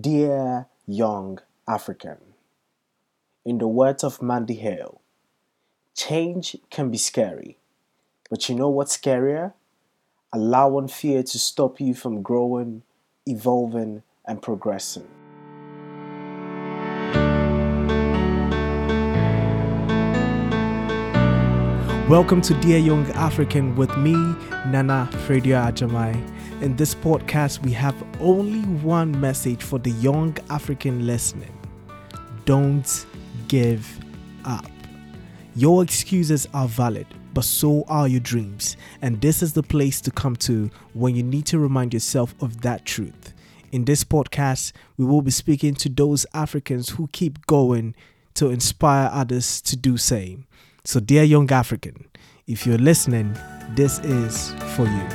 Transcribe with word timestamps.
Dear 0.00 0.66
young 0.86 1.38
African, 1.68 2.16
in 3.44 3.58
the 3.58 3.68
words 3.68 4.02
of 4.02 4.20
Mandy 4.20 4.54
Hale, 4.54 5.00
change 5.94 6.56
can 6.68 6.90
be 6.90 6.98
scary, 6.98 7.58
but 8.28 8.48
you 8.48 8.56
know 8.56 8.68
what's 8.68 8.96
scarier? 8.96 9.52
Allowing 10.32 10.88
fear 10.88 11.22
to 11.22 11.38
stop 11.38 11.80
you 11.80 11.94
from 11.94 12.22
growing, 12.22 12.82
evolving, 13.24 14.02
and 14.26 14.42
progressing. 14.42 15.06
Welcome 22.08 22.42
to 22.42 22.54
Dear 22.60 22.76
Young 22.76 23.06
Afrikan 23.06 23.74
with 23.76 23.96
me, 23.96 24.12
Nana 24.66 25.08
Fredia 25.26 25.72
Ajamai. 25.72 26.14
In 26.60 26.76
this 26.76 26.94
podcast, 26.94 27.62
we 27.62 27.72
have 27.72 27.94
only 28.20 28.60
one 28.82 29.18
message 29.22 29.62
for 29.62 29.78
the 29.78 29.90
young 29.92 30.36
African 30.50 31.06
listening 31.06 31.58
don't 32.44 33.06
give 33.48 33.98
up. 34.44 34.70
Your 35.56 35.82
excuses 35.82 36.46
are 36.52 36.68
valid, 36.68 37.06
but 37.32 37.44
so 37.44 37.84
are 37.88 38.06
your 38.06 38.20
dreams. 38.20 38.76
And 39.00 39.18
this 39.22 39.42
is 39.42 39.54
the 39.54 39.62
place 39.62 40.02
to 40.02 40.10
come 40.10 40.36
to 40.36 40.70
when 40.92 41.16
you 41.16 41.22
need 41.22 41.46
to 41.46 41.58
remind 41.58 41.94
yourself 41.94 42.34
of 42.42 42.60
that 42.60 42.84
truth. 42.84 43.32
In 43.72 43.86
this 43.86 44.04
podcast, 44.04 44.72
we 44.98 45.06
will 45.06 45.22
be 45.22 45.30
speaking 45.30 45.74
to 45.76 45.88
those 45.88 46.26
Africans 46.34 46.90
who 46.90 47.08
keep 47.12 47.46
going 47.46 47.94
to 48.34 48.50
inspire 48.50 49.08
others 49.10 49.62
to 49.62 49.74
do 49.74 49.96
same. 49.96 50.46
So, 50.86 51.00
dear 51.00 51.22
young 51.22 51.50
African, 51.50 52.10
if 52.46 52.66
you're 52.66 52.76
listening, 52.76 53.34
this 53.70 54.00
is 54.00 54.52
for 54.76 54.84
you. 54.84 55.08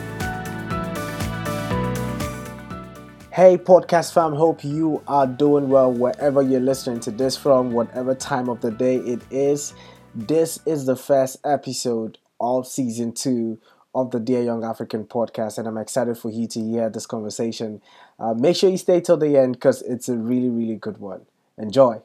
Hey, 3.31 3.55
podcast 3.55 4.11
fam, 4.11 4.33
hope 4.33 4.63
you 4.63 5.03
are 5.07 5.27
doing 5.27 5.69
well 5.69 5.93
wherever 5.93 6.41
you're 6.41 6.59
listening 6.59 6.99
to 7.01 7.11
this 7.11 7.37
from, 7.37 7.71
whatever 7.71 8.15
time 8.15 8.49
of 8.49 8.61
the 8.61 8.71
day 8.71 8.95
it 8.95 9.21
is. 9.29 9.76
This 10.15 10.59
is 10.65 10.87
the 10.87 10.95
first 10.95 11.37
episode 11.45 12.17
of 12.39 12.65
season 12.65 13.11
two 13.11 13.59
of 13.93 14.09
the 14.09 14.20
Dear 14.20 14.41
Young 14.41 14.61
Afrikan 14.61 15.07
podcast, 15.07 15.59
and 15.59 15.67
I'm 15.67 15.77
excited 15.77 16.17
for 16.17 16.31
you 16.31 16.48
to 16.48 16.59
hear 16.59 16.89
this 16.89 17.05
conversation. 17.05 17.79
Uh, 18.17 18.33
make 18.33 18.55
sure 18.55 18.71
you 18.71 18.77
stay 18.77 19.01
till 19.01 19.17
the 19.17 19.37
end 19.37 19.54
because 19.54 19.83
it's 19.83 20.09
a 20.09 20.17
really, 20.17 20.49
really 20.49 20.77
good 20.77 20.98
one. 20.98 21.27
Enjoy 21.59 22.01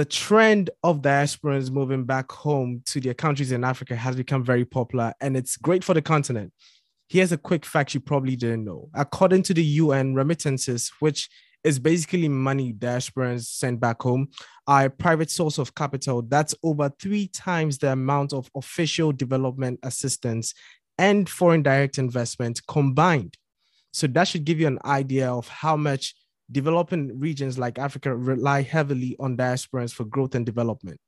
the 0.00 0.04
trend 0.06 0.70
of 0.82 1.02
diasporans 1.02 1.70
moving 1.70 2.04
back 2.04 2.32
home 2.32 2.80
to 2.86 3.02
their 3.02 3.12
countries 3.12 3.52
in 3.52 3.62
Africa 3.62 3.94
has 3.94 4.16
become 4.16 4.42
very 4.42 4.64
popular 4.64 5.12
and 5.20 5.36
it's 5.36 5.58
great 5.58 5.84
for 5.84 5.92
the 5.92 6.00
continent. 6.00 6.54
Here's 7.10 7.32
a 7.32 7.36
quick 7.36 7.66
fact 7.66 7.92
you 7.92 8.00
probably 8.00 8.34
didn't 8.34 8.64
know. 8.64 8.88
According 8.94 9.42
to 9.42 9.52
the 9.52 9.62
UN, 9.62 10.14
remittances, 10.14 10.90
which 11.00 11.28
is 11.64 11.78
basically 11.78 12.30
money 12.30 12.72
diasporans 12.72 13.44
send 13.44 13.78
back 13.78 14.00
home, 14.00 14.28
are 14.66 14.86
a 14.86 14.90
private 14.90 15.30
source 15.30 15.58
of 15.58 15.74
capital 15.74 16.22
that's 16.22 16.54
over 16.62 16.90
three 16.98 17.28
times 17.28 17.76
the 17.76 17.92
amount 17.92 18.32
of 18.32 18.50
official 18.54 19.12
development 19.12 19.80
assistance 19.82 20.54
and 20.96 21.28
foreign 21.28 21.60
direct 21.60 21.98
investment 21.98 22.58
combined. 22.66 23.36
So 23.92 24.06
that 24.06 24.28
should 24.28 24.46
give 24.46 24.60
you 24.60 24.66
an 24.66 24.78
idea 24.82 25.30
of 25.30 25.46
how 25.46 25.76
much 25.76 26.14
developing 26.50 27.18
regions 27.18 27.58
like 27.58 27.78
Africa 27.78 28.14
rely 28.14 28.62
heavily 28.62 29.16
on 29.20 29.36
diasporans 29.36 29.92
for 29.92 30.04
growth 30.04 30.34
and 30.34 30.46
development. 30.46 31.00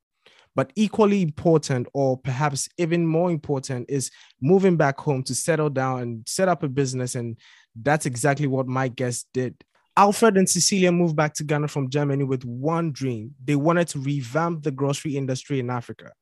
But 0.55 0.73
equally 0.77 1.23
important, 1.23 1.89
or 1.95 2.19
perhaps 2.19 2.69
even 2.77 3.07
more 3.07 3.31
important, 3.31 3.87
is 3.89 4.11
moving 4.41 4.77
back 4.77 4.99
home 4.99 5.23
to 5.25 5.35
settle 5.35 5.71
down 5.71 6.01
and 6.01 6.29
set 6.29 6.49
up 6.49 6.63
a 6.63 6.69
business. 6.69 7.15
And 7.15 7.39
that's 7.75 8.05
exactly 8.05 8.47
what 8.47 8.67
my 8.67 8.89
guest 8.89 9.29
did. 9.33 9.55
Alfred 9.97 10.37
and 10.37 10.49
Cecilia 10.49 10.93
moved 10.93 11.17
back 11.17 11.35
to 11.35 11.45
Ghana 11.45 11.69
from 11.69 11.91
Germany 11.91 12.25
with 12.25 12.45
one 12.45 12.93
dream. 12.93 13.35
They 13.45 13.57
wanted 13.57 13.89
to 13.89 13.99
revamp 13.99 14.63
the 14.63 14.71
grocery 14.71 15.17
industry 15.17 15.59
in 15.59 15.71
Africa. 15.71 16.13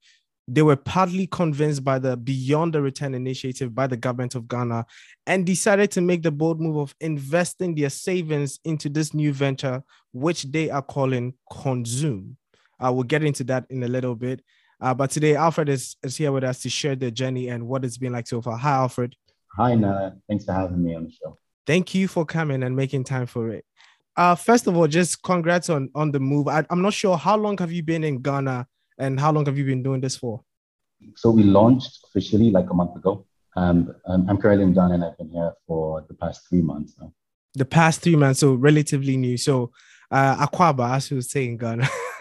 They 0.52 0.62
were 0.62 0.74
partly 0.74 1.28
convinced 1.28 1.84
by 1.84 2.00
the 2.00 2.16
Beyond 2.16 2.72
the 2.72 2.83
Return 2.83 3.14
initiative 3.14 3.72
by 3.72 3.86
the 3.86 3.96
government 3.96 4.34
of 4.34 4.48
Ghana 4.48 4.84
and 5.24 5.46
decided 5.46 5.92
to 5.92 6.00
make 6.00 6.24
the 6.24 6.33
bold 6.33 6.61
move 6.61 6.77
of 6.77 6.92
investing 7.00 7.77
their 7.77 7.88
savings 7.88 8.58
into 8.64 8.89
this 8.89 9.14
new 9.14 9.33
venture, 9.33 9.84
which 10.12 10.50
they 10.50 10.68
are 10.68 10.83
calling 10.83 11.34
Konzoom. 11.52 12.34
Uh, 12.80 12.90
we'll 12.92 13.05
get 13.05 13.22
into 13.22 13.44
that 13.44 13.64
in 13.70 13.84
a 13.84 13.89
little 13.89 14.16
bit. 14.16 14.42
Uh, 14.80 14.92
but 14.92 15.10
today, 15.10 15.36
Alfred 15.36 15.68
is, 15.68 15.94
is 16.02 16.16
here 16.16 16.33
with 16.33 16.42
us 16.42 16.58
to 16.62 16.68
share 16.68 16.96
their 16.96 17.12
journey 17.12 17.46
and 17.46 17.68
what 17.68 17.84
it's 17.84 17.98
been 17.98 18.12
like 18.12 18.27
so 18.27 18.42
far. 18.42 18.56
Hi, 18.56 18.72
Alfred. 18.72 19.14
Hi, 19.56 19.77
Nana. 19.77 20.16
Thanks 20.28 20.46
for 20.46 20.52
having 20.52 20.83
me 20.83 20.96
on 20.96 21.05
the 21.05 21.12
show. 21.12 21.39
Thank 21.64 21.94
you 21.94 22.08
for 22.08 22.24
coming 22.24 22.64
and 22.64 22.74
making 22.74 23.05
time 23.05 23.27
for 23.27 23.50
it. 23.50 23.64
Uh, 24.16 24.34
first 24.34 24.66
of 24.66 24.77
all, 24.77 24.89
just 24.89 25.22
congrats 25.22 25.70
on, 25.70 25.90
on 25.94 26.10
the 26.10 26.18
move. 26.18 26.48
I, 26.48 26.64
I'm 26.70 26.83
not 26.83 26.94
sure 26.94 27.16
how 27.16 27.36
long 27.36 27.56
have 27.58 27.70
you 27.70 27.84
been 27.84 28.02
in 28.02 28.20
Ghana 28.20 28.66
and 29.00 29.18
how 29.18 29.33
long 29.33 29.46
have 29.46 29.58
you 29.58 29.64
been 29.64 29.83
doing 29.83 30.00
this 30.00 30.16
for? 30.16 30.42
So 31.16 31.30
we 31.30 31.42
launched 31.42 32.05
officially 32.08 32.50
like 32.50 32.70
a 32.70 32.74
month 32.74 32.96
ago. 32.96 33.27
Um, 33.56 33.94
I'm 34.06 34.38
currently 34.38 34.64
in 34.64 34.74
Ghana 34.74 34.94
and 34.94 35.05
I've 35.05 35.18
been 35.18 35.30
here 35.30 35.52
for 35.66 36.05
the 36.06 36.14
past 36.14 36.48
three 36.48 36.62
months 36.62 36.94
now. 37.00 37.12
The 37.55 37.64
past 37.64 38.00
three 38.00 38.14
months, 38.14 38.40
so 38.40 38.55
relatively 38.55 39.16
new. 39.16 39.36
So 39.36 39.72
uh, 40.10 40.46
Akwaaba, 40.46 40.94
as 40.94 41.10
you 41.10 41.16
were 41.16 41.22
saying, 41.22 41.56
Ghana. 41.56 41.89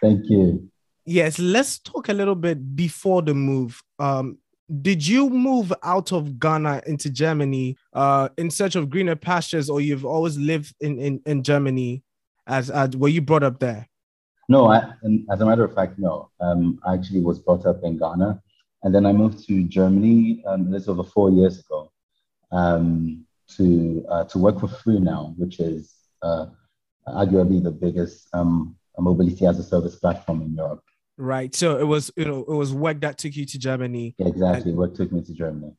Thank 0.00 0.28
you. 0.28 0.70
Yes, 1.06 1.38
let's 1.38 1.78
talk 1.78 2.08
a 2.08 2.12
little 2.12 2.34
bit 2.34 2.76
before 2.76 3.22
the 3.22 3.34
move. 3.34 3.82
Um, 3.98 4.38
did 4.80 5.06
you 5.06 5.28
move 5.28 5.72
out 5.82 6.12
of 6.12 6.38
Ghana 6.38 6.82
into 6.86 7.10
Germany 7.10 7.76
uh, 7.92 8.30
in 8.38 8.50
search 8.50 8.76
of 8.76 8.88
greener 8.88 9.16
pastures, 9.16 9.68
or 9.68 9.80
you've 9.80 10.06
always 10.06 10.38
lived 10.38 10.74
in, 10.80 10.98
in, 10.98 11.20
in 11.26 11.42
Germany 11.42 12.02
as, 12.46 12.70
as 12.70 12.96
were 12.96 13.08
you 13.08 13.20
brought 13.20 13.42
up 13.42 13.60
there? 13.60 13.88
No, 14.48 14.68
I, 14.68 14.92
as 15.30 15.40
a 15.40 15.46
matter 15.46 15.64
of 15.64 15.74
fact, 15.74 15.98
no. 15.98 16.30
Um, 16.40 16.78
I 16.84 16.94
actually 16.94 17.22
was 17.22 17.38
brought 17.38 17.66
up 17.66 17.80
in 17.82 17.96
Ghana, 17.98 18.40
and 18.82 18.94
then 18.94 19.06
I 19.06 19.12
moved 19.12 19.46
to 19.46 19.64
Germany 19.64 20.42
um, 20.46 20.70
little 20.70 20.92
over 20.92 21.08
four 21.08 21.30
years 21.30 21.60
ago 21.60 21.90
um, 22.52 23.24
to 23.56 24.04
uh, 24.08 24.24
to 24.24 24.38
work 24.38 24.60
for 24.60 24.68
FreeNow, 24.68 25.36
which 25.38 25.60
is 25.60 25.94
uh, 26.22 26.46
arguably 27.08 27.62
the 27.62 27.70
biggest 27.70 28.28
um, 28.32 28.76
mobility 28.98 29.46
as 29.46 29.58
a 29.58 29.62
service 29.62 29.96
platform 29.96 30.42
in 30.42 30.54
Europe. 30.54 30.82
Right. 31.16 31.54
So 31.54 31.78
it 31.78 31.84
was 31.84 32.10
you 32.16 32.26
know 32.26 32.40
it 32.40 32.54
was 32.54 32.74
work 32.74 33.00
that 33.00 33.18
took 33.18 33.34
you 33.34 33.46
to 33.46 33.58
Germany. 33.58 34.14
Yeah, 34.18 34.28
exactly. 34.28 34.72
And 34.72 34.78
work 34.78 34.94
took 34.94 35.10
me 35.12 35.22
to 35.22 35.32
Germany. 35.32 35.72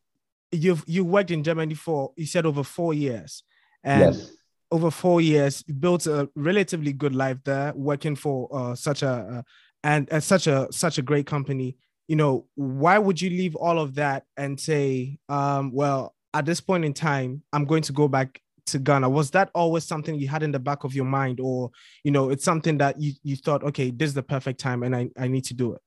You've 0.52 0.84
you 0.88 1.06
worked 1.06 1.32
in 1.32 1.44
Germany 1.44 1.76
for 1.76 2.14
you 2.16 2.26
said 2.26 2.46
over 2.46 2.64
four 2.64 2.94
years, 2.94 3.44
and 3.84 4.02
yes 4.02 4.32
over 4.72 4.92
four 4.92 5.22
years, 5.22 5.64
built 5.64 6.08
a 6.08 6.30
relatively 6.36 6.94
good 6.94 7.16
life 7.16 7.38
there, 7.44 7.74
working 7.76 8.16
for 8.16 8.50
uh, 8.52 8.76
such 8.76 9.04
a 9.04 9.10
uh, 9.10 9.42
and 9.84 10.12
uh, 10.12 10.20
such 10.20 10.48
a 10.48 10.68
such 10.72 10.98
a 10.98 11.02
great 11.02 11.28
company. 11.28 11.78
You 12.08 12.16
know, 12.16 12.48
why 12.56 12.98
would 12.98 13.22
you 13.22 13.30
leave 13.30 13.56
all 13.56 13.80
of 13.80 13.96
that 13.96 14.26
and 14.38 14.60
say, 14.60 15.18
um, 15.30 15.72
well, 15.74 16.14
at 16.34 16.46
this 16.46 16.62
point 16.62 16.86
in 16.86 16.94
time, 16.94 17.42
I'm 17.52 17.66
going 17.66 17.82
to 17.84 17.94
go 17.94 18.08
back 18.08 18.42
to 18.68 18.80
Ghana? 18.80 19.10
Was 19.10 19.32
that 19.32 19.50
always 19.56 19.84
something 19.84 20.16
you 20.16 20.28
had 20.28 20.44
in 20.44 20.52
the 20.52 20.60
back 20.60 20.84
of 20.84 20.94
your 20.94 21.06
mind, 21.06 21.40
or 21.40 21.72
you 22.04 22.12
know, 22.12 22.30
it's 22.30 22.44
something 22.44 22.78
that 22.80 23.00
you 23.00 23.14
you 23.24 23.36
thought, 23.36 23.64
okay, 23.64 23.92
this 23.92 24.08
is 24.08 24.14
the 24.14 24.24
perfect 24.24 24.60
time, 24.60 24.84
and 24.84 24.96
I 24.96 25.10
I 25.18 25.28
need 25.28 25.46
to 25.46 25.54
do 25.54 25.74
it. 25.74 25.82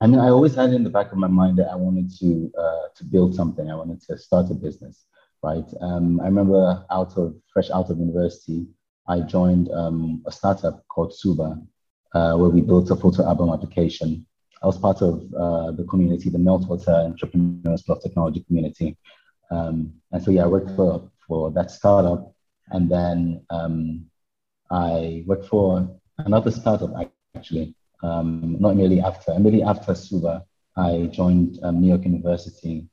I 0.00 0.06
mean, 0.06 0.20
I 0.20 0.28
always 0.28 0.54
had 0.54 0.74
in 0.74 0.84
the 0.84 0.90
back 0.90 1.10
of 1.10 1.18
my 1.18 1.28
mind 1.28 1.56
that 1.58 1.70
I 1.70 1.76
wanted 1.76 2.10
to 2.18 2.52
uh, 2.58 2.88
to 2.96 3.04
build 3.04 3.34
something. 3.34 3.70
I 3.70 3.76
wanted 3.76 4.02
to 4.02 4.18
start 4.18 4.50
a 4.50 4.54
business 4.54 5.06
right? 5.42 5.68
Um, 5.80 6.20
I 6.20 6.24
remember 6.24 6.84
out 6.90 7.16
of 7.16 7.34
fresh 7.52 7.70
out 7.70 7.90
of 7.90 7.98
university, 7.98 8.66
I 9.08 9.20
joined 9.20 9.70
um, 9.72 10.22
a 10.26 10.32
startup 10.32 10.86
called 10.88 11.14
Suba, 11.14 11.60
uh, 12.14 12.34
where 12.36 12.50
we 12.50 12.60
built 12.60 12.90
a 12.90 12.96
photo 12.96 13.26
album 13.26 13.50
application. 13.50 14.26
I 14.62 14.66
was 14.66 14.78
part 14.78 15.02
of 15.02 15.22
uh, 15.34 15.70
the 15.72 15.84
community, 15.84 16.30
the 16.30 16.38
Meltwater 16.38 17.04
Entrepreneurs 17.04 17.82
Plus 17.82 18.02
Technology 18.02 18.40
community. 18.40 18.96
Um, 19.50 19.92
and 20.12 20.22
so, 20.22 20.30
yeah, 20.30 20.44
I 20.44 20.46
worked 20.46 20.74
for, 20.74 21.10
for 21.26 21.50
that 21.52 21.70
startup. 21.70 22.32
And 22.70 22.90
then 22.90 23.42
um, 23.50 24.06
I 24.70 25.22
worked 25.26 25.46
for 25.46 25.88
another 26.18 26.50
startup, 26.50 26.90
actually, 27.36 27.76
um, 28.02 28.56
not 28.58 28.70
immediately 28.70 29.02
after. 29.02 29.32
Immediately 29.32 29.68
after 29.68 29.94
Suba, 29.94 30.44
I 30.76 31.08
joined 31.12 31.60
um, 31.62 31.80
New 31.80 31.88
York 31.88 32.04
University 32.04 32.88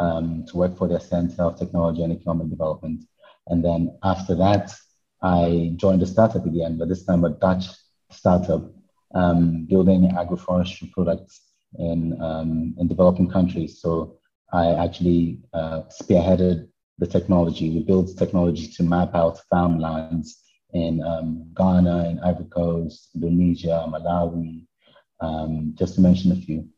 um, 0.00 0.44
to 0.48 0.56
work 0.56 0.76
for 0.76 0.88
their 0.88 1.00
Center 1.00 1.42
of 1.42 1.58
Technology 1.58 2.02
and 2.02 2.12
Economic 2.12 2.50
Development. 2.50 3.04
And 3.48 3.64
then 3.64 3.96
after 4.02 4.34
that, 4.36 4.72
I 5.22 5.72
joined 5.76 6.02
a 6.02 6.06
startup 6.06 6.46
again, 6.46 6.78
but 6.78 6.88
this 6.88 7.04
time 7.04 7.24
a 7.24 7.30
Dutch 7.30 7.66
startup 8.10 8.70
um, 9.14 9.66
building 9.66 10.10
agroforestry 10.10 10.92
products 10.92 11.40
in, 11.78 12.20
um, 12.20 12.74
in 12.78 12.88
developing 12.88 13.30
countries. 13.30 13.80
So 13.80 14.18
I 14.52 14.74
actually 14.74 15.40
uh, 15.52 15.82
spearheaded 15.90 16.68
the 16.98 17.06
technology. 17.06 17.70
We 17.70 17.80
built 17.80 18.16
technology 18.16 18.68
to 18.68 18.82
map 18.82 19.14
out 19.14 19.40
farmlands 19.50 20.42
in 20.72 21.02
um, 21.02 21.50
Ghana, 21.54 22.10
in 22.10 22.20
Ivory 22.20 22.46
Coast, 22.46 23.10
Indonesia, 23.14 23.86
Malawi, 23.88 24.66
um, 25.20 25.74
just 25.76 25.94
to 25.94 26.00
mention 26.00 26.32
a 26.32 26.36
few. 26.36 26.68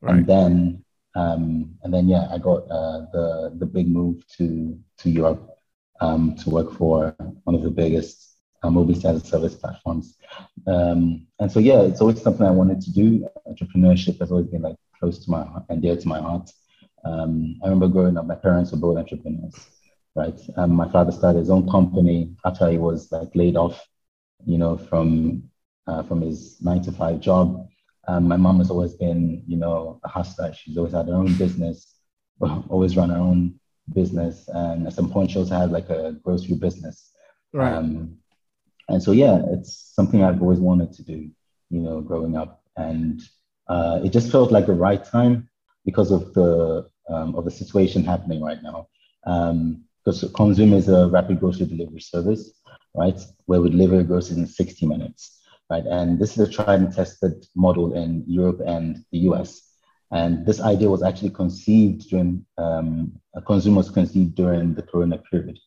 Right. 0.00 0.16
And 0.16 0.26
then 0.26 0.84
um, 1.20 1.42
and 1.82 1.90
then 1.94 2.08
yeah, 2.08 2.24
I 2.30 2.38
got 2.38 2.60
uh, 2.78 3.00
the 3.14 3.26
the 3.60 3.66
big 3.66 3.88
move 3.88 4.16
to 4.36 4.46
to 5.00 5.10
Europe 5.10 5.42
um, 6.00 6.36
to 6.36 6.50
work 6.50 6.72
for 6.72 7.14
one 7.44 7.54
of 7.54 7.62
the 7.62 7.70
biggest 7.70 8.36
uh, 8.62 8.70
mobility 8.70 9.06
as 9.08 9.22
a 9.22 9.26
service 9.26 9.54
platforms. 9.54 10.16
Um, 10.66 11.26
and 11.38 11.50
so, 11.50 11.60
yeah, 11.60 11.80
it's 11.82 12.00
always 12.00 12.20
something 12.22 12.46
I 12.46 12.50
wanted 12.50 12.80
to 12.82 12.92
do. 12.92 13.28
Entrepreneurship 13.46 14.18
has 14.20 14.30
always 14.30 14.46
been 14.48 14.62
like 14.62 14.76
close 14.98 15.24
to 15.24 15.30
my 15.30 15.44
heart 15.44 15.64
and 15.68 15.82
dear 15.82 15.96
to 15.96 16.08
my 16.08 16.20
heart. 16.20 16.50
Um, 17.04 17.58
I 17.62 17.66
remember 17.66 17.88
growing 17.88 18.16
up, 18.16 18.26
my 18.26 18.34
parents 18.34 18.72
were 18.72 18.78
both 18.78 18.98
entrepreneurs, 18.98 19.54
right? 20.14 20.38
Um, 20.56 20.72
my 20.72 20.88
father 20.90 21.12
started 21.12 21.38
his 21.40 21.50
own 21.50 21.70
company 21.70 22.34
after 22.44 22.68
he 22.68 22.78
was 22.78 23.10
like 23.12 23.30
laid 23.34 23.56
off, 23.56 23.86
you 24.44 24.58
know, 24.58 24.76
from 24.76 25.44
uh, 25.86 26.02
from 26.02 26.20
his 26.20 26.60
nine 26.60 26.82
to 26.82 26.92
five 26.92 27.20
job. 27.20 27.68
Um, 28.08 28.26
my 28.26 28.38
mom 28.38 28.58
has 28.58 28.70
always 28.70 28.94
been, 28.94 29.42
you 29.46 29.58
know, 29.58 30.00
a 30.02 30.08
hustler. 30.08 30.52
She's 30.54 30.78
always 30.78 30.94
had 30.94 31.08
her 31.08 31.14
own 31.14 31.34
business, 31.36 31.94
always 32.40 32.96
run 32.96 33.10
her 33.10 33.18
own 33.18 33.60
business, 33.94 34.48
and 34.48 34.86
at 34.86 34.94
some 34.94 35.10
point 35.10 35.30
she 35.30 35.38
also 35.38 35.54
had 35.54 35.70
like 35.70 35.90
a 35.90 36.12
grocery 36.24 36.56
business. 36.56 37.12
Right. 37.52 37.72
Um, 37.72 38.16
and 38.88 39.02
so 39.02 39.12
yeah, 39.12 39.42
it's 39.50 39.92
something 39.94 40.24
I've 40.24 40.40
always 40.40 40.58
wanted 40.58 40.92
to 40.94 41.02
do, 41.02 41.30
you 41.68 41.80
know, 41.80 42.00
growing 42.00 42.34
up, 42.34 42.62
and 42.76 43.20
uh, 43.68 44.00
it 44.02 44.10
just 44.10 44.32
felt 44.32 44.50
like 44.50 44.66
the 44.66 44.72
right 44.72 45.04
time 45.04 45.50
because 45.84 46.10
of 46.10 46.32
the 46.32 46.88
um, 47.10 47.34
of 47.34 47.44
the 47.44 47.50
situation 47.50 48.04
happening 48.04 48.42
right 48.42 48.62
now. 48.62 48.88
Um, 49.26 49.84
because 50.04 50.24
Konzoom 50.32 50.72
is 50.72 50.88
a 50.88 51.08
rapid 51.08 51.38
grocery 51.38 51.66
delivery 51.66 52.00
service, 52.00 52.52
right, 52.94 53.20
where 53.44 53.60
we 53.60 53.68
deliver 53.68 54.02
groceries 54.02 54.38
in 54.38 54.46
60 54.46 54.86
minutes, 54.86 55.37
right, 55.70 55.84
and 55.84 56.18
this 56.18 56.36
is 56.36 56.48
a 56.48 56.50
tried 56.50 56.80
and 56.80 56.94
tested 56.94 57.46
model 57.54 57.94
in 57.94 58.24
Europe 58.26 58.60
and 58.66 59.04
the 59.12 59.18
US. 59.30 59.62
And 60.10 60.46
this 60.46 60.60
idea 60.60 60.88
was 60.88 61.02
actually 61.02 61.30
conceived 61.30 62.08
during 62.08 62.46
um, 62.56 63.12
was 63.34 63.90
conceived 63.90 64.34
during 64.34 64.74
the 64.74 64.82
Corona 64.82 65.18
period. 65.30 65.58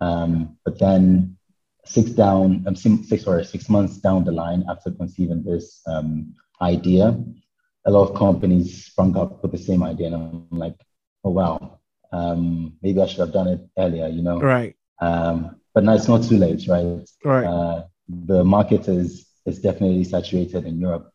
Um, 0.00 0.58
but 0.64 0.78
then 0.78 1.36
six 1.84 2.10
down, 2.10 2.64
um, 2.66 2.74
six 2.74 3.26
or 3.26 3.42
six 3.44 3.68
months 3.68 3.98
down 3.98 4.24
the 4.24 4.32
line 4.32 4.64
after 4.68 4.90
conceiving 4.90 5.42
this 5.42 5.80
um, 5.86 6.34
idea, 6.60 7.16
a 7.86 7.90
lot 7.90 8.10
of 8.10 8.16
companies 8.16 8.86
sprung 8.86 9.16
up 9.16 9.42
with 9.42 9.52
the 9.52 9.58
same 9.58 9.82
idea, 9.82 10.08
and 10.08 10.16
I'm 10.16 10.48
like, 10.50 10.74
oh 11.24 11.30
wow, 11.30 11.78
um, 12.12 12.76
maybe 12.82 13.00
I 13.00 13.06
should 13.06 13.20
have 13.20 13.32
done 13.32 13.48
it 13.48 13.60
earlier, 13.78 14.08
you 14.08 14.22
know? 14.22 14.40
Right. 14.40 14.74
Um, 15.00 15.60
but 15.74 15.84
now 15.84 15.94
it's 15.94 16.08
not 16.08 16.24
too 16.24 16.36
late, 16.36 16.66
right? 16.68 17.08
Right. 17.24 17.44
Uh, 17.44 17.84
the 18.08 18.44
market 18.44 18.88
is 18.88 19.25
is 19.46 19.60
definitely 19.60 20.04
saturated 20.04 20.64
in 20.66 20.78
Europe, 20.80 21.12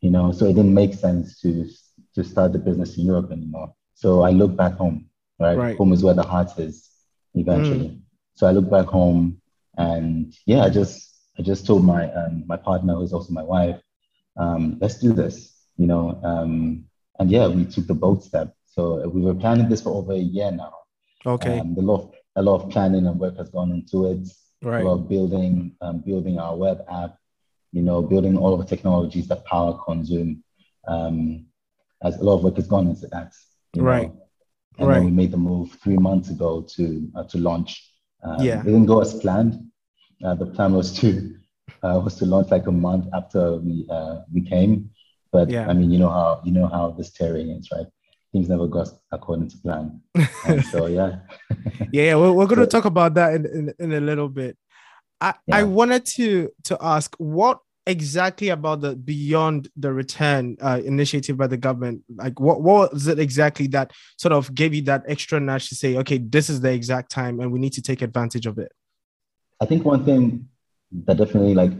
you 0.00 0.10
know, 0.10 0.32
so 0.32 0.44
it 0.46 0.54
didn't 0.54 0.74
make 0.74 0.94
sense 0.94 1.40
to 1.40 1.68
to 2.14 2.24
start 2.24 2.52
the 2.52 2.58
business 2.58 2.96
in 2.98 3.06
Europe 3.06 3.30
anymore. 3.30 3.74
So 3.94 4.22
I 4.22 4.30
look 4.30 4.56
back 4.56 4.74
home, 4.74 5.06
right? 5.38 5.56
right. 5.56 5.76
Home 5.76 5.92
is 5.92 6.02
where 6.02 6.14
the 6.14 6.22
heart 6.22 6.58
is 6.58 6.90
eventually. 7.34 7.88
Mm. 7.88 8.00
So 8.34 8.46
I 8.46 8.52
look 8.52 8.70
back 8.70 8.86
home 8.86 9.40
and 9.76 10.34
yeah, 10.46 10.62
I 10.64 10.70
just 10.70 11.10
I 11.38 11.42
just 11.42 11.66
told 11.66 11.84
my 11.84 12.10
um, 12.12 12.44
my 12.46 12.56
partner, 12.56 12.94
who's 12.94 13.12
also 13.12 13.32
my 13.32 13.42
wife, 13.42 13.80
um, 14.36 14.78
let's 14.80 14.98
do 14.98 15.12
this, 15.12 15.54
you 15.76 15.86
know. 15.86 16.20
Um, 16.24 16.84
and 17.18 17.30
yeah, 17.30 17.46
we 17.48 17.64
took 17.64 17.86
the 17.86 17.94
bold 17.94 18.24
step. 18.24 18.54
So 18.66 19.08
we 19.08 19.20
were 19.20 19.34
planning 19.34 19.68
this 19.68 19.82
for 19.82 19.90
over 19.90 20.12
a 20.12 20.18
year 20.18 20.50
now. 20.50 20.74
Okay. 21.26 21.58
Um, 21.58 21.76
a 21.78 21.82
lot 21.82 22.00
of 22.02 22.14
a 22.36 22.42
lot 22.42 22.62
of 22.62 22.70
planning 22.70 23.06
and 23.06 23.18
work 23.18 23.36
has 23.36 23.50
gone 23.50 23.72
into 23.72 24.06
it. 24.06 24.28
Right. 24.62 24.82
A 24.82 24.88
lot 24.88 25.00
of 25.00 25.08
building 25.08 25.76
um, 25.80 26.00
building 26.00 26.38
our 26.38 26.56
web 26.56 26.84
app, 26.90 27.16
you 27.72 27.82
know, 27.82 28.02
building 28.02 28.36
all 28.36 28.52
of 28.52 28.60
the 28.60 28.66
technologies 28.66 29.28
that 29.28 29.44
power 29.44 29.74
Konzoom. 29.74 30.40
Um, 30.88 31.46
as 32.02 32.16
a 32.16 32.24
lot 32.24 32.36
of 32.36 32.44
work 32.44 32.56
has 32.56 32.66
gone 32.66 32.88
into 32.88 33.06
that. 33.08 33.32
right. 33.76 34.08
Know? 34.08 34.16
And 34.78 34.88
right. 34.88 34.94
then 34.94 35.04
we 35.04 35.10
made 35.10 35.30
the 35.30 35.36
move 35.36 35.76
three 35.82 35.98
months 35.98 36.30
ago 36.30 36.62
to 36.76 37.10
uh, 37.14 37.24
to 37.24 37.38
launch. 37.38 37.92
Um, 38.22 38.42
yeah. 38.42 38.60
It 38.60 38.64
didn't 38.64 38.86
go 38.86 39.00
as 39.00 39.14
planned. 39.14 39.70
Uh, 40.24 40.34
the 40.34 40.46
plan 40.46 40.72
was 40.72 40.96
to 41.00 41.36
uh, 41.82 42.00
was 42.02 42.16
to 42.16 42.26
launch 42.26 42.50
like 42.50 42.66
a 42.66 42.72
month 42.72 43.06
after 43.12 43.56
we 43.56 43.86
uh, 43.90 44.20
we 44.32 44.40
came, 44.40 44.90
but 45.32 45.50
yeah. 45.50 45.68
I 45.68 45.74
mean, 45.74 45.90
you 45.90 45.98
know 45.98 46.08
how 46.08 46.40
you 46.44 46.52
know 46.52 46.66
how 46.66 46.92
this 46.92 47.12
terrain 47.12 47.50
is, 47.50 47.68
right? 47.70 47.86
Things 48.32 48.48
never 48.48 48.68
go 48.68 48.86
according 49.12 49.48
to 49.48 49.58
plan. 49.58 50.00
so 50.70 50.86
yeah. 50.86 51.18
yeah, 51.92 52.02
yeah, 52.02 52.14
we're, 52.16 52.32
we're 52.32 52.46
going 52.46 52.60
to 52.60 52.66
talk 52.66 52.84
about 52.84 53.14
that 53.14 53.34
in, 53.34 53.44
in, 53.46 53.74
in 53.78 53.92
a 53.92 54.00
little 54.00 54.28
bit. 54.28 54.56
I, 55.20 55.34
yeah. 55.46 55.56
I 55.58 55.62
wanted 55.64 56.06
to 56.16 56.50
to 56.64 56.78
ask 56.80 57.14
what 57.18 57.60
exactly 57.86 58.50
about 58.50 58.80
the 58.80 58.94
beyond 58.94 59.68
the 59.76 59.92
return 59.92 60.56
uh, 60.60 60.80
initiative 60.84 61.36
by 61.36 61.46
the 61.46 61.56
government? 61.56 62.02
Like 62.14 62.38
what, 62.38 62.62
what 62.62 62.92
was 62.92 63.06
it 63.06 63.18
exactly 63.18 63.66
that 63.68 63.92
sort 64.18 64.32
of 64.32 64.54
gave 64.54 64.74
you 64.74 64.82
that 64.82 65.04
extra 65.08 65.40
nudge 65.40 65.68
to 65.70 65.74
say 65.74 65.96
okay 65.96 66.18
this 66.18 66.50
is 66.50 66.60
the 66.60 66.72
exact 66.72 67.10
time 67.10 67.40
and 67.40 67.50
we 67.52 67.58
need 67.58 67.72
to 67.74 67.82
take 67.82 68.02
advantage 68.02 68.46
of 68.46 68.58
it? 68.58 68.72
I 69.60 69.66
think 69.66 69.84
one 69.84 70.04
thing 70.04 70.48
that 71.04 71.16
definitely 71.16 71.54
like 71.54 71.72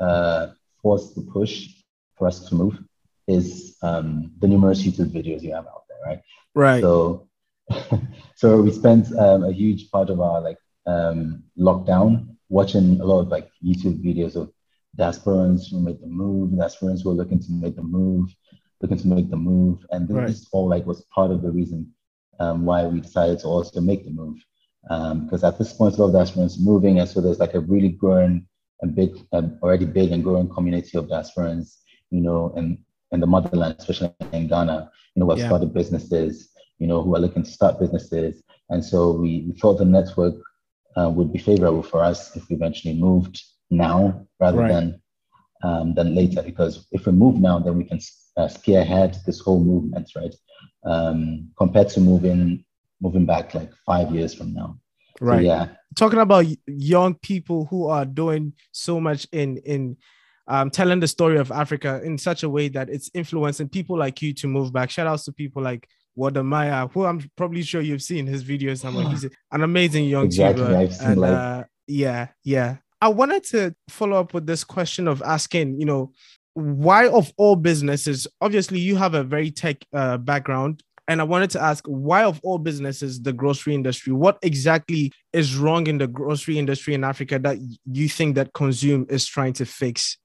uh, 0.00 0.48
forced 0.82 1.14
the 1.14 1.22
push 1.22 1.68
for 2.16 2.26
us 2.26 2.48
to 2.48 2.54
move 2.54 2.78
is 3.26 3.76
um, 3.82 4.32
the 4.40 4.46
numerous 4.46 4.82
youtube 4.82 5.10
videos 5.10 5.42
you 5.42 5.54
have 5.54 5.66
out 5.66 5.84
there 5.88 5.98
right? 6.06 6.20
Right. 6.54 6.82
So 6.82 7.28
so 8.36 8.60
we 8.60 8.70
spent 8.70 9.06
um, 9.18 9.44
a 9.44 9.52
huge 9.52 9.90
part 9.90 10.10
of 10.10 10.20
our 10.20 10.40
like 10.40 10.58
um, 10.86 11.42
lockdown 11.58 12.36
watching 12.58 12.86
a 13.00 13.04
lot 13.10 13.20
of 13.20 13.28
like 13.28 13.48
youtube 13.68 13.98
videos 14.08 14.34
of 14.40 14.46
diasporans 14.98 15.70
who 15.70 15.80
made 15.80 16.00
the 16.00 16.06
move, 16.06 16.50
diasporans 16.50 17.02
who 17.02 17.10
are 17.10 17.14
looking 17.14 17.40
to 17.40 17.52
make 17.52 17.76
the 17.76 17.82
move, 17.82 18.34
looking 18.80 18.98
to 18.98 19.08
make 19.08 19.30
the 19.30 19.36
move. 19.36 19.84
And 19.90 20.08
this 20.08 20.14
right. 20.14 20.36
all 20.52 20.68
like 20.68 20.86
was 20.86 21.04
part 21.14 21.30
of 21.30 21.42
the 21.42 21.50
reason 21.50 21.92
um, 22.40 22.64
why 22.64 22.86
we 22.86 23.00
decided 23.00 23.38
to 23.40 23.48
also 23.48 23.80
make 23.80 24.04
the 24.04 24.10
move. 24.10 24.38
Um, 24.90 25.24
because 25.24 25.44
at 25.44 25.58
this 25.58 25.72
point, 25.72 25.96
a 25.96 26.04
lot 26.04 26.14
of 26.14 26.28
diasporans 26.28 26.60
moving, 26.60 26.98
and 27.00 27.08
so 27.08 27.20
there's 27.20 27.38
like 27.38 27.54
a 27.54 27.60
really 27.60 27.88
growing 27.88 28.46
and 28.82 28.94
big, 28.94 29.16
um, 29.32 29.58
already 29.62 29.86
big 29.86 30.12
and 30.12 30.22
growing 30.22 30.48
community 30.48 30.98
of 30.98 31.06
diasporans, 31.06 31.78
you 32.10 32.20
know, 32.20 32.52
in, 32.56 32.84
in 33.12 33.20
the 33.20 33.26
motherland, 33.26 33.76
especially 33.78 34.12
in 34.32 34.46
Ghana, 34.46 34.90
you 35.14 35.20
know, 35.20 35.26
who 35.26 35.30
have 35.30 35.38
yeah. 35.38 35.46
started 35.46 35.72
businesses, 35.72 36.50
you 36.78 36.86
know, 36.86 37.02
who 37.02 37.16
are 37.16 37.20
looking 37.20 37.44
to 37.44 37.50
start 37.50 37.80
businesses. 37.80 38.42
And 38.68 38.84
so 38.84 39.12
we, 39.12 39.46
we 39.48 39.58
thought 39.58 39.78
the 39.78 39.84
network 39.86 40.34
uh, 40.96 41.10
would 41.10 41.32
be 41.32 41.38
favorable 41.38 41.82
for 41.82 42.02
us 42.02 42.36
if 42.36 42.48
we 42.48 42.56
eventually 42.56 42.94
moved 42.94 43.42
now 43.70 44.26
rather 44.40 44.58
right. 44.58 44.68
than 44.68 45.00
um, 45.62 45.94
than 45.94 46.14
later. 46.14 46.42
Because 46.42 46.86
if 46.92 47.06
we 47.06 47.12
move 47.12 47.36
now, 47.36 47.58
then 47.58 47.76
we 47.76 47.84
can 47.84 48.00
uh, 48.36 48.48
spearhead 48.48 49.16
this 49.26 49.40
whole 49.40 49.62
movement, 49.62 50.10
right? 50.16 50.34
Um, 50.84 51.50
compared 51.56 51.88
to 51.90 52.00
moving 52.00 52.64
moving 53.00 53.26
back 53.26 53.54
like 53.54 53.70
five 53.86 54.14
years 54.14 54.34
from 54.34 54.54
now. 54.54 54.78
Right. 55.20 55.38
So, 55.38 55.42
yeah. 55.42 55.68
Talking 55.96 56.20
about 56.20 56.46
young 56.66 57.14
people 57.14 57.66
who 57.66 57.86
are 57.86 58.04
doing 58.04 58.52
so 58.72 59.00
much 59.00 59.26
in 59.32 59.58
in 59.58 59.96
um, 60.46 60.70
telling 60.70 61.00
the 61.00 61.08
story 61.08 61.38
of 61.38 61.50
Africa 61.50 62.00
in 62.04 62.18
such 62.18 62.42
a 62.42 62.48
way 62.48 62.68
that 62.68 62.90
it's 62.90 63.10
influencing 63.14 63.68
people 63.68 63.96
like 63.98 64.20
you 64.20 64.34
to 64.34 64.46
move 64.46 64.72
back. 64.72 64.90
Shout 64.90 65.06
outs 65.06 65.24
to 65.24 65.32
people 65.32 65.62
like 65.62 65.88
Wode 66.16 66.42
Maya, 66.44 66.86
who 66.88 67.04
I'm 67.04 67.28
probably 67.36 67.62
sure 67.62 67.80
you've 67.80 68.02
seen 68.02 68.26
his 68.26 68.44
videos. 68.44 68.84
I'm 68.84 68.94
he's 69.10 69.24
an 69.24 69.62
amazing 69.62 70.04
young 70.04 70.26
exactly. 70.26 70.90
And, 71.00 71.20
like 71.20 71.32
uh, 71.32 71.64
yeah, 71.86 72.28
yeah. 72.44 72.76
I 73.00 73.08
wanted 73.08 73.44
to 73.46 73.74
follow 73.88 74.18
up 74.18 74.32
with 74.32 74.46
this 74.46 74.64
question 74.64 75.08
of 75.08 75.22
asking, 75.22 75.80
you 75.80 75.86
know, 75.86 76.12
why 76.54 77.08
of 77.08 77.32
all 77.36 77.56
businesses, 77.56 78.26
obviously 78.40 78.78
you 78.78 78.96
have 78.96 79.14
a 79.14 79.24
very 79.24 79.50
tech 79.50 79.84
uh, 79.92 80.16
background. 80.18 80.82
And 81.06 81.20
I 81.20 81.24
wanted 81.24 81.50
to 81.50 81.60
ask 81.60 81.84
why 81.86 82.24
of 82.24 82.40
all 82.42 82.56
businesses, 82.56 83.20
the 83.20 83.32
grocery 83.32 83.74
industry, 83.74 84.14
what 84.14 84.38
exactly 84.40 85.12
is 85.34 85.54
wrong 85.54 85.86
in 85.86 85.98
the 85.98 86.06
grocery 86.06 86.58
industry 86.58 86.94
in 86.94 87.04
Africa 87.04 87.38
that 87.40 87.58
you 87.84 88.08
think 88.08 88.36
that 88.36 88.54
Konzoom 88.54 89.10
is 89.10 89.26
trying 89.26 89.52
to 89.54 89.66
fix? 89.66 90.16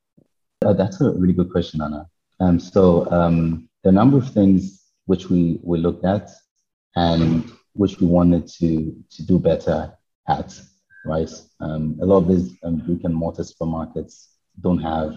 Uh, 0.63 0.71
that's 0.71 1.01
a 1.01 1.11
really 1.11 1.33
good 1.33 1.51
question, 1.51 1.81
Anna. 1.81 2.07
Um, 2.39 2.61
so 2.61 3.11
um, 3.11 3.67
the 3.83 3.91
number 3.91 4.17
of 4.17 4.31
things 4.31 4.78
which 5.09 5.29
we, 5.29 5.59
we 5.63 5.77
looked 5.79 6.05
at 6.05 6.29
and 6.95 7.51
which 7.73 7.99
we 7.99 8.07
wanted 8.07 8.47
to, 8.59 8.95
to 9.09 9.25
do 9.25 9.39
better 9.39 9.91
at 10.27 10.49
right? 11.05 11.29
Um, 11.59 11.97
a 12.01 12.05
lot 12.05 12.17
of 12.17 12.27
these 12.27 12.55
um, 12.63 12.77
brick 12.77 13.03
and 13.03 13.15
mortar 13.15 13.43
supermarkets 13.43 14.27
don't 14.61 14.79
have 14.79 15.13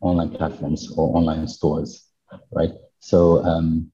online 0.00 0.30
platforms 0.30 0.92
or 0.96 1.16
online 1.16 1.46
stores, 1.46 2.08
right? 2.52 2.72
So, 3.00 3.44
um, 3.44 3.92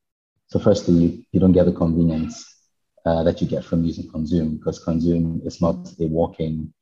so 0.48 0.58
firstly, 0.58 0.94
you, 0.94 1.24
you 1.32 1.40
don't 1.40 1.52
get 1.52 1.66
the 1.66 1.72
convenience 1.72 2.44
uh, 3.04 3.22
that 3.24 3.40
you 3.40 3.48
get 3.48 3.64
from 3.64 3.84
using 3.84 4.08
Konzoom 4.10 4.58
because 4.58 4.84
Konzoom 4.84 5.46
is 5.46 5.60
not 5.60 5.76
a 6.00 6.06
walk-in 6.06 6.72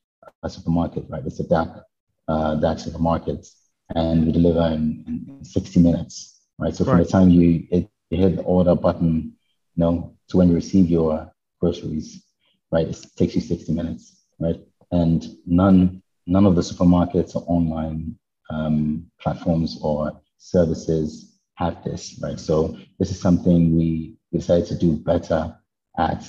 uh, 0.42 0.49
supermarket, 0.49 1.04
right? 1.08 1.25
It's 1.26 1.40
a 1.40 1.49
dark, 1.49 1.84
uh, 2.28 2.54
dark 2.56 2.78
supermarket, 2.78 3.46
and 3.94 4.26
we 4.26 4.32
deliver 4.32 4.66
in, 4.68 5.04
in 5.06 5.44
60 5.44 5.80
minutes, 5.80 6.42
right? 6.58 6.75
So 6.75 6.84
from 6.84 6.99
the 6.99 7.04
time 7.06 7.30
you, 7.30 7.66
it, 7.70 7.88
you 8.14 8.23
hit 8.23 8.37
the 8.37 8.42
order 8.42 8.75
button, 8.75 9.37
you 9.75 9.80
know, 9.80 10.16
to 10.28 10.37
when 10.37 10.49
you 10.49 10.54
receive 10.54 10.88
your 10.88 11.33
groceries, 11.61 12.25
right? 12.71 12.88
It 12.88 13.06
takes 13.16 13.35
you 13.35 13.40
60 13.40 13.73
minutes 13.73 14.25
right? 14.38 14.61
And 14.90 15.25
none 15.47 16.02
none 16.26 16.47
of 16.47 16.54
the 16.54 16.62
supermarkets 16.62 17.37
or 17.37 17.44
online 17.47 18.16
um, 18.50 19.06
platforms 19.21 19.78
or 19.83 20.21
services 20.38 21.38
have 21.56 21.83
this, 21.85 22.18
right? 22.23 22.40
So 22.40 22.76
this 22.99 23.11
is 23.11 23.21
something 23.21 23.76
we 23.76 24.16
decided 24.33 24.66
to 24.68 24.78
do 24.78 24.97
better 24.97 25.56
at. 25.99 26.26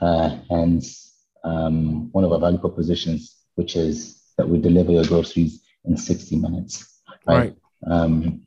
Uh, 0.00 0.38
hence, 0.48 1.26
um, 1.44 2.10
one 2.12 2.24
of 2.24 2.32
our 2.32 2.40
value 2.40 2.58
propositions, 2.58 3.36
which 3.54 3.76
is 3.76 4.22
that 4.36 4.48
we 4.48 4.58
deliver 4.58 4.92
your 4.92 5.04
groceries 5.04 5.62
in 5.84 5.96
60 5.96 6.36
minutes. 6.36 7.02
Right. 7.26 7.36
right. 7.38 7.56
Um, 7.86 8.46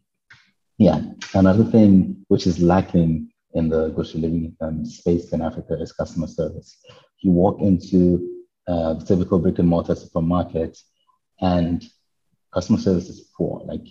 yeah. 0.77 1.01
Another 1.33 1.63
thing 1.63 2.25
which 2.27 2.47
is 2.47 2.59
lacking 2.59 3.29
in 3.53 3.69
the 3.69 3.89
grocery 3.89 4.21
delivery 4.21 4.53
um, 4.61 4.85
space 4.85 5.31
in 5.31 5.41
Africa 5.41 5.79
is 5.79 5.91
customer 5.91 6.27
service. 6.27 6.77
You 7.19 7.31
walk 7.31 7.61
into 7.61 8.45
uh, 8.67 8.95
typical 9.05 9.39
brick 9.39 9.59
and 9.59 9.67
mortar 9.67 9.95
supermarket, 9.95 10.77
and 11.41 11.85
customer 12.53 12.79
service 12.79 13.09
is 13.09 13.29
poor. 13.37 13.61
Like 13.65 13.85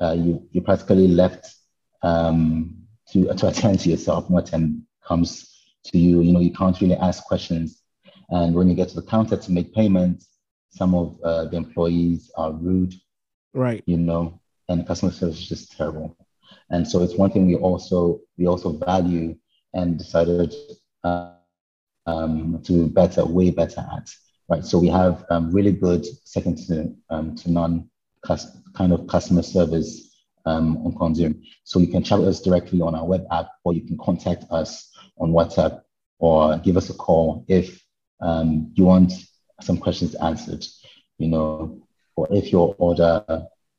uh, 0.00 0.12
you, 0.12 0.46
you 0.52 0.60
practically 0.60 1.08
left 1.08 1.54
um, 2.02 2.76
to 3.10 3.32
to 3.36 3.48
attend 3.48 3.80
to 3.80 3.90
yourself. 3.90 4.30
No 4.30 4.38
attend 4.38 4.82
comes 5.06 5.52
to 5.86 5.98
you. 5.98 6.20
You 6.20 6.32
know, 6.32 6.40
you 6.40 6.52
can't 6.52 6.80
really 6.80 6.96
ask 6.96 7.24
questions. 7.24 7.82
And 8.30 8.54
when 8.54 8.68
you 8.68 8.74
get 8.74 8.88
to 8.88 8.96
the 8.96 9.06
counter 9.06 9.36
to 9.36 9.52
make 9.52 9.72
payments, 9.72 10.28
some 10.70 10.94
of 10.94 11.18
uh, 11.22 11.44
the 11.44 11.56
employees 11.56 12.30
are 12.36 12.52
rude. 12.52 12.94
Right. 13.54 13.82
You 13.86 13.96
know, 13.98 14.40
and 14.68 14.86
customer 14.86 15.12
service 15.12 15.38
is 15.38 15.48
just 15.48 15.76
terrible. 15.76 16.16
And 16.70 16.86
so 16.86 17.02
it's 17.02 17.14
one 17.14 17.30
thing 17.30 17.46
we 17.46 17.56
also 17.56 18.20
we 18.38 18.46
also 18.46 18.72
value 18.72 19.36
and 19.74 19.98
decided 19.98 20.54
uh, 21.04 21.32
um, 22.06 22.62
to 22.64 22.88
better, 22.88 23.24
way 23.24 23.50
better 23.50 23.80
at. 23.80 24.08
Right. 24.48 24.64
So 24.64 24.78
we 24.78 24.88
have 24.88 25.24
um, 25.30 25.50
really 25.50 25.72
good 25.72 26.06
second 26.24 26.58
to 26.66 26.94
um, 27.10 27.34
to 27.36 27.50
none 27.50 27.90
kind 28.74 28.92
of 28.92 29.06
customer 29.08 29.42
service 29.42 30.16
um, 30.46 30.76
on 30.86 30.92
Konzoom. 30.94 31.42
So 31.64 31.78
you 31.78 31.88
can 31.88 32.02
chat 32.02 32.18
with 32.18 32.28
us 32.28 32.40
directly 32.40 32.80
on 32.80 32.94
our 32.94 33.04
web 33.04 33.26
app, 33.32 33.48
or 33.64 33.74
you 33.74 33.82
can 33.82 33.98
contact 33.98 34.44
us 34.50 34.92
on 35.18 35.32
WhatsApp, 35.32 35.82
or 36.18 36.58
give 36.58 36.76
us 36.76 36.90
a 36.90 36.94
call 36.94 37.44
if 37.48 37.82
um, 38.20 38.72
you 38.74 38.84
want 38.84 39.12
some 39.60 39.78
questions 39.78 40.14
answered. 40.16 40.64
You 41.18 41.28
know, 41.28 41.82
or 42.14 42.28
if 42.30 42.52
your 42.52 42.74
order 42.78 43.24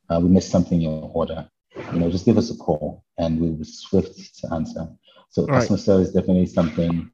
uh, 0.09 0.19
we 0.21 0.29
missed 0.29 0.51
something 0.51 0.81
in 0.81 0.89
your 0.89 1.11
order, 1.13 1.49
you 1.93 1.99
know, 1.99 2.09
just 2.09 2.25
give 2.25 2.37
us 2.37 2.51
a 2.51 2.57
call 2.57 3.03
and 3.17 3.39
we 3.39 3.49
will 3.49 3.57
be 3.57 3.63
swift 3.63 4.39
to 4.39 4.53
answer. 4.53 4.87
So 5.29 5.43
All 5.43 5.47
customer 5.47 5.77
right. 5.77 5.85
service 5.85 6.07
is 6.09 6.13
definitely 6.13 6.45
something 6.47 7.11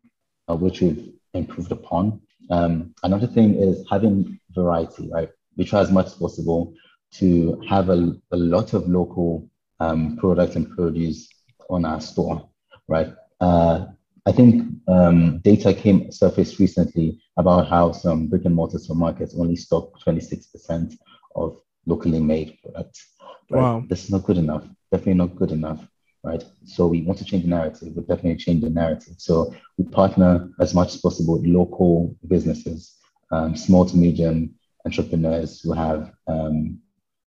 uh, 0.50 0.56
which 0.56 0.82
we've 0.82 1.14
improved 1.34 1.72
upon. 1.72 2.22
Um, 2.50 2.94
another 3.04 3.28
thing 3.28 3.56
is 3.56 3.86
having 3.90 4.40
variety, 4.52 5.10
right? 5.12 5.30
We 5.58 5.66
try 5.66 5.82
as 5.82 5.92
much 5.92 6.08
as 6.08 6.14
possible 6.16 6.74
to 7.14 7.62
have 7.68 7.90
a, 7.90 8.16
a 8.32 8.38
lot 8.38 8.74
of 8.74 8.88
local 8.88 9.50
um, 9.80 10.18
products 10.18 10.56
and 10.56 10.70
produce 10.76 11.30
on 11.70 11.86
our 11.86 12.02
store, 12.02 12.50
right? 12.88 13.14
Uh, 13.40 13.86
I 14.26 14.32
think 14.32 14.74
um, 14.88 15.40
data 15.40 15.74
came 15.74 16.12
surfaced 16.12 16.60
recently 16.60 17.20
about 17.38 17.68
how 17.68 17.92
some 17.92 18.28
brick 18.28 18.46
and 18.46 18.56
mortar 18.56 18.78
supermarkets 18.78 19.38
only 19.38 19.56
stock 19.56 20.00
26% 20.00 20.94
of 21.36 21.58
locally 21.86 22.20
made 22.20 22.58
products. 22.64 23.08
Right? 23.50 23.62
Wow. 23.62 23.84
This 23.88 24.06
is 24.06 24.12
not 24.12 24.24
good 24.24 24.38
enough. 24.38 24.66
Definitely 24.92 25.16
not 25.16 25.36
good 25.36 25.52
enough. 25.52 25.86
Right. 26.24 26.44
So 26.66 26.88
we 26.88 27.02
want 27.02 27.20
to 27.20 27.26
change 27.26 27.44
the 27.44 27.50
narrative. 27.50 27.94
We 27.96 28.02
definitely 28.02 28.38
change 28.38 28.64
the 28.64 28.70
narrative. 28.70 29.16
So 29.18 29.54
we 29.78 29.84
partner 29.84 30.50
as 30.62 30.74
much 30.74 30.96
as 30.96 31.02
possible 31.02 31.38
with 31.38 31.46
local 31.46 32.16
businesses, 32.28 32.96
um, 33.32 33.58
small 33.58 33.86
to 33.86 33.98
medium 33.98 34.56
entrepreneurs 34.86 35.60
who 35.62 35.74
have 35.74 36.14
um, 36.28 36.80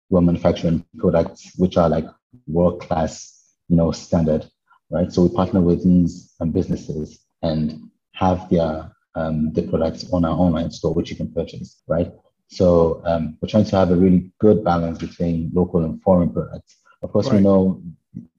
who 0.09 0.17
are 0.17 0.23
manufacturing 0.23 0.85
products 0.97 1.53
which 1.59 1.77
are 1.77 1.91
like 1.91 2.07
world 2.47 2.81
class, 2.81 3.53
you 3.69 3.77
know, 3.77 3.93
standard. 3.93 4.47
Right. 4.91 5.13
So 5.13 5.25
we 5.25 5.35
partner 5.35 5.61
with 5.61 5.85
these 5.85 6.33
um, 6.41 6.51
businesses 6.53 7.21
and 7.43 7.91
have 8.13 8.49
their 8.49 8.91
um, 9.15 9.53
the 9.53 9.63
products 9.63 10.11
on 10.11 10.25
our 10.25 10.37
online 10.39 10.71
store, 10.71 10.95
which 10.95 11.11
you 11.11 11.17
can 11.17 11.31
purchase. 11.33 11.83
Right. 11.87 12.11
So 12.49 13.03
um, 13.05 13.37
we're 13.41 13.49
trying 13.49 13.65
to 13.65 13.77
have 13.77 13.91
a 13.91 13.97
really 13.97 14.31
good 14.39 14.65
balance 14.65 14.99
between 14.99 15.51
local 15.53 15.85
and 15.85 16.01
foreign 16.03 16.33
products. 16.33 16.77
Of 17.03 17.13
course, 17.13 17.27
right. 17.27 17.37
we 17.37 17.41
know 17.41 17.83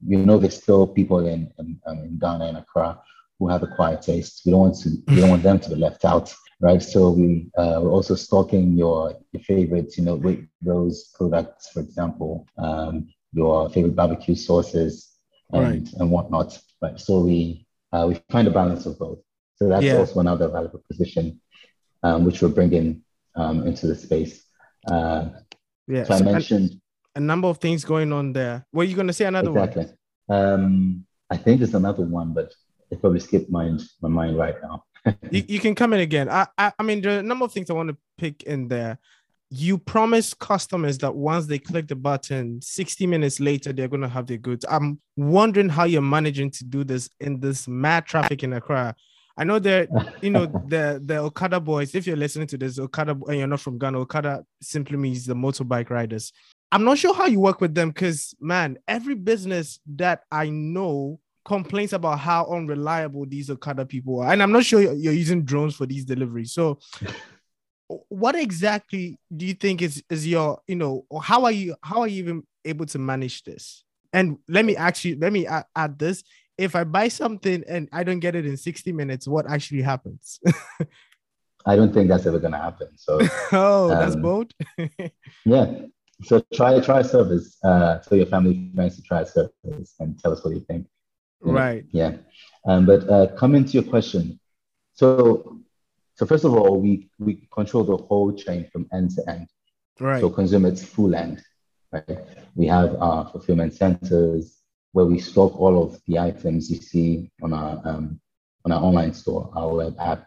we 0.05 0.17
know 0.17 0.37
there's 0.37 0.61
still 0.61 0.87
people 0.87 1.25
in 1.25 1.51
in, 1.59 1.79
um, 1.85 1.99
in 1.99 2.17
Ghana 2.17 2.45
and 2.45 2.57
Accra 2.57 2.99
who 3.39 3.47
have 3.47 3.63
a 3.63 3.67
quiet 3.67 4.01
taste. 4.01 4.41
We 4.45 4.51
don't 4.51 4.61
want 4.61 4.79
to 4.81 4.89
we 5.07 5.17
don't 5.17 5.29
want 5.29 5.43
them 5.43 5.59
to 5.59 5.69
be 5.69 5.75
left 5.75 6.05
out, 6.05 6.33
right? 6.59 6.81
So 6.81 7.11
we 7.11 7.49
uh, 7.57 7.79
we're 7.81 7.91
also 7.91 8.15
stocking 8.15 8.73
your 8.73 9.15
your 9.31 9.43
favorites, 9.43 9.97
you 9.97 10.05
know, 10.05 10.15
with 10.15 10.47
those 10.61 11.11
products, 11.15 11.69
for 11.69 11.81
example, 11.81 12.47
um, 12.57 13.09
your 13.33 13.69
favorite 13.69 13.95
barbecue 13.95 14.35
sauces 14.35 15.09
and 15.51 15.63
right. 15.63 15.93
and 15.99 16.09
whatnot. 16.09 16.57
Right. 16.81 16.99
So 16.99 17.21
we 17.21 17.67
uh, 17.91 18.05
we 18.07 18.19
find 18.31 18.47
a 18.47 18.51
balance 18.51 18.85
of 18.85 18.97
both. 18.97 19.19
So 19.55 19.67
that's 19.67 19.83
yeah. 19.83 19.97
also 19.97 20.19
another 20.19 20.47
valuable 20.47 20.83
position, 20.87 21.41
um, 22.03 22.25
which 22.25 22.41
we're 22.41 22.49
bringing 22.49 23.03
um, 23.37 23.65
into 23.65 23.87
the 23.87 23.95
space. 23.95 24.43
Uh, 24.87 25.29
yeah. 25.87 26.03
So, 26.03 26.17
so 26.17 26.25
I 26.25 26.31
mentioned 26.33 26.81
a 27.15 27.19
number 27.19 27.47
of 27.47 27.57
things 27.59 27.85
going 27.85 28.11
on 28.11 28.33
there. 28.33 28.65
Were 28.73 28.83
you 28.83 28.95
going 28.95 29.07
to 29.07 29.13
say 29.13 29.25
another 29.25 29.49
exactly. 29.49 29.87
one? 30.25 30.37
Um, 30.37 31.05
I 31.29 31.37
think 31.37 31.59
there's 31.59 31.73
another 31.73 32.03
one, 32.03 32.33
but 32.33 32.53
it 32.91 33.01
probably 33.01 33.19
skipped 33.19 33.49
my 33.49 33.77
my 34.01 34.09
mind 34.09 34.37
right 34.37 34.55
now. 34.61 34.83
you, 35.31 35.43
you 35.47 35.59
can 35.59 35.75
come 35.75 35.93
in 35.93 36.01
again. 36.01 36.29
I, 36.29 36.47
I 36.57 36.73
I 36.77 36.83
mean, 36.83 37.01
there 37.01 37.15
are 37.15 37.19
a 37.19 37.23
number 37.23 37.45
of 37.45 37.51
things 37.51 37.69
I 37.69 37.73
want 37.73 37.89
to 37.89 37.97
pick 38.17 38.43
in 38.43 38.67
there. 38.67 38.99
You 39.49 39.77
promise 39.77 40.33
customers 40.33 40.97
that 40.97 41.15
once 41.15 41.45
they 41.45 41.57
click 41.57 41.87
the 41.87 41.95
button, 41.95 42.61
60 42.61 43.07
minutes 43.07 43.39
later, 43.39 43.71
they're 43.71 43.87
going 43.87 44.01
to 44.01 44.09
have 44.09 44.27
their 44.27 44.37
goods. 44.37 44.65
I'm 44.69 44.99
wondering 45.15 45.69
how 45.69 45.85
you're 45.85 46.01
managing 46.01 46.51
to 46.51 46.65
do 46.65 46.83
this 46.83 47.09
in 47.21 47.39
this 47.39 47.65
mad 47.65 48.05
traffic 48.05 48.43
in 48.43 48.51
Accra. 48.51 48.93
I 49.37 49.43
know 49.43 49.59
that 49.59 49.89
you 50.21 50.29
know 50.29 50.45
the 50.45 51.01
the 51.03 51.17
Okada 51.19 51.59
boys. 51.59 51.93
If 51.95 52.07
you're 52.07 52.17
listening 52.17 52.47
to 52.47 52.57
this, 52.57 52.79
Okada 52.79 53.11
and 53.27 53.37
you're 53.37 53.47
not 53.47 53.61
from 53.61 53.77
Ghana, 53.77 53.99
Okada 53.99 54.45
simply 54.61 54.97
means 54.97 55.25
the 55.25 55.35
motorbike 55.35 55.89
riders. 55.89 56.33
I'm 56.71 56.83
not 56.83 56.97
sure 56.97 57.13
how 57.13 57.27
you 57.27 57.39
work 57.39 57.61
with 57.61 57.75
them 57.75 57.89
because 57.89 58.33
man, 58.39 58.77
every 58.87 59.15
business 59.15 59.79
that 59.95 60.23
I 60.31 60.49
know 60.49 61.19
complains 61.45 61.93
about 61.93 62.19
how 62.19 62.45
unreliable 62.51 63.25
these 63.25 63.49
Okada 63.49 63.85
people 63.85 64.19
are, 64.19 64.33
and 64.33 64.43
I'm 64.43 64.51
not 64.51 64.65
sure 64.65 64.81
you're 64.81 65.13
using 65.13 65.43
drones 65.43 65.75
for 65.75 65.85
these 65.85 66.03
deliveries. 66.03 66.51
So, 66.51 66.79
what 68.09 68.35
exactly 68.35 69.17
do 69.35 69.45
you 69.45 69.53
think 69.53 69.81
is 69.81 70.03
is 70.09 70.27
your 70.27 70.59
you 70.67 70.75
know, 70.75 71.05
or 71.09 71.21
how 71.21 71.45
are 71.45 71.51
you 71.51 71.75
how 71.81 72.01
are 72.01 72.07
you 72.07 72.19
even 72.19 72.43
able 72.65 72.85
to 72.87 72.99
manage 72.99 73.43
this? 73.43 73.83
And 74.13 74.37
let 74.47 74.65
me 74.65 74.75
actually 74.75 75.15
let 75.15 75.31
me 75.31 75.47
add, 75.47 75.65
add 75.75 75.99
this: 75.99 76.23
if 76.57 76.75
I 76.75 76.83
buy 76.83 77.07
something 77.07 77.63
and 77.67 77.87
I 77.91 78.03
don't 78.03 78.19
get 78.19 78.35
it 78.35 78.45
in 78.45 78.57
60 78.57 78.91
minutes, 78.91 79.27
what 79.27 79.49
actually 79.49 79.81
happens? 79.81 80.39
I 81.65 81.75
don't 81.75 81.93
think 81.93 82.07
that's 82.07 82.25
ever 82.25 82.39
gonna 82.39 82.61
happen. 82.61 82.87
So 82.95 83.19
oh, 83.51 83.91
um, 83.91 83.99
that's 83.99 84.15
bold. 84.15 84.53
yeah. 85.45 85.81
So 86.23 86.43
try 86.53 86.79
try 86.79 87.01
a 87.01 87.03
service. 87.03 87.57
Uh, 87.63 87.99
tell 87.99 88.17
your 88.17 88.27
family 88.27 88.71
friends 88.73 88.95
to 88.95 89.01
try 89.01 89.21
a 89.21 89.25
service 89.25 89.95
and 89.99 90.17
tell 90.17 90.31
us 90.31 90.43
what 90.43 90.53
you 90.53 90.61
think. 90.61 90.87
You 91.45 91.51
right. 91.51 91.83
Know? 91.83 91.89
Yeah. 91.91 92.17
Um, 92.65 92.85
but 92.85 93.07
uh, 93.09 93.27
coming 93.35 93.65
to 93.65 93.71
your 93.71 93.83
question, 93.83 94.39
so 94.93 95.59
so 96.15 96.25
first 96.25 96.45
of 96.45 96.53
all, 96.53 96.79
we 96.79 97.09
we 97.19 97.47
control 97.53 97.83
the 97.83 97.97
whole 97.97 98.31
chain 98.31 98.69
from 98.71 98.87
end 98.93 99.11
to 99.15 99.29
end. 99.29 99.49
Right. 99.99 100.21
So 100.21 100.29
Konzoom 100.29 100.65
its 100.71 100.83
full 100.83 101.15
end. 101.15 101.43
Right. 101.91 102.19
We 102.55 102.67
have 102.67 102.95
our 102.95 103.29
fulfillment 103.29 103.73
centers, 103.73 104.57
where 104.93 105.05
we 105.05 105.19
stock 105.19 105.59
all 105.59 105.83
of 105.83 105.99
the 106.07 106.19
items 106.19 106.69
you 106.71 106.77
see 106.77 107.29
on 107.41 107.53
our 107.53 107.81
um, 107.85 108.19
on 108.65 108.71
our 108.71 108.81
online 108.81 109.13
store, 109.13 109.49
our 109.55 109.73
web 109.73 109.95
app. 109.99 110.25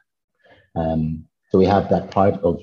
Um, 0.75 1.25
so 1.50 1.59
we 1.59 1.67
have 1.67 1.88
that 1.90 2.11
part 2.11 2.35
of 2.43 2.61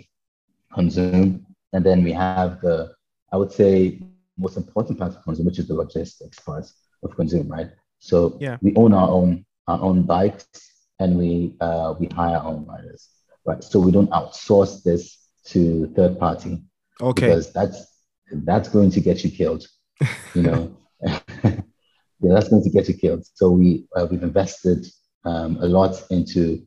Konzoom, 0.74 1.44
and 1.74 1.86
then 1.86 2.04
we 2.04 2.14
have 2.14 2.62
the 2.62 2.94
I 3.32 3.38
would 3.38 3.52
say 3.52 4.00
most 4.38 4.58
important 4.58 5.00
part 5.00 5.16
of 5.16 5.24
Konzoom, 5.24 5.46
which 5.46 5.60
is 5.60 5.68
the 5.68 5.74
logistics 5.74 6.40
part 6.40 6.66
of 7.04 7.12
Konzoom, 7.12 7.50
right? 7.50 7.70
So 8.00 8.38
yeah. 8.40 8.58
we 8.62 8.76
own 8.76 8.94
our 8.94 9.10
own 9.10 9.46
our 9.68 9.82
own 9.82 10.04
bikes, 10.04 10.48
and 11.00 11.18
we 11.18 11.56
uh, 11.60 11.96
we 12.00 12.08
hire 12.08 12.38
our 12.38 12.48
own 12.48 12.66
riders, 12.66 13.10
right? 13.46 13.64
So 13.64 13.80
we 13.80 13.92
don't 13.92 14.10
outsource 14.12 14.84
this 14.84 15.18
to 15.48 15.88
third 15.96 16.20
party, 16.20 16.62
okay? 17.02 17.28
Because 17.28 17.52
that's 17.54 17.86
that's 18.32 18.70
going 18.70 18.92
to 18.92 19.02
get 19.02 19.24
you 19.24 19.32
killed, 19.32 19.68
you 20.34 20.44
know. 20.44 20.78
yeah, 22.20 22.34
that's 22.34 22.50
going 22.50 22.64
to 22.64 22.70
get 22.70 22.88
you 22.88 22.96
killed. 22.96 23.26
So 23.34 23.52
we 23.52 23.86
uh, 23.96 24.08
we've 24.10 24.24
invested 24.24 24.88
um, 25.26 25.58
a 25.62 25.66
lot 25.68 26.02
into 26.10 26.66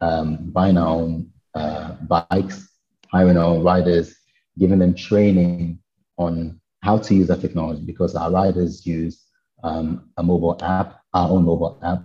um, 0.00 0.50
buying 0.50 0.76
our 0.76 0.88
own 0.88 1.30
uh, 1.54 1.92
bikes, 2.02 2.68
hiring 3.10 3.36
our 3.36 3.44
own 3.44 3.62
riders, 3.62 4.14
giving 4.58 4.78
them 4.78 4.94
training 4.94 5.80
on 6.18 6.60
how 6.82 6.98
to 6.98 7.14
use 7.14 7.28
that 7.28 7.40
technology 7.40 7.82
because 7.84 8.14
our 8.14 8.30
riders 8.30 8.86
use 8.86 9.24
um, 9.64 10.10
a 10.18 10.22
mobile 10.22 10.58
app, 10.62 11.00
our 11.14 11.30
own 11.30 11.44
mobile 11.44 11.80
app, 11.82 12.04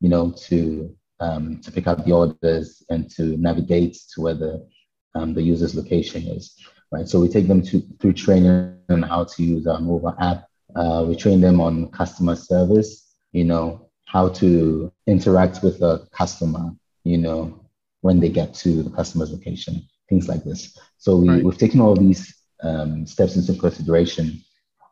you 0.00 0.08
know, 0.08 0.32
to 0.32 0.94
um, 1.20 1.60
to 1.62 1.72
pick 1.72 1.86
up 1.86 2.04
the 2.04 2.12
orders 2.12 2.82
and 2.90 3.10
to 3.12 3.36
navigate 3.38 3.96
to 4.14 4.20
where 4.20 4.34
the 4.34 4.68
um, 5.14 5.32
the 5.32 5.42
user's 5.42 5.74
location 5.74 6.22
is. 6.24 6.54
Right. 6.92 7.08
So 7.08 7.20
we 7.20 7.28
take 7.28 7.48
them 7.48 7.62
to 7.62 7.80
through 8.00 8.12
training 8.12 8.78
on 8.90 9.02
how 9.02 9.24
to 9.24 9.42
use 9.42 9.66
our 9.66 9.80
mobile 9.80 10.14
app 10.20 10.45
uh, 10.74 11.04
we 11.06 11.16
train 11.16 11.40
them 11.40 11.60
on 11.60 11.90
customer 11.90 12.34
service, 12.36 13.14
you 13.32 13.44
know, 13.44 13.88
how 14.06 14.28
to 14.28 14.92
interact 15.06 15.62
with 15.62 15.80
a 15.82 16.06
customer, 16.12 16.70
you 17.04 17.18
know, 17.18 17.60
when 18.00 18.20
they 18.20 18.28
get 18.28 18.54
to 18.54 18.82
the 18.82 18.90
customer's 18.90 19.32
location, 19.32 19.82
things 20.08 20.28
like 20.28 20.44
this. 20.44 20.78
So 20.98 21.16
we, 21.16 21.28
right. 21.28 21.44
we've 21.44 21.58
taken 21.58 21.80
all 21.80 21.96
these 21.96 22.34
um, 22.62 23.06
steps 23.06 23.36
into 23.36 23.54
consideration 23.54 24.42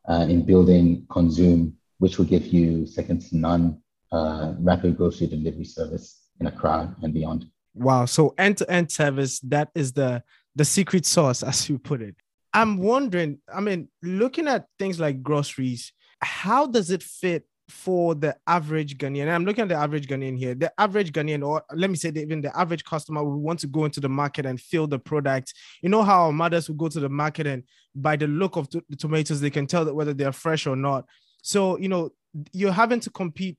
uh, 0.09 0.26
in 0.28 0.45
building 0.45 1.07
Konzoom, 1.09 1.73
which 1.99 2.19
will 2.19 2.25
give 2.25 2.47
you 2.47 2.87
second 2.87 3.23
to 3.23 3.37
none 3.37 3.81
uh, 4.12 4.54
rapid 4.59 4.97
grocery 4.97 5.26
delivery 5.26 5.64
service 5.64 6.28
in 6.40 6.47
Accra 6.47 6.95
and 7.02 7.12
beyond. 7.12 7.47
Wow. 7.75 8.04
So 8.04 8.35
end 8.38 8.59
to 8.59 8.71
end 8.71 8.90
service, 8.90 9.40
that 9.40 9.71
is 9.75 9.93
the 9.93 10.23
the 10.54 10.64
secret 10.64 11.04
sauce, 11.04 11.43
as 11.50 11.69
you 11.69 11.78
put 11.78 12.00
it. 12.00 12.14
I'm 12.54 12.78
wondering, 12.78 13.40
I 13.52 13.61
mean, 13.61 13.88
looking 14.02 14.46
at 14.46 14.66
things 14.78 15.00
like 15.00 15.23
groceries, 15.23 15.92
how 16.20 16.66
does 16.66 16.90
it 16.90 17.02
fit 17.02 17.44
for 17.68 18.14
the 18.14 18.37
average 18.46 18.96
Ghanaian? 18.96 19.28
I'm 19.28 19.44
looking 19.44 19.62
at 19.62 19.68
the 19.68 19.75
average 19.75 20.06
Ghanaian 20.06 20.38
here. 20.38 20.54
The 20.54 20.73
average 20.78 21.12
Ghanaian, 21.12 21.44
or 21.44 21.64
let 21.75 21.90
me 21.90 21.96
say, 21.96 22.11
even 22.14 22.40
the 22.40 22.56
average 22.56 22.84
customer, 22.84 23.25
will 23.25 23.40
want 23.40 23.58
to 23.61 23.66
go 23.66 23.84
into 23.84 24.00
the 24.00 24.08
market 24.08 24.46
and 24.46 24.61
feel 24.61 24.87
the 24.87 24.99
product. 24.99 25.52
You 25.82 25.88
know 25.88 26.04
how 26.04 26.26
our 26.26 26.32
mothers 26.32 26.68
will 26.68 26.76
go 26.76 26.88
to 26.88 27.00
the 27.00 27.08
market 27.08 27.46
and 27.46 27.64
by 27.94 28.16
the 28.16 28.28
look 28.28 28.56
of 28.56 28.68
the 28.70 28.96
tomatoes, 28.96 29.40
they 29.40 29.50
can 29.50 29.66
tell 29.66 29.84
that 29.84 29.94
whether 29.94 30.14
they're 30.14 30.32
fresh 30.32 30.66
or 30.66 30.76
not. 30.76 31.06
So, 31.42 31.76
you 31.78 31.88
know, 31.88 32.11
you're 32.52 32.73
having 32.73 33.00
to 33.00 33.11
compete 33.11 33.58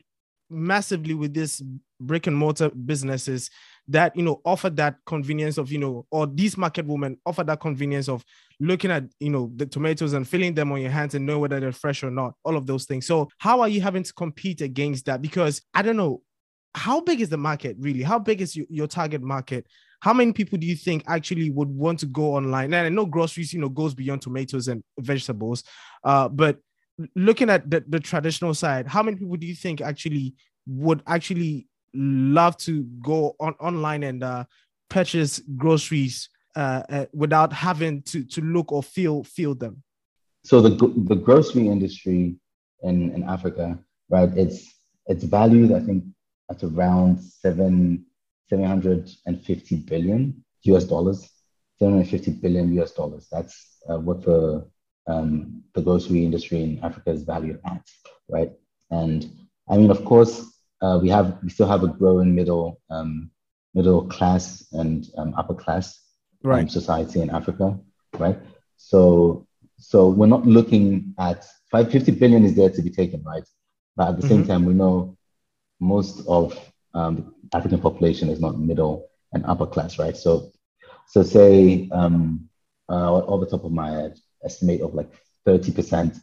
massively 0.49 1.13
with 1.13 1.33
these 1.33 1.61
brick 1.99 2.27
and 2.27 2.35
mortar 2.35 2.69
businesses 2.69 3.49
that 3.87 4.15
you 4.15 4.23
know 4.23 4.41
offer 4.45 4.69
that 4.69 4.97
convenience 5.05 5.57
of 5.57 5.71
you 5.71 5.77
know 5.77 6.05
or 6.11 6.27
these 6.27 6.57
market 6.57 6.85
women 6.85 7.17
offer 7.25 7.43
that 7.43 7.59
convenience 7.59 8.09
of 8.09 8.23
looking 8.59 8.91
at 8.91 9.03
you 9.19 9.29
know 9.29 9.51
the 9.55 9.65
tomatoes 9.65 10.13
and 10.13 10.27
feeling 10.27 10.53
them 10.53 10.71
on 10.71 10.81
your 10.81 10.91
hands 10.91 11.13
and 11.13 11.25
know 11.25 11.39
whether 11.39 11.59
they're 11.59 11.71
fresh 11.71 12.03
or 12.03 12.11
not 12.11 12.33
all 12.43 12.57
of 12.57 12.65
those 12.65 12.85
things. 12.85 13.05
So 13.05 13.29
how 13.37 13.61
are 13.61 13.69
you 13.69 13.81
having 13.81 14.03
to 14.03 14.13
compete 14.13 14.61
against 14.61 15.05
that? 15.05 15.21
Because 15.21 15.61
i 15.73 15.81
don't 15.81 15.97
know 15.97 16.21
how 16.73 16.99
big 16.99 17.21
is 17.21 17.29
the 17.29 17.37
market 17.37 17.77
really? 17.79 18.01
How 18.01 18.19
big 18.19 18.41
is 18.41 18.55
your, 18.55 18.65
your 18.69 18.87
target 18.87 19.21
market? 19.21 19.65
How 20.01 20.13
many 20.13 20.33
people 20.33 20.57
do 20.57 20.67
you 20.67 20.75
think 20.75 21.03
actually 21.07 21.49
would 21.49 21.69
want 21.69 21.99
to 21.99 22.05
go 22.05 22.35
online? 22.35 22.73
And 22.73 22.87
i 22.87 22.89
know 22.89 23.05
groceries 23.05 23.53
you 23.53 23.61
know 23.61 23.69
goes 23.69 23.93
beyond 23.93 24.21
tomatoes 24.21 24.67
and 24.67 24.83
vegetables 24.99 25.63
uh, 26.03 26.27
but 26.27 26.57
looking 27.15 27.49
at 27.49 27.69
the, 27.69 27.83
the 27.87 27.99
traditional 27.99 28.53
side 28.53 28.87
how 28.87 29.03
many 29.03 29.17
people 29.17 29.35
do 29.35 29.45
you 29.45 29.55
think 29.55 29.81
actually 29.81 30.33
would 30.67 31.03
actually 31.07 31.67
love 31.93 32.57
to 32.57 32.83
go 33.01 33.35
on 33.39 33.53
online 33.59 34.03
and 34.03 34.23
uh, 34.23 34.43
purchase 34.89 35.39
groceries 35.55 36.29
uh, 36.55 36.83
uh, 36.89 37.05
without 37.13 37.51
having 37.51 38.01
to 38.03 38.23
to 38.23 38.41
look 38.41 38.71
or 38.71 38.83
feel 38.83 39.23
feel 39.23 39.55
them. 39.55 39.83
So 40.43 40.61
the 40.61 40.69
the 41.07 41.15
grocery 41.15 41.67
industry 41.67 42.35
in, 42.83 43.11
in 43.11 43.23
Africa, 43.23 43.79
right? 44.09 44.29
It's 44.35 44.73
it's 45.07 45.23
valued, 45.23 45.71
I 45.71 45.79
think, 45.81 46.03
at 46.49 46.63
around 46.63 47.21
seven 47.21 48.05
seven 48.47 48.65
hundred 48.65 49.09
and 49.25 49.43
fifty 49.43 49.77
billion 49.77 50.43
US 50.63 50.85
dollars. 50.85 51.29
Seven 51.77 51.95
hundred 51.95 52.09
fifty 52.09 52.31
billion 52.31 52.73
US 52.79 52.91
dollars. 52.91 53.27
That's 53.31 53.79
uh, 53.89 53.99
what 53.99 54.23
the 54.23 54.67
um, 55.07 55.63
the 55.74 55.81
grocery 55.81 56.24
industry 56.24 56.63
in 56.63 56.79
Africa 56.83 57.12
is 57.12 57.24
valued 57.24 57.59
at, 57.65 57.81
right? 58.29 58.51
And 58.91 59.29
I 59.69 59.77
mean, 59.77 59.91
of 59.91 60.03
course, 60.05 60.45
uh, 60.81 61.00
we 61.01 61.09
have 61.09 61.38
we 61.43 61.50
still 61.50 61.67
have 61.67 61.83
a 61.83 61.88
growing 61.88 62.35
middle 62.35 62.81
um, 62.89 63.31
middle 63.74 64.05
class 64.07 64.67
and 64.71 65.09
um, 65.17 65.33
upper 65.38 65.53
class 65.53 66.00
um, 66.43 66.51
right. 66.51 66.71
society 66.71 67.21
in 67.21 67.29
Africa, 67.29 67.79
right? 68.17 68.38
So 68.77 69.47
so 69.77 70.09
we're 70.09 70.27
not 70.27 70.45
looking 70.45 71.13
at 71.19 71.45
550 71.71 72.12
billion 72.19 72.45
is 72.45 72.55
there 72.55 72.69
to 72.69 72.81
be 72.81 72.89
taken, 72.89 73.24
right? 73.24 73.43
But 73.95 74.09
at 74.09 74.15
the 74.15 74.21
mm-hmm. 74.21 74.29
same 74.29 74.47
time, 74.47 74.65
we 74.65 74.74
know 74.74 75.17
most 75.79 76.25
of 76.27 76.57
um, 76.93 77.35
African 77.53 77.81
population 77.81 78.29
is 78.29 78.39
not 78.39 78.59
middle 78.59 79.09
and 79.33 79.45
upper 79.45 79.65
class, 79.65 80.00
right? 80.00 80.15
So 80.15 80.51
so 81.07 81.24
say 81.24 81.89
um, 81.91 82.50
uh, 82.89 83.13
off 83.13 83.41
the 83.41 83.47
top 83.47 83.65
of 83.65 83.71
my 83.71 83.91
head, 83.91 84.17
estimate 84.45 84.81
of 84.81 84.93
like 84.93 85.09
30% 85.47 86.19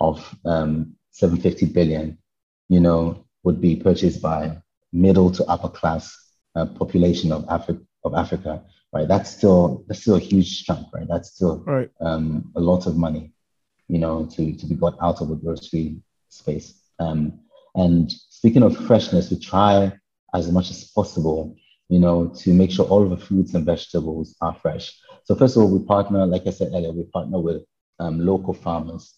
of 0.00 0.36
um, 0.44 0.94
750 1.10 1.66
billion, 1.72 2.18
you 2.68 2.80
know, 2.80 3.24
would 3.44 3.60
be 3.60 3.76
purchased 3.76 4.20
by 4.22 4.56
middle 4.92 5.30
to 5.30 5.44
upper 5.46 5.68
class 5.68 6.16
uh, 6.54 6.66
population 6.66 7.32
of 7.32 7.46
Africa 7.48 7.80
of 8.04 8.14
Africa, 8.14 8.62
right? 8.92 9.06
That's 9.06 9.30
still 9.30 9.84
that's 9.86 10.00
still 10.02 10.16
a 10.16 10.20
huge 10.20 10.64
chunk, 10.64 10.88
right? 10.92 11.06
That's 11.08 11.30
still 11.30 11.62
right. 11.66 11.90
um, 12.00 12.52
a 12.56 12.60
lot 12.60 12.86
of 12.86 12.96
money, 12.96 13.32
you 13.88 13.98
know, 13.98 14.26
to 14.26 14.52
to 14.52 14.66
be 14.66 14.74
got 14.74 14.96
out 15.00 15.20
of 15.20 15.28
the 15.28 15.36
grocery 15.36 15.96
space. 16.28 16.74
Um, 16.98 17.40
and 17.74 18.10
speaking 18.10 18.62
of 18.62 18.76
freshness, 18.86 19.30
we 19.30 19.38
try 19.38 19.92
as 20.34 20.50
much 20.50 20.70
as 20.70 20.90
possible, 20.90 21.56
you 21.88 21.98
know, 21.98 22.28
to 22.38 22.52
make 22.52 22.70
sure 22.70 22.86
all 22.86 23.02
of 23.02 23.10
the 23.10 23.24
fruits 23.24 23.54
and 23.54 23.64
vegetables 23.64 24.34
are 24.40 24.54
fresh. 24.54 24.98
So 25.24 25.34
first 25.34 25.56
of 25.56 25.62
all, 25.62 25.70
we 25.70 25.84
partner, 25.84 26.26
like 26.26 26.46
I 26.46 26.50
said 26.50 26.72
earlier, 26.74 26.92
we 26.92 27.04
partner 27.04 27.38
with 27.38 27.62
um, 27.98 28.18
local 28.24 28.54
farmers, 28.54 29.14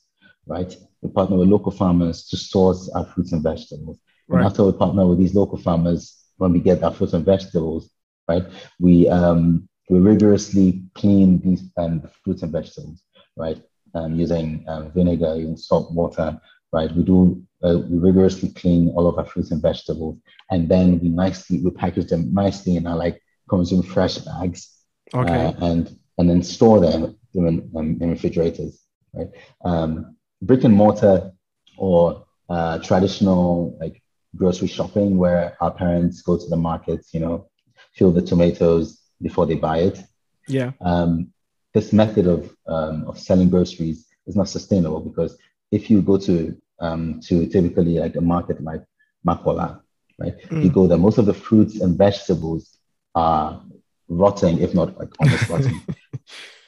right? 0.47 0.77
We 1.03 1.11
partner 1.11 1.37
with 1.39 1.49
local 1.49 1.73
farmers 1.73 2.27
to 2.29 2.37
source 2.37 2.91
our 2.95 3.05
fruits 3.07 3.33
and 3.33 3.43
vegetables. 3.43 3.99
Right. 4.29 4.39
And 4.39 4.47
after 4.47 4.65
we 4.65 4.73
partner 4.73 5.07
with 5.07 5.19
these 5.19 5.35
local 5.35 5.59
farmers, 5.59 6.25
when 6.37 6.53
we 6.53 6.61
get 6.61 6.83
our 6.83 6.93
fruits 6.93 7.13
and 7.13 7.25
vegetables, 7.25 7.91
right, 8.29 8.45
we 8.81 9.09
um, 9.09 9.69
we 9.91 9.99
rigorously 9.99 10.83
clean 10.95 11.41
these 11.41 11.63
um, 11.77 12.03
fruits 12.25 12.43
and 12.43 12.53
vegetables, 12.53 13.03
right, 13.37 13.63
um, 13.95 14.15
using 14.15 14.65
um, 14.67 14.91
vinegar, 14.93 15.37
using 15.37 15.57
salt 15.57 15.93
water, 15.93 16.41
right. 16.73 16.95
We 16.95 17.03
do 17.03 17.43
uh, 17.63 17.79
we 17.79 17.99
rigorously 17.99 18.51
clean 18.51 18.91
all 18.97 19.07
of 19.07 19.19
our 19.19 19.25
fruits 19.27 19.51
and 19.51 19.63
vegetables, 19.63 20.19
and 20.51 20.69
then 20.69 20.99
we 21.01 21.09
nicely 21.09 21.61
we 21.61 21.71
package 21.71 22.09
them 22.09 22.33
nicely 22.33 22.77
in 22.77 22.87
our 22.87 22.97
like 22.97 23.23
Konzoom 23.49 23.85
fresh 23.87 24.19
bags, 24.19 24.74
okay, 25.13 25.47
uh, 25.47 25.67
and 25.67 25.99
and 26.19 26.31
then 26.31 26.43
store 26.43 26.81
them 26.81 27.17
in, 27.35 27.71
um, 27.75 27.99
in 28.01 28.11
refrigerators, 28.11 28.81
right. 29.13 29.29
Um, 29.65 30.17
brick 30.43 30.65
and 30.65 30.75
mortar 30.75 31.33
or 31.77 32.27
uh, 32.49 32.79
traditional 32.79 33.77
like 33.81 34.03
grocery 34.37 34.69
shopping 34.69 35.17
where 35.17 35.57
our 35.61 35.73
parents 35.73 36.23
go 36.23 36.37
to 36.37 36.47
the 36.47 36.57
markets, 36.57 37.15
you 37.15 37.21
know, 37.21 37.49
feel 37.95 38.11
the 38.11 38.23
tomatoes 38.23 39.01
before 39.23 39.47
they 39.47 39.55
buy 39.55 39.79
it. 39.79 40.03
Yeah. 40.49 40.73
Um, 40.81 41.33
this 41.73 41.93
method 41.93 42.27
of 42.27 42.55
um, 42.67 43.05
of 43.09 43.19
selling 43.19 43.51
groceries 43.51 44.07
is 44.27 44.37
not 44.37 44.49
sustainable 44.49 45.01
because 45.01 45.37
if 45.71 45.91
you 45.91 46.03
go 46.03 46.17
to 46.19 46.57
um, 46.81 47.21
to 47.21 47.47
typically 47.47 47.99
like 47.99 48.17
a 48.17 48.21
market 48.21 48.63
like 48.63 48.83
Makola, 49.27 49.81
right? 50.19 50.37
Mm. 50.49 50.65
You 50.65 50.71
go 50.71 50.87
there, 50.87 50.99
most 50.99 51.19
of 51.19 51.27
the 51.27 51.35
fruits 51.35 51.81
and 51.81 51.97
vegetables 51.97 52.79
are 53.15 53.63
rotting, 54.09 54.59
if 54.59 54.75
not 54.75 54.99
like 54.99 55.11
almost 55.21 55.49
rotting. 55.49 55.81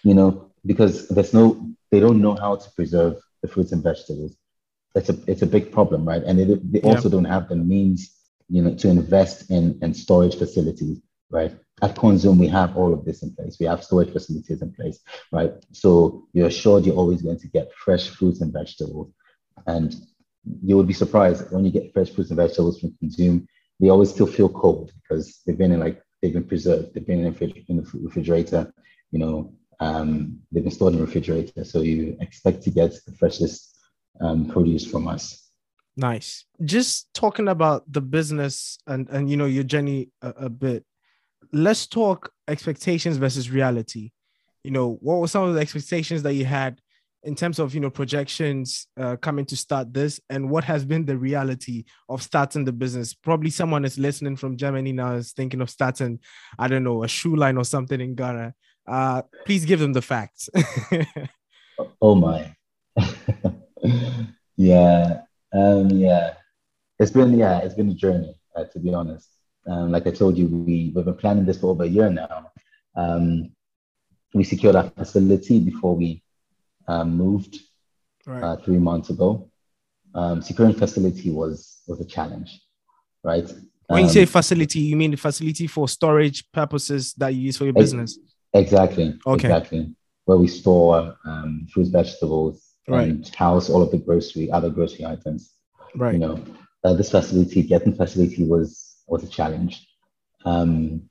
You 0.04 0.14
know, 0.14 0.52
because 0.64 1.08
there's 1.08 1.34
no, 1.34 1.68
they 1.90 1.98
don't 1.98 2.22
know 2.22 2.36
how 2.36 2.54
to 2.54 2.70
preserve 2.76 3.16
the 3.42 3.48
fruits 3.48 3.72
and 3.72 3.82
vegetables 3.82 4.36
it's 4.96 5.10
a 5.10 5.16
it's 5.26 5.42
a 5.42 5.46
big 5.46 5.70
problem, 5.70 6.08
right? 6.08 6.22
And 6.22 6.40
it, 6.40 6.72
they 6.72 6.80
also 6.80 7.08
yeah. 7.08 7.12
don't 7.12 7.24
have 7.26 7.48
the 7.48 7.56
means, 7.56 8.16
you 8.48 8.62
know, 8.62 8.74
to 8.74 8.88
invest 8.88 9.50
in 9.50 9.78
in 9.82 9.92
storage 9.94 10.36
facilities, 10.36 11.00
right? 11.30 11.54
At 11.82 11.94
Konzoom, 11.94 12.38
we 12.38 12.48
have 12.48 12.76
all 12.76 12.94
of 12.94 13.04
this 13.04 13.22
in 13.22 13.34
place. 13.34 13.58
We 13.60 13.66
have 13.66 13.84
storage 13.84 14.10
facilities 14.10 14.62
in 14.62 14.72
place, 14.72 14.98
right? 15.30 15.52
So 15.72 16.26
you're 16.32 16.46
assured 16.46 16.86
you're 16.86 16.96
always 16.96 17.20
going 17.20 17.38
to 17.40 17.48
get 17.48 17.72
fresh 17.74 18.08
fruits 18.08 18.40
and 18.40 18.52
vegetables, 18.52 19.12
and 19.66 19.94
you 20.62 20.76
would 20.76 20.86
be 20.86 20.94
surprised 20.94 21.52
when 21.52 21.64
you 21.66 21.70
get 21.70 21.92
fresh 21.92 22.10
fruits 22.10 22.30
and 22.30 22.38
vegetables 22.38 22.80
from 22.80 22.96
Konzoom. 23.02 23.46
They 23.78 23.90
always 23.90 24.10
still 24.10 24.26
feel 24.26 24.48
cold 24.48 24.92
because 25.02 25.42
they've 25.44 25.58
been 25.58 25.72
in 25.72 25.80
like 25.80 26.00
they've 26.26 26.34
been 26.34 26.48
preserved. 26.48 26.94
They've 26.94 27.06
been 27.06 27.24
in, 27.24 27.76
the 27.76 27.90
refrigerator, 28.02 28.72
you 29.10 29.18
know. 29.18 29.52
Um, 29.78 30.40
they've 30.50 30.64
been 30.64 30.72
stored 30.72 30.94
in 30.94 31.00
the 31.00 31.06
refrigerator, 31.06 31.64
so 31.64 31.82
you 31.82 32.16
expect 32.20 32.62
to 32.62 32.70
get 32.70 32.92
the 33.06 33.12
freshest 33.12 33.76
um, 34.20 34.46
produce 34.46 34.86
from 34.86 35.06
us. 35.06 35.50
Nice. 35.96 36.44
Just 36.64 37.12
talking 37.14 37.48
about 37.48 37.90
the 37.90 38.00
business 38.00 38.78
and 38.86 39.08
and 39.10 39.30
you 39.30 39.36
know 39.36 39.46
your 39.46 39.64
journey 39.64 40.10
a, 40.22 40.30
a 40.30 40.48
bit. 40.48 40.84
Let's 41.52 41.86
talk 41.86 42.32
expectations 42.48 43.16
versus 43.18 43.50
reality. 43.50 44.10
You 44.64 44.72
know, 44.72 44.98
what 45.00 45.20
were 45.20 45.28
some 45.28 45.44
of 45.44 45.54
the 45.54 45.60
expectations 45.60 46.22
that 46.24 46.34
you 46.34 46.44
had 46.44 46.80
in 47.26 47.34
terms 47.34 47.58
of 47.58 47.74
you 47.74 47.80
know 47.80 47.90
projections 47.90 48.86
uh, 48.98 49.16
coming 49.16 49.44
to 49.44 49.56
start 49.56 49.92
this 49.92 50.20
and 50.30 50.48
what 50.48 50.64
has 50.64 50.84
been 50.84 51.04
the 51.04 51.18
reality 51.18 51.84
of 52.08 52.22
starting 52.22 52.64
the 52.64 52.72
business 52.72 53.12
probably 53.12 53.50
someone 53.50 53.84
is 53.84 53.98
listening 53.98 54.36
from 54.36 54.56
germany 54.56 54.92
now 54.92 55.14
is 55.14 55.32
thinking 55.32 55.60
of 55.60 55.68
starting 55.68 56.18
i 56.58 56.68
don't 56.68 56.84
know 56.84 57.02
a 57.02 57.08
shoe 57.08 57.36
line 57.36 57.58
or 57.58 57.64
something 57.64 58.00
in 58.00 58.14
ghana 58.14 58.54
uh, 58.88 59.20
please 59.44 59.64
give 59.64 59.80
them 59.80 59.92
the 59.92 60.00
facts 60.00 60.48
oh 62.00 62.14
my 62.14 62.54
yeah, 64.56 65.22
um, 65.52 65.90
yeah. 65.90 66.34
It's 66.98 67.10
been 67.10 67.36
yeah, 67.38 67.58
it's 67.58 67.74
been 67.74 67.90
a 67.90 67.94
journey 67.94 68.34
uh, 68.54 68.64
to 68.64 68.78
be 68.78 68.94
honest. 68.94 69.28
Um, 69.66 69.90
like 69.92 70.06
I 70.06 70.10
told 70.10 70.38
you, 70.38 70.46
we 70.46 70.92
we've 70.94 71.04
been 71.04 71.14
planning 71.14 71.44
this 71.44 71.58
for 71.58 71.68
over 71.68 71.84
a 71.84 71.88
year 71.88 72.10
now. 72.10 72.50
Um, 72.94 73.52
we 74.32 74.44
secured 74.44 74.76
our 74.76 74.90
facility 74.90 75.60
before 75.60 75.94
we 75.94 76.22
um, 76.88 77.16
moved 77.16 77.60
right. 78.26 78.42
uh, 78.42 78.56
three 78.56 78.78
months 78.78 79.10
ago. 79.10 79.50
Um, 80.14 80.40
securing 80.42 80.74
facility 80.74 81.30
was 81.30 81.82
was 81.86 82.00
a 82.00 82.04
challenge, 82.04 82.60
right? 83.22 83.52
When 83.88 84.04
you 84.04 84.10
say 84.10 84.22
um, 84.22 84.26
facility, 84.26 84.80
you 84.80 84.96
mean 84.96 85.12
the 85.12 85.16
facility 85.16 85.66
for 85.66 85.88
storage 85.88 86.50
purposes 86.52 87.14
that 87.14 87.34
you 87.34 87.42
use 87.42 87.56
for 87.56 87.64
your 87.64 87.72
business? 87.72 88.18
Exactly. 88.52 89.18
Okay. 89.26 89.48
Exactly. 89.48 89.94
Where 90.24 90.38
we 90.38 90.48
store 90.48 91.16
um, 91.24 91.68
fruits, 91.72 91.90
vegetables, 91.90 92.74
right. 92.88 93.08
and 93.08 93.34
house 93.34 93.70
all 93.70 93.82
of 93.82 93.90
the 93.90 93.98
grocery, 93.98 94.50
other 94.50 94.70
grocery 94.70 95.04
items. 95.04 95.52
Right. 95.94 96.14
You 96.14 96.18
know, 96.18 96.44
uh, 96.82 96.94
this 96.94 97.10
facility, 97.10 97.62
getting 97.62 97.94
facility 97.94 98.44
was 98.44 98.96
was 99.06 99.22
a 99.22 99.28
challenge. 99.28 99.86
Um, 100.44 101.08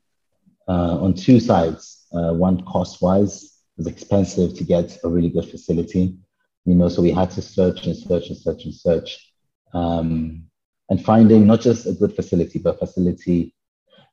uh, 0.67 0.97
on 0.99 1.13
two 1.13 1.39
sides, 1.39 2.07
uh, 2.13 2.33
one 2.33 2.61
cost 2.65 3.01
wise, 3.01 3.54
was 3.77 3.87
expensive 3.87 4.55
to 4.57 4.63
get 4.63 4.97
a 5.03 5.09
really 5.09 5.29
good 5.29 5.49
facility. 5.49 6.17
You 6.65 6.75
know, 6.75 6.89
so 6.89 7.01
we 7.01 7.11
had 7.11 7.31
to 7.31 7.41
search 7.41 7.85
and 7.85 7.95
search 7.95 8.27
and 8.27 8.37
search 8.37 8.65
and 8.65 8.73
search. 8.73 9.33
Um, 9.73 10.45
and 10.89 11.03
finding 11.03 11.47
not 11.47 11.61
just 11.61 11.87
a 11.87 11.93
good 11.93 12.15
facility, 12.15 12.59
but 12.59 12.75
a 12.75 12.85
facility 12.85 13.53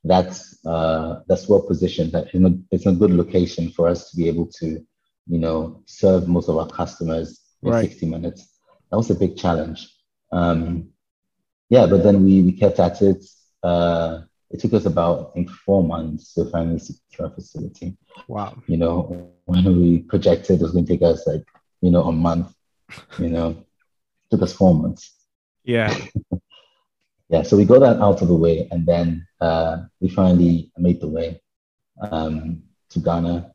that's 0.05 0.65
uh, 0.67 1.21
that's 1.29 1.49
well 1.49 1.63
positioned, 1.63 2.13
that 2.13 2.35
in 2.35 2.47
a, 2.47 2.75
it's 2.75 2.87
a 2.87 2.93
good 2.93 3.11
location 3.11 3.71
for 3.71 3.89
us 3.89 4.11
to 4.11 4.17
be 4.17 4.29
able 4.29 4.47
to, 4.47 4.85
you 5.27 5.39
know, 5.39 5.83
serve 5.87 6.29
most 6.29 6.49
of 6.49 6.57
our 6.57 6.67
customers 6.67 7.41
in 7.63 7.71
right. 7.71 7.89
60 7.89 8.07
minutes. 8.07 8.49
That 8.91 8.97
was 8.97 9.11
a 9.11 9.15
big 9.15 9.37
challenge. 9.37 9.89
Um, 10.33 10.89
yeah, 11.69 11.87
but 11.87 12.03
then 12.03 12.25
we, 12.25 12.43
we 12.43 12.53
kept 12.53 12.81
at 12.81 13.01
it. 13.01 13.25
Uh, 13.63 14.23
it 14.53 14.61
took 14.61 14.75
us 14.75 14.85
about 14.85 15.31
I 15.31 15.33
think 15.35 15.51
four 15.51 15.83
months 15.83 16.35
to 16.35 16.45
finally 16.51 16.79
secure 16.79 17.29
a 17.29 17.31
facility. 17.31 17.97
Wow. 18.29 18.57
You 18.67 18.77
know, 18.77 19.31
when 19.47 19.65
we 19.81 20.01
projected 20.01 20.61
it 20.61 20.63
was 20.63 20.73
going 20.73 20.87
to 20.87 20.93
take 20.93 21.03
us 21.03 21.27
like, 21.27 21.45
you 21.81 21.91
know, 21.91 22.05
a 22.05 22.13
month, 22.13 22.55
you 23.19 23.29
know, 23.29 23.51
it 23.51 24.31
took 24.31 24.43
us 24.43 24.53
four 24.53 24.75
months. 24.75 25.15
Yeah. 25.65 25.97
yeah, 27.29 27.43
so 27.43 27.57
we 27.57 27.65
got 27.65 27.81
that 27.81 28.01
out 28.01 28.21
of 28.21 28.29
the 28.29 28.35
way, 28.35 28.69
and 28.71 28.87
then 28.87 29.27
uh, 29.41 29.85
we 30.01 30.09
finally 30.11 30.71
made 30.77 31.01
the 31.01 31.09
way 31.09 31.41
um, 32.01 32.63
to 32.91 32.99
Ghana. 33.01 33.53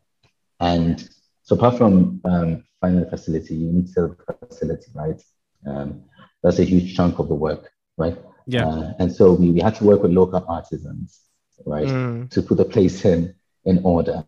And 0.60 1.08
so, 1.44 1.56
apart 1.56 1.78
from 1.78 2.20
um, 2.26 2.64
finding 2.82 3.06
a 3.06 3.10
facility, 3.10 3.56
you 3.56 3.72
need 3.72 3.94
to 3.94 4.06
up 4.06 4.42
a 4.42 4.48
facility, 4.48 4.88
right? 4.96 5.22
Um, 5.66 6.04
that's 6.42 6.60
a 6.60 6.64
huge 6.64 6.96
chunk 6.96 7.20
of 7.20 7.28
the 7.28 7.36
work, 7.36 7.72
right? 7.98 8.18
Yeah. 8.48 8.68
Uh, 8.68 8.94
and 9.00 9.12
so 9.12 9.34
we, 9.34 9.52
we 9.52 9.60
had 9.60 9.76
to 9.76 9.84
work 9.84 10.02
with 10.02 10.12
local 10.12 10.44
artisans, 10.48 11.20
right, 11.66 11.88
mm. 11.88 12.30
to 12.32 12.42
put 12.42 12.58
the 12.58 12.66
place 12.66 13.06
in 13.06 13.36
in 13.66 13.82
order, 13.84 14.26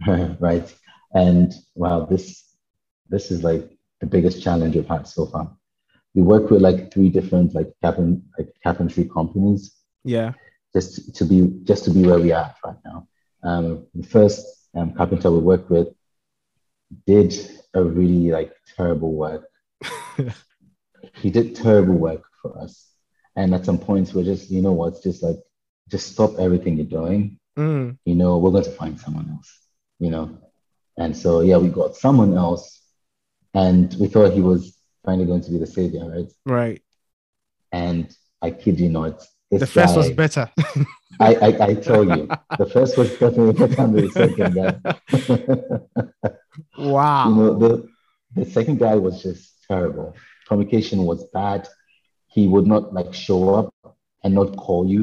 right? 0.40 0.74
And 1.12 1.54
wow, 1.74 2.06
this 2.06 2.44
this 3.08 3.30
is 3.30 3.44
like 3.44 3.70
the 4.00 4.06
biggest 4.06 4.42
challenge 4.42 4.74
we've 4.74 4.86
had 4.86 5.06
so 5.06 5.26
far 5.26 5.58
we 6.14 6.22
work 6.22 6.50
with 6.50 6.62
like 6.62 6.92
three 6.92 7.08
different 7.08 7.54
like 7.54 7.72
cabin 7.82 8.24
like 8.36 8.52
carpentry 8.64 9.04
companies. 9.04 9.72
Yeah. 10.04 10.32
Just 10.74 11.14
to 11.14 11.24
be 11.24 11.60
just 11.64 11.84
to 11.84 11.90
be 11.90 12.02
where 12.06 12.18
we 12.18 12.32
are 12.32 12.54
right 12.64 12.76
now. 12.84 13.08
Um, 13.42 13.86
the 13.94 14.06
first 14.06 14.44
um, 14.74 14.92
carpenter 14.94 15.30
we 15.30 15.38
worked 15.38 15.70
with 15.70 15.88
did 17.06 17.34
a 17.74 17.82
really 17.82 18.30
like 18.30 18.52
terrible 18.76 19.12
work. 19.12 19.48
he 21.14 21.30
did 21.30 21.54
terrible 21.54 21.94
work 21.94 22.24
for 22.42 22.58
us, 22.58 22.87
and 23.38 23.54
at 23.54 23.64
some 23.64 23.78
points 23.78 24.12
we're 24.12 24.24
just 24.24 24.50
you 24.50 24.60
know 24.60 24.72
what, 24.72 25.00
just 25.02 25.22
like 25.22 25.36
just 25.88 26.12
stop 26.12 26.38
everything 26.38 26.76
you're 26.76 26.94
doing. 27.00 27.38
Mm. 27.56 27.96
You 28.04 28.14
know, 28.14 28.38
we're 28.38 28.50
going 28.50 28.64
to 28.64 28.70
find 28.70 29.00
someone 29.00 29.30
else. 29.30 29.50
You 30.00 30.10
know, 30.10 30.38
and 30.96 31.16
so 31.16 31.40
yeah, 31.40 31.56
we 31.56 31.68
got 31.68 31.96
someone 31.96 32.36
else, 32.36 32.82
and 33.54 33.94
we 34.00 34.08
thought 34.08 34.32
he 34.32 34.42
was 34.42 34.76
finally 35.04 35.26
going 35.26 35.42
to 35.42 35.50
be 35.50 35.58
the 35.58 35.66
savior, 35.66 36.04
right? 36.10 36.30
Right. 36.44 36.82
And 37.70 38.14
I 38.42 38.50
kid 38.50 38.80
you 38.80 38.88
not, 38.88 39.24
the 39.50 39.66
first 39.66 39.94
guy, 39.94 39.96
was 39.96 40.10
better. 40.10 40.50
I, 41.20 41.34
I, 41.34 41.66
I 41.68 41.74
tell 41.74 42.04
you, 42.04 42.28
the 42.58 42.66
first 42.66 42.96
was 42.96 43.10
definitely 43.10 43.52
better 43.52 43.74
than 43.74 43.92
the 43.92 44.10
second 44.10 44.54
guy. 44.54 44.72
wow. 46.78 47.28
You 47.28 47.34
know, 47.34 47.58
the, 47.58 47.88
the 48.34 48.50
second 48.50 48.78
guy 48.78 48.94
was 48.94 49.22
just 49.22 49.64
terrible. 49.66 50.16
Communication 50.46 51.04
was 51.04 51.24
bad. 51.32 51.68
He 52.38 52.46
would 52.46 52.68
not 52.68 52.94
like 52.94 53.12
show 53.12 53.40
up 53.58 53.96
and 54.22 54.32
not 54.34 54.56
call 54.56 54.86
you. 54.86 55.02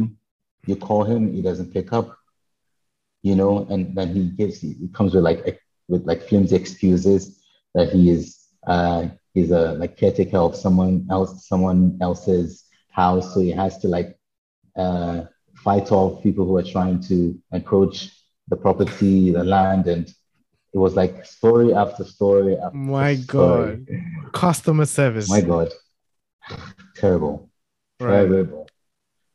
You 0.67 0.77
call 0.77 1.03
him, 1.03 1.33
he 1.33 1.41
doesn't 1.41 1.73
pick 1.73 1.91
up. 1.91 2.17
You 3.23 3.35
know, 3.35 3.67
and 3.69 3.81
then 3.97 4.07
he 4.15 4.23
gives 4.39 4.61
he 4.61 4.87
comes 4.93 5.13
with 5.13 5.25
like 5.29 5.59
with 5.89 6.03
like 6.05 6.21
flimsy 6.29 6.55
excuses 6.55 7.21
that 7.73 7.89
he 7.91 8.09
is 8.09 8.23
uh, 8.67 9.09
he's 9.33 9.51
a 9.51 9.73
like 9.73 9.97
caretaker 9.97 10.37
of 10.37 10.55
someone 10.55 11.05
else, 11.11 11.47
someone 11.51 11.97
else's 12.01 12.63
house, 12.91 13.33
so 13.33 13.41
he 13.41 13.51
has 13.51 13.77
to 13.79 13.87
like 13.89 14.17
uh, 14.77 15.23
fight 15.65 15.91
off 15.91 16.23
people 16.23 16.45
who 16.45 16.55
are 16.55 16.71
trying 16.75 17.01
to 17.09 17.37
encroach 17.51 17.97
the 18.47 18.55
property, 18.55 19.31
the 19.31 19.43
land, 19.43 19.87
and 19.87 20.07
it 20.73 20.77
was 20.77 20.95
like 20.95 21.25
story 21.25 21.73
after 21.73 22.05
story 22.05 22.55
after 22.57 22.77
My 22.77 23.15
story. 23.15 23.85
God, 23.85 24.31
customer 24.31 24.85
service. 24.85 25.29
My 25.29 25.41
God, 25.41 25.69
terrible, 26.95 27.49
right. 27.99 28.27
terrible. 28.27 28.67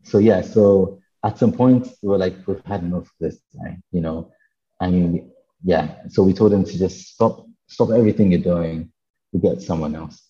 So 0.02 0.18
yeah, 0.18 0.40
so 0.42 1.00
at 1.24 1.38
some 1.38 1.52
point 1.52 1.88
we 2.02 2.08
were 2.08 2.18
like, 2.18 2.34
we've 2.46 2.64
had 2.64 2.82
enough 2.82 3.04
of 3.04 3.12
this 3.20 3.38
time, 3.56 3.82
you 3.92 4.00
know. 4.00 4.32
I 4.80 4.90
mean, 4.90 5.30
yeah. 5.62 5.96
So 6.08 6.22
we 6.22 6.32
told 6.32 6.52
him 6.52 6.64
to 6.64 6.78
just 6.78 7.14
stop, 7.14 7.46
stop 7.66 7.90
everything 7.90 8.32
you're 8.32 8.40
doing, 8.40 8.90
We 9.32 9.40
get 9.40 9.62
someone 9.62 9.94
else. 9.94 10.22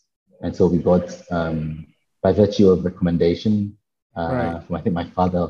And 0.42 0.54
so 0.54 0.66
we 0.66 0.78
got, 0.78 1.08
um, 1.30 1.86
by 2.22 2.32
virtue 2.32 2.68
of 2.70 2.84
recommendation 2.84 3.76
uh, 4.16 4.30
right. 4.32 4.64
from 4.64 4.76
I 4.76 4.80
think 4.80 4.94
my 4.94 5.04
father, 5.04 5.48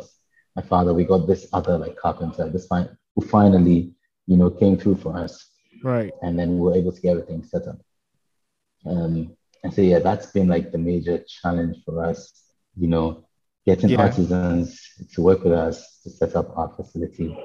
my 0.55 0.63
father, 0.63 0.93
we 0.93 1.05
got 1.05 1.27
this 1.27 1.49
other 1.53 1.79
like 1.79 1.97
carpenter, 1.97 2.49
this 2.49 2.67
fine, 2.67 2.89
who 3.17 3.27
finally, 3.27 3.93
you 4.27 4.37
know, 4.37 4.51
came 4.51 4.77
through 4.77 4.97
for 4.97 5.17
us. 5.17 5.51
Right. 5.83 6.13
And 6.23 6.39
then 6.39 6.59
we 6.59 6.61
were 6.61 6.77
able 6.77 6.93
to 6.93 7.01
get 7.01 7.13
everything 7.13 7.43
set 7.45 7.67
up. 7.67 7.79
Um, 8.87 9.37
and 9.63 9.73
so 9.73 9.83
yeah, 9.83 9.99
that's 9.99 10.27
been 10.27 10.49
like 10.49 10.73
the 10.73 10.79
major 10.79 11.23
challenge 11.27 11.77
for 11.85 12.05
us, 12.05 12.45
you 12.77 12.89
know, 12.89 13.27
getting 13.67 13.91
yeah. 13.91 14.03
artisans 14.03 14.81
to 15.13 15.23
work 15.23 15.45
with 15.45 15.53
us 15.53 16.01
to 16.03 16.11
set 16.11 16.35
up 16.35 16.57
our 16.57 16.73
facility 16.77 17.37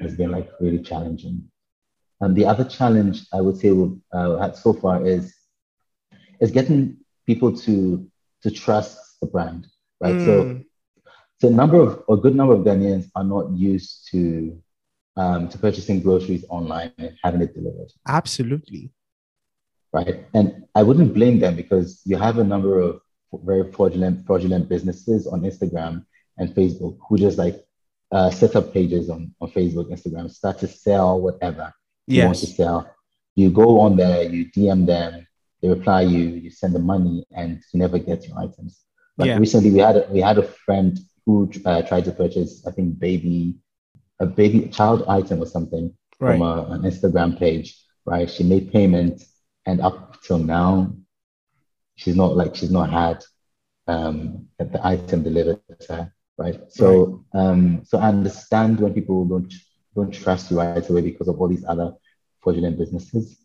has 0.00 0.16
been 0.16 0.30
like 0.30 0.48
really 0.60 0.82
challenging. 0.82 1.44
And 2.20 2.34
the 2.34 2.46
other 2.46 2.64
challenge 2.64 3.22
I 3.32 3.40
would 3.40 3.58
say 3.58 3.70
we've 3.72 3.98
uh, 4.12 4.36
had 4.38 4.56
so 4.56 4.72
far 4.72 5.06
is 5.06 5.34
is 6.40 6.50
getting 6.50 6.96
people 7.26 7.56
to 7.58 8.06
to 8.42 8.50
trust 8.50 8.98
the 9.20 9.26
brand, 9.26 9.66
right? 10.00 10.14
Mm. 10.14 10.24
So, 10.24 10.42
hmm. 10.42 10.58
so 11.38 11.48
a 11.48 11.50
number 11.50 11.80
of 11.80 12.02
a 12.08 12.16
good 12.16 12.34
number 12.34 12.54
of 12.54 12.60
Ghanaians 12.60 13.10
are 13.14 13.24
not 13.24 13.50
used 13.50 14.08
to 14.12 14.60
um, 15.16 15.48
to 15.48 15.58
purchasing 15.58 16.00
groceries 16.00 16.44
online 16.48 16.92
and 16.98 17.16
having 17.22 17.42
it 17.42 17.54
delivered. 17.54 17.92
Absolutely. 18.08 18.90
Right, 19.92 20.24
and 20.32 20.64
I 20.74 20.82
wouldn't 20.82 21.12
blame 21.12 21.38
them 21.38 21.54
because 21.54 22.00
you 22.06 22.16
have 22.16 22.38
a 22.38 22.44
number 22.44 22.80
of 22.80 23.00
very 23.44 23.70
fraudulent 23.72 24.26
fraudulent 24.26 24.68
businesses 24.68 25.26
on 25.26 25.42
Instagram 25.42 26.04
and 26.38 26.54
Facebook 26.54 26.96
who 27.06 27.18
just 27.18 27.38
like 27.38 27.62
uh, 28.10 28.30
set 28.30 28.56
up 28.56 28.72
pages 28.72 29.10
on, 29.10 29.34
on 29.40 29.50
Facebook, 29.50 29.90
Instagram, 29.90 30.30
start 30.30 30.58
to 30.58 30.68
sell 30.68 31.20
whatever 31.20 31.72
yes. 32.06 32.18
you 32.18 32.24
want 32.26 32.38
to 32.38 32.46
sell. 32.46 32.94
You 33.34 33.50
go 33.50 33.80
on 33.80 33.96
there, 33.96 34.22
you 34.22 34.46
DM 34.46 34.86
them, 34.86 35.26
they 35.62 35.68
reply 35.68 36.02
you, 36.02 36.20
you 36.20 36.50
send 36.50 36.74
the 36.74 36.78
money, 36.78 37.24
and 37.34 37.62
you 37.72 37.80
never 37.80 37.98
get 37.98 38.26
your 38.28 38.38
items. 38.38 38.80
But 39.16 39.28
yeah. 39.28 39.38
recently, 39.38 39.70
we 39.70 39.78
had 39.78 39.96
a, 39.96 40.06
we 40.10 40.20
had 40.20 40.38
a 40.38 40.42
friend 40.42 40.98
who 41.24 41.50
uh, 41.64 41.82
tried 41.82 42.04
to 42.06 42.12
purchase, 42.12 42.66
I 42.66 42.70
think, 42.72 42.98
baby 42.98 43.56
a 44.20 44.26
baby 44.26 44.68
child 44.68 45.04
item 45.08 45.42
or 45.42 45.46
something 45.46 45.94
right. 46.20 46.38
from 46.38 46.42
a, 46.42 46.66
an 46.70 46.82
Instagram 46.82 47.38
page. 47.38 47.78
Right? 48.04 48.30
She 48.30 48.44
made 48.44 48.72
payment, 48.72 49.24
and 49.66 49.80
up 49.80 50.22
till 50.22 50.38
now, 50.38 50.92
she's 51.96 52.16
not 52.16 52.36
like 52.36 52.54
she's 52.54 52.70
not 52.70 52.90
had 52.90 53.24
um, 53.86 54.48
the 54.58 54.80
item 54.84 55.22
delivered 55.22 55.60
to 55.80 55.94
her. 55.94 56.14
Right? 56.38 56.60
So 56.68 57.24
right. 57.34 57.44
Um, 57.44 57.84
so 57.84 57.98
I 57.98 58.08
understand 58.08 58.80
when 58.80 58.94
people 58.94 59.24
don't 59.24 59.52
don't 59.94 60.12
trust 60.12 60.50
you 60.50 60.58
right 60.58 60.88
away 60.88 61.02
because 61.02 61.28
of 61.28 61.40
all 61.40 61.48
these 61.48 61.64
other 61.66 61.94
fraudulent 62.40 62.78
businesses, 62.78 63.38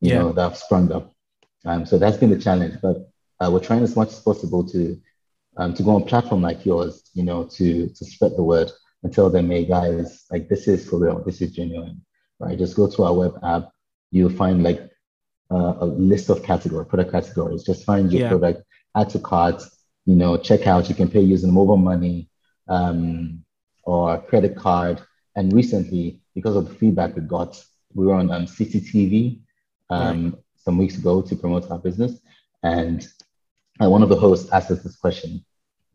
you 0.00 0.10
yeah. 0.10 0.18
know, 0.18 0.32
that 0.32 0.42
have 0.42 0.56
sprung 0.56 0.90
up. 0.90 1.12
Um, 1.64 1.86
so 1.86 1.98
that's 1.98 2.16
been 2.16 2.30
the 2.30 2.38
challenge. 2.38 2.78
But 2.82 3.10
uh, 3.40 3.50
we're 3.50 3.60
trying 3.60 3.82
as 3.82 3.96
much 3.96 4.08
as 4.08 4.20
possible 4.20 4.66
to 4.68 5.00
um, 5.56 5.74
to 5.74 5.82
go 5.82 5.94
on 5.94 6.02
a 6.02 6.06
platform 6.06 6.42
like 6.42 6.64
yours, 6.66 7.10
you 7.14 7.22
know, 7.22 7.44
to 7.44 7.88
to 7.88 8.04
spread 8.04 8.32
the 8.36 8.42
word 8.42 8.70
and 9.02 9.12
tell 9.12 9.30
them, 9.30 9.50
hey 9.50 9.64
guys, 9.64 10.24
like 10.30 10.48
this 10.48 10.66
is 10.66 10.88
for 10.88 10.98
real, 10.98 11.22
this 11.24 11.40
is 11.42 11.52
genuine, 11.52 12.02
right? 12.40 12.58
Just 12.58 12.74
go 12.74 12.88
to 12.90 13.04
our 13.04 13.14
web 13.14 13.38
app, 13.44 13.70
you'll 14.10 14.30
find 14.30 14.62
like 14.62 14.90
uh, 15.54 15.76
a 15.80 15.86
list 15.86 16.30
of 16.30 16.42
category, 16.42 16.84
product 16.84 17.12
categories. 17.12 17.62
Just 17.62 17.84
find 17.84 18.12
your 18.12 18.22
yeah. 18.22 18.28
product, 18.28 18.62
add 18.96 19.08
to 19.10 19.18
cart, 19.20 19.62
you 20.04 20.16
know, 20.16 20.36
check 20.36 20.66
out. 20.66 20.88
You 20.88 20.94
can 20.94 21.08
pay 21.08 21.20
using 21.20 21.52
mobile 21.52 21.76
money 21.76 22.28
um, 22.68 23.44
or 23.84 24.18
credit 24.22 24.56
card. 24.56 25.00
And 25.36 25.52
recently, 25.52 26.20
because 26.34 26.56
of 26.56 26.68
the 26.68 26.74
feedback 26.74 27.14
we 27.14 27.22
got, 27.22 27.62
we 27.94 28.06
were 28.06 28.14
on 28.14 28.30
um, 28.32 28.46
CCTV 28.46 29.38
um, 29.90 30.24
right. 30.24 30.34
some 30.56 30.78
weeks 30.78 30.98
ago 30.98 31.22
to 31.22 31.36
promote 31.36 31.70
our 31.70 31.78
business. 31.78 32.18
And 32.62 33.06
uh, 33.80 33.88
one 33.88 34.02
of 34.02 34.08
the 34.08 34.16
hosts 34.16 34.50
asked 34.50 34.70
us 34.70 34.82
this 34.82 34.96
question 34.96 35.44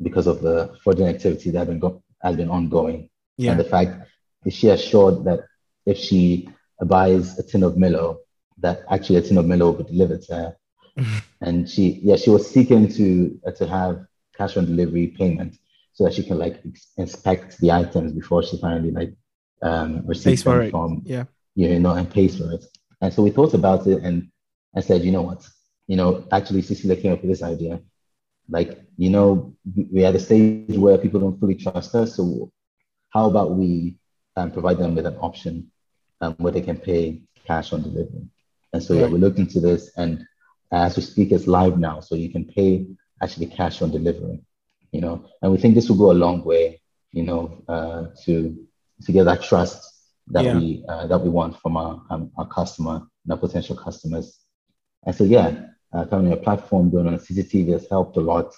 because 0.02 0.28
of 0.28 0.42
the 0.42 0.78
fraudulent 0.84 1.16
activity 1.16 1.52
that 1.52 1.68
been 1.68 1.80
go- 1.80 2.02
has 2.22 2.38
been 2.38 2.50
ongoing. 2.50 3.10
Yeah. 3.38 3.52
And 3.52 3.60
the 3.60 3.66
fact 3.66 4.08
is 4.46 4.54
she 4.54 4.70
assured 4.70 5.26
that 5.26 5.42
if 5.86 5.98
she 5.98 6.50
buys 6.86 7.38
a 7.38 7.44
tin 7.44 7.64
of 7.64 7.78
Milo, 7.78 8.20
that 8.62 8.82
actually 8.92 9.18
a 9.18 9.22
tin 9.22 9.38
of 9.38 9.46
Milo 9.46 9.72
will 9.72 9.84
be 9.84 9.92
delivered 9.92 10.22
to 10.24 10.36
her. 10.36 10.58
and 11.42 11.70
she, 11.70 12.00
yeah, 12.04 12.16
she 12.16 12.30
was 12.30 12.50
seeking 12.50 12.88
to 12.94 13.40
uh, 13.46 13.52
to 13.52 13.68
have 13.68 14.06
cash 14.36 14.58
on 14.58 14.66
delivery 14.66 15.08
payment 15.08 15.58
so 15.94 16.04
that 16.06 16.14
she 16.14 16.24
can 16.24 16.38
like 16.38 16.62
inspect 16.98 17.58
the 17.60 17.72
items 17.72 18.14
before 18.14 18.42
she 18.42 18.58
finally 18.60 18.92
like 18.92 19.14
um, 19.62 20.06
receives 20.06 20.44
them 20.44 20.70
from 20.70 21.02
yeah 21.06 21.26
you 21.56 21.80
know 21.80 21.94
and 21.94 22.10
pays 22.10 22.38
for 22.38 22.52
it. 22.52 22.66
And 23.02 23.14
so 23.14 23.24
we 23.24 23.32
thought 23.32 23.54
about 23.54 23.88
it 23.88 24.04
and 24.04 24.30
I 24.76 24.82
said, 24.82 25.04
you 25.04 25.12
know 25.12 25.22
what, 25.22 25.48
you 25.88 25.96
know, 25.96 26.26
actually 26.32 26.62
Cecilia 26.62 26.96
came 26.96 27.14
up 27.14 27.22
with 27.22 27.32
this 27.32 27.44
idea. 27.44 27.82
Like, 28.48 28.82
you 28.98 29.10
know, 29.10 29.56
we're 29.76 30.08
at 30.08 30.16
a 30.16 30.20
stage 30.20 30.78
where 30.78 30.98
people 30.98 31.20
don't 31.20 31.40
fully 31.40 31.56
trust 31.56 31.96
us. 31.96 32.16
So 32.16 32.52
how 33.10 33.30
about 33.30 33.52
we 33.52 33.96
um, 34.36 34.52
provide 34.52 34.78
them 34.78 34.96
with 34.96 35.06
an 35.06 35.18
option 35.18 35.72
um, 36.22 36.36
where 36.38 36.52
they 36.52 36.62
can 36.62 36.78
pay 36.78 37.22
cash 37.46 37.74
on 37.74 37.82
delivery? 37.82 38.28
And 38.74 38.84
so 38.84 38.94
yeah, 38.94 39.08
we 39.08 39.18
looked 39.18 39.40
into 39.40 39.60
this 39.60 39.92
and 39.98 40.26
as 40.72 40.96
we 40.96 41.02
speak, 41.02 41.32
it's 41.32 41.48
live 41.48 41.78
now. 41.80 42.00
So 42.00 42.16
you 42.16 42.32
can 42.32 42.46
pay 42.46 42.86
actually 43.22 43.48
cash 43.48 43.82
on 43.82 43.92
delivery, 43.92 44.42
you 44.92 45.02
know, 45.02 45.26
and 45.42 45.52
we 45.52 45.58
think 45.58 45.76
this 45.76 45.90
will 45.90 45.98
go 45.98 46.12
a 46.12 46.14
long 46.14 46.44
way, 46.44 46.82
you 47.12 47.24
know, 47.24 47.64
uh, 47.68 48.08
to 48.26 48.68
to 49.04 49.12
get 49.12 49.24
that 49.24 49.42
trust 49.42 49.90
that 50.28 50.46
yeah. 50.46 50.58
we 50.58 50.84
uh, 50.88 51.08
that 51.08 51.20
we 51.20 51.30
want 51.30 51.60
from 51.60 51.78
our 51.78 52.02
um, 52.10 52.32
our 52.38 52.48
customer 52.48 53.08
and 53.24 53.32
our 53.32 53.38
potential 53.38 53.76
customers. 53.76 54.40
And 55.06 55.16
so 55.16 55.24
yeah, 55.24 55.68
uh, 55.94 56.06
coming 56.06 56.32
a 56.32 56.38
platform 56.38 56.92
going 56.92 57.08
on 57.08 57.18
CCTV 57.18 57.74
has 57.74 57.88
helped 57.90 58.18
a 58.18 58.22
lot 58.22 58.54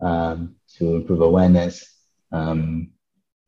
um, 0.00 0.56
to 0.76 0.96
improve 0.96 1.20
awareness. 1.22 1.94
Um, 2.32 2.90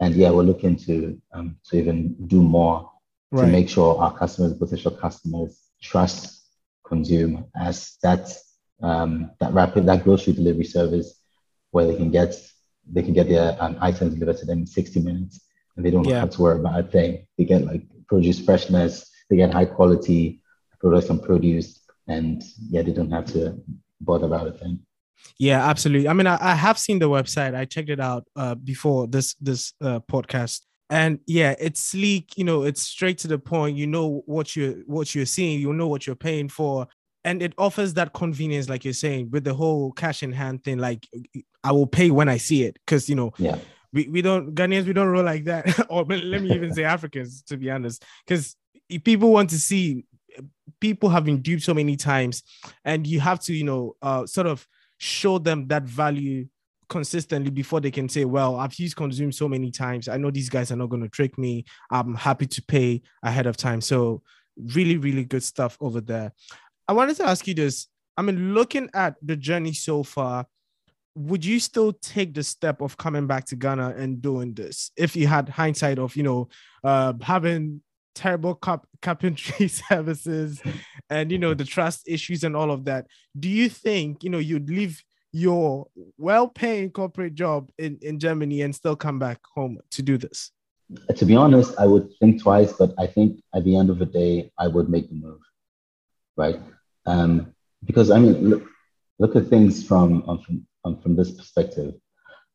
and 0.00 0.14
yeah, 0.14 0.30
we're 0.30 0.44
looking 0.44 0.76
to 0.76 1.20
um, 1.32 1.56
to 1.66 1.76
even 1.76 2.14
do 2.26 2.40
more 2.40 2.90
right. 3.30 3.44
to 3.44 3.52
make 3.52 3.68
sure 3.68 3.98
our 3.98 4.16
customers, 4.16 4.54
potential 4.54 4.92
customers, 4.92 5.67
trust 5.82 6.42
Konzoom 6.84 7.46
as 7.56 7.96
that 8.02 8.32
um, 8.82 9.30
that 9.40 9.52
rapid 9.52 9.86
that 9.86 10.04
grocery 10.04 10.32
delivery 10.32 10.64
service 10.64 11.20
where 11.70 11.86
they 11.86 11.96
can 11.96 12.10
get 12.10 12.34
they 12.90 13.02
can 13.02 13.12
get 13.12 13.28
their 13.28 13.56
um, 13.60 13.76
items 13.80 14.14
delivered 14.14 14.38
to 14.38 14.46
them 14.46 14.60
in 14.60 14.66
60 14.66 15.00
minutes 15.00 15.40
and 15.76 15.84
they 15.84 15.90
don't 15.90 16.06
yeah. 16.06 16.20
have 16.20 16.30
to 16.30 16.42
worry 16.42 16.58
about 16.58 16.80
a 16.80 16.82
thing. 16.82 17.26
They 17.38 17.44
get 17.44 17.64
like 17.64 17.82
produce 18.08 18.40
freshness, 18.40 19.08
they 19.30 19.36
get 19.36 19.52
high 19.52 19.64
quality 19.64 20.42
products 20.80 21.08
and 21.08 21.22
produce, 21.22 21.80
and 22.08 22.42
yeah, 22.68 22.82
they 22.82 22.92
don't 22.92 23.10
have 23.10 23.26
to 23.26 23.60
bother 24.00 24.26
about 24.26 24.48
a 24.48 24.52
thing. 24.52 24.80
Yeah, 25.38 25.68
absolutely. 25.68 26.08
I 26.08 26.12
mean, 26.14 26.26
I, 26.26 26.38
I 26.40 26.54
have 26.54 26.78
seen 26.78 26.98
the 26.98 27.08
website. 27.08 27.54
I 27.54 27.64
checked 27.64 27.90
it 27.90 28.00
out 28.00 28.26
uh, 28.34 28.54
before 28.54 29.06
this 29.06 29.34
this 29.34 29.72
uh, 29.80 30.00
podcast, 30.00 30.62
and 30.90 31.20
yeah, 31.27 31.55
it's 31.59 31.81
sleek. 31.81 32.37
You 32.37 32.44
know, 32.44 32.62
it's 32.62 32.83
straight 32.83 33.18
to 33.18 33.29
the 33.29 33.38
point. 33.38 33.77
You 33.77 33.87
know 33.87 34.22
what 34.27 34.57
you're 34.57 34.74
what 34.87 35.14
you're 35.14 35.27
seeing. 35.27 35.61
You 35.61 35.72
know 35.72 35.88
what 35.88 36.07
you're 36.07 36.16
paying 36.16 36.48
for, 36.48 36.88
and 37.24 37.42
it 37.42 37.53
offers 37.59 37.94
that 37.94 38.12
convenience, 38.12 38.68
like 38.68 38.85
you're 38.85 38.94
saying, 38.94 39.31
with 39.31 39.44
the 39.44 39.55
whole 39.55 39.92
cash 39.92 40.22
in 40.22 40.33
hand 40.33 40.64
thing. 40.64 40.79
Like, 40.79 41.07
I 41.62 41.72
will 41.72 41.87
pay 41.87 42.11
when 42.11 42.29
I 42.29 42.37
see 42.38 42.64
it, 42.64 42.79
because 42.87 43.09
you 43.09 43.14
know. 43.14 43.33
Yeah. 43.38 43.59
We, 43.90 44.07
we 44.07 44.20
don't 44.20 44.55
Ghanaians 44.55 44.85
we 44.85 44.92
don't 44.92 45.09
roll 45.09 45.24
like 45.24 45.44
that 45.44 45.87
or 45.88 46.05
let 46.05 46.42
me 46.42 46.53
even 46.55 46.74
say 46.74 46.85
Africans 46.85 47.40
to 47.44 47.57
be 47.57 47.70
honest 47.70 48.05
because 48.27 48.55
people 49.03 49.33
want 49.33 49.48
to 49.48 49.59
see 49.59 50.05
people 50.79 51.09
have 51.09 51.24
been 51.24 51.40
duped 51.40 51.62
so 51.62 51.72
many 51.72 51.96
times 51.96 52.42
and 52.85 53.07
you 53.07 53.18
have 53.20 53.40
to 53.40 53.55
you 53.55 53.64
know 53.64 53.96
uh, 54.03 54.27
sort 54.27 54.46
of 54.46 54.68
show 54.98 55.38
them 55.38 55.68
that 55.68 55.85
value 55.85 56.46
consistently 56.88 57.51
before 57.51 57.81
they 57.81 57.90
can 57.90 58.09
say 58.09 58.24
well 58.24 58.57
i've 58.57 58.79
used 58.79 58.96
Konzoom 58.96 59.33
so 59.33 59.48
many 59.48 59.70
times. 59.70 60.09
I 60.09 60.16
know 60.16 60.31
these 60.31 60.48
guys 60.48 60.72
are 60.72 60.77
not 60.77 60.88
going 60.88 61.03
to 61.03 61.09
trick 61.09 61.38
me. 61.38 61.64
I'm 61.90 62.14
happy 62.14 62.46
to 62.46 62.62
pay 62.62 63.03
ahead 63.22 63.46
of 63.46 63.57
time. 63.57 63.81
So 63.81 64.22
really 64.74 64.96
really 64.96 65.24
good 65.24 65.42
stuff 65.42 65.77
over 65.81 66.01
there. 66.01 66.33
I 66.87 66.92
wanted 66.92 67.16
to 67.16 67.27
ask 67.27 67.46
you 67.46 67.55
this. 67.55 67.88
I 68.16 68.22
mean 68.22 68.55
looking 68.55 68.90
at 68.94 69.14
the 69.22 69.37
journey 69.37 69.72
so 69.72 70.03
far 70.03 70.46
would 71.14 71.44
you 71.44 71.59
still 71.59 71.92
take 71.92 72.33
the 72.33 72.44
step 72.44 72.81
of 72.81 72.96
coming 72.96 73.27
back 73.27 73.44
to 73.46 73.57
ghana 73.57 73.94
and 73.96 74.22
doing 74.22 74.55
this? 74.55 74.92
If 74.96 75.16
you 75.16 75.27
had 75.27 75.48
hindsight 75.48 75.98
of 75.98 76.16
you 76.16 76.22
know 76.22 76.48
uh, 76.85 77.14
having 77.20 77.83
terrible 78.14 78.61
carpentry 79.01 79.68
services 79.90 80.61
and 81.09 81.31
you 81.31 81.38
know 81.38 81.55
the 81.55 81.64
trust 81.64 82.03
issues 82.09 82.42
and 82.42 82.57
all 82.57 82.72
of 82.72 82.85
that 82.85 83.07
do 83.38 83.48
you 83.48 83.68
think 83.68 84.24
you 84.24 84.31
know 84.31 84.38
you'd 84.38 84.68
leave 84.68 85.05
your 85.32 85.86
well-paying 86.16 86.90
corporate 86.90 87.34
job 87.34 87.70
in, 87.78 87.98
in 88.02 88.18
germany 88.18 88.62
and 88.62 88.74
still 88.74 88.96
come 88.96 89.18
back 89.18 89.40
home 89.54 89.78
to 89.90 90.02
do 90.02 90.16
this 90.16 90.52
to 91.16 91.24
be 91.24 91.36
honest 91.36 91.74
i 91.78 91.86
would 91.86 92.08
think 92.18 92.42
twice 92.42 92.72
but 92.72 92.94
i 92.98 93.06
think 93.06 93.42
at 93.54 93.64
the 93.64 93.76
end 93.76 93.90
of 93.90 93.98
the 93.98 94.06
day 94.06 94.50
i 94.58 94.66
would 94.66 94.88
make 94.88 95.08
the 95.08 95.14
move 95.14 95.40
right 96.36 96.60
um, 97.06 97.54
because 97.84 98.10
i 98.10 98.18
mean 98.18 98.48
look, 98.48 98.64
look 99.18 99.36
at 99.36 99.48
things 99.48 99.86
from, 99.86 100.22
um, 100.28 100.38
from, 100.40 100.66
um, 100.84 101.00
from 101.00 101.14
this 101.14 101.30
perspective 101.30 101.94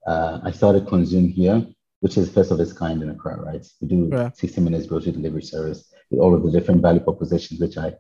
uh, 0.07 0.39
i 0.43 0.51
started 0.51 0.86
Konzoom 0.86 1.31
here 1.31 1.65
which 2.03 2.17
is 2.17 2.29
first 2.29 2.51
of 2.51 2.59
its 2.59 2.73
kind 2.73 3.01
in 3.01 3.09
Accra, 3.09 3.39
right? 3.39 3.65
We 3.79 3.88
do 3.88 4.09
yeah. 4.12 4.29
60 4.33 4.59
minutes 4.59 4.88
grocery 4.88 5.13
delivery 5.13 5.41
service 5.41 5.89
with 6.12 6.19
all 6.19 6.36
of 6.36 6.43
the 6.43 6.51
different 6.51 6.81
value 6.81 6.99
propositions 6.99 7.62
which 7.62 7.77
I, 7.77 7.93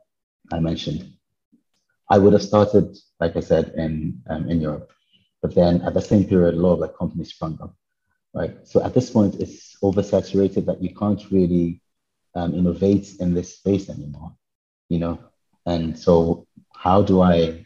I 0.51 0.59
mentioned. 0.59 1.13
I 2.09 2.17
would 2.17 2.33
have 2.33 2.43
started, 2.43 2.97
like 3.19 3.35
I 3.35 3.39
said, 3.39 3.73
in 3.75 4.21
um, 4.29 4.49
in 4.49 4.61
Europe, 4.61 4.91
but 5.41 5.55
then 5.55 5.81
at 5.81 5.93
the 5.93 6.01
same 6.01 6.25
period, 6.25 6.55
a 6.55 6.57
lot 6.57 6.73
of 6.73 6.79
like 6.79 6.97
companies 6.97 7.29
sprung 7.29 7.57
up, 7.61 7.75
right? 8.33 8.55
So 8.67 8.83
at 8.83 8.93
this 8.93 9.09
point, 9.09 9.35
it's 9.35 9.77
oversaturated 9.83 10.65
that 10.65 10.81
you 10.81 10.93
can't 10.93 11.21
really 11.31 11.81
um, 12.35 12.53
innovate 12.53 13.15
in 13.19 13.33
this 13.33 13.57
space 13.57 13.89
anymore, 13.89 14.33
you 14.89 14.99
know. 14.99 15.19
And 15.65 15.97
so, 15.97 16.47
how 16.75 17.01
do 17.01 17.21
I 17.21 17.65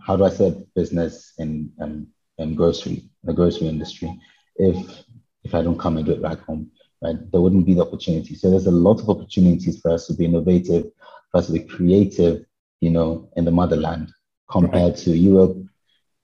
how 0.00 0.16
do 0.16 0.24
I 0.24 0.30
set 0.30 0.74
business 0.74 1.34
in 1.38 1.70
um, 1.80 2.08
in 2.38 2.54
grocery 2.54 3.04
the 3.24 3.32
grocery 3.32 3.68
industry 3.68 4.10
if 4.56 5.04
if 5.44 5.54
I 5.54 5.62
don't 5.62 5.78
come 5.78 5.96
and 5.96 6.06
do 6.06 6.12
it 6.12 6.22
back 6.22 6.40
home, 6.40 6.70
right? 7.00 7.16
There 7.30 7.40
wouldn't 7.40 7.66
be 7.66 7.74
the 7.74 7.82
opportunity. 7.82 8.34
So 8.34 8.50
there's 8.50 8.66
a 8.66 8.70
lot 8.70 9.00
of 9.00 9.08
opportunities 9.08 9.80
for 9.80 9.92
us 9.92 10.06
to 10.08 10.14
be 10.14 10.24
innovative, 10.24 10.90
for 11.30 11.38
us 11.38 11.46
to 11.46 11.52
be 11.52 11.60
creative, 11.60 12.44
you 12.80 12.90
know, 12.90 13.28
in 13.36 13.44
the 13.44 13.50
motherland 13.50 14.12
compared 14.50 14.96
to 14.96 15.16
Europe 15.16 15.56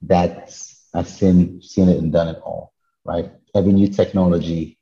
that 0.02 0.54
has 0.94 1.18
seen, 1.18 1.60
seen 1.60 1.88
it 1.88 1.98
and 1.98 2.12
done 2.12 2.28
it 2.28 2.40
all, 2.42 2.72
right? 3.04 3.30
Every 3.54 3.72
new 3.72 3.88
technology 3.88 4.78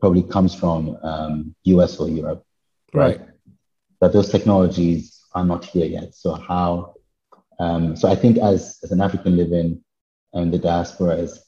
probably 0.00 0.22
comes 0.22 0.54
from 0.54 0.96
um, 1.02 1.54
US 1.64 1.98
or 1.98 2.08
Europe, 2.08 2.44
right? 2.92 3.20
right? 3.20 3.28
But 4.00 4.12
those 4.12 4.30
technologies 4.30 5.20
are 5.34 5.44
not 5.44 5.64
here 5.64 5.86
yet. 5.86 6.14
So 6.14 6.34
how, 6.34 6.94
um, 7.58 7.96
so 7.96 8.08
I 8.08 8.14
think 8.14 8.38
as, 8.38 8.78
as 8.82 8.92
an 8.92 9.00
African 9.00 9.36
living 9.36 9.84
in 10.32 10.50
the 10.50 10.58
diaspora 10.58 11.16
is 11.16 11.44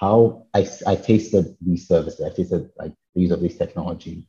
how 0.00 0.46
I, 0.52 0.68
I 0.86 0.96
tasted 0.96 1.56
these 1.60 1.88
services, 1.88 2.20
I 2.24 2.34
tasted 2.34 2.70
like 2.78 2.92
the 3.14 3.22
use 3.22 3.30
of 3.30 3.40
this 3.40 3.56
technology. 3.56 4.28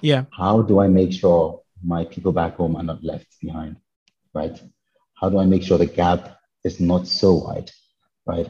Yeah. 0.00 0.24
How 0.32 0.62
do 0.62 0.80
I 0.80 0.88
make 0.88 1.12
sure 1.12 1.62
my 1.84 2.04
people 2.04 2.32
back 2.32 2.56
home 2.56 2.76
are 2.76 2.82
not 2.82 3.04
left 3.04 3.28
behind? 3.40 3.76
Right. 4.34 4.60
How 5.14 5.28
do 5.28 5.38
I 5.38 5.46
make 5.46 5.62
sure 5.62 5.78
the 5.78 5.86
gap 5.86 6.38
is 6.64 6.80
not 6.80 7.06
so 7.06 7.34
wide? 7.34 7.70
Right. 8.26 8.48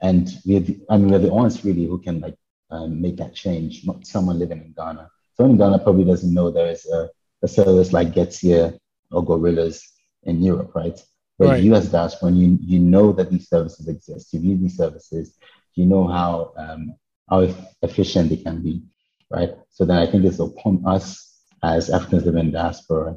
And 0.00 0.28
we 0.44 0.54
have, 0.54 0.70
I 0.90 0.96
mean, 0.96 1.10
we're 1.10 1.18
the 1.18 1.32
ones 1.32 1.64
really 1.64 1.86
who 1.86 1.98
can 1.98 2.20
like 2.20 2.36
um, 2.70 3.00
make 3.00 3.16
that 3.18 3.34
change, 3.34 3.84
not 3.84 4.06
someone 4.06 4.38
living 4.38 4.58
in 4.58 4.72
Ghana. 4.72 5.08
Someone 5.36 5.52
in 5.52 5.58
Ghana 5.58 5.78
probably 5.78 6.04
doesn't 6.04 6.34
know 6.34 6.50
there 6.50 6.70
is 6.70 6.86
a, 6.86 7.08
a 7.42 7.48
service 7.48 7.92
like 7.92 8.12
Getir 8.12 8.78
or 9.10 9.24
Gorillas 9.24 9.86
in 10.24 10.42
Europe, 10.42 10.74
right? 10.74 11.00
But 11.38 11.48
right. 11.48 11.62
you 11.62 11.74
as 11.74 11.90
diaspora, 11.90 12.32
you, 12.32 12.58
you 12.60 12.78
know 12.78 13.12
that 13.12 13.30
these 13.30 13.48
services 13.48 13.88
exist. 13.88 14.32
You've 14.32 14.44
used 14.44 14.62
these 14.62 14.76
services 14.76 15.36
you 15.74 15.86
know 15.86 16.06
how 16.06 16.52
um, 16.56 16.94
how 17.28 17.48
efficient 17.82 18.28
they 18.28 18.36
can 18.36 18.62
be, 18.62 18.82
right? 19.30 19.50
So 19.70 19.84
then 19.84 19.96
I 19.96 20.06
think 20.06 20.24
it's 20.24 20.38
upon 20.38 20.82
us 20.86 21.40
as 21.62 21.90
Africans 21.90 22.26
living 22.26 22.46
in 22.46 22.50
diaspora, 22.52 23.16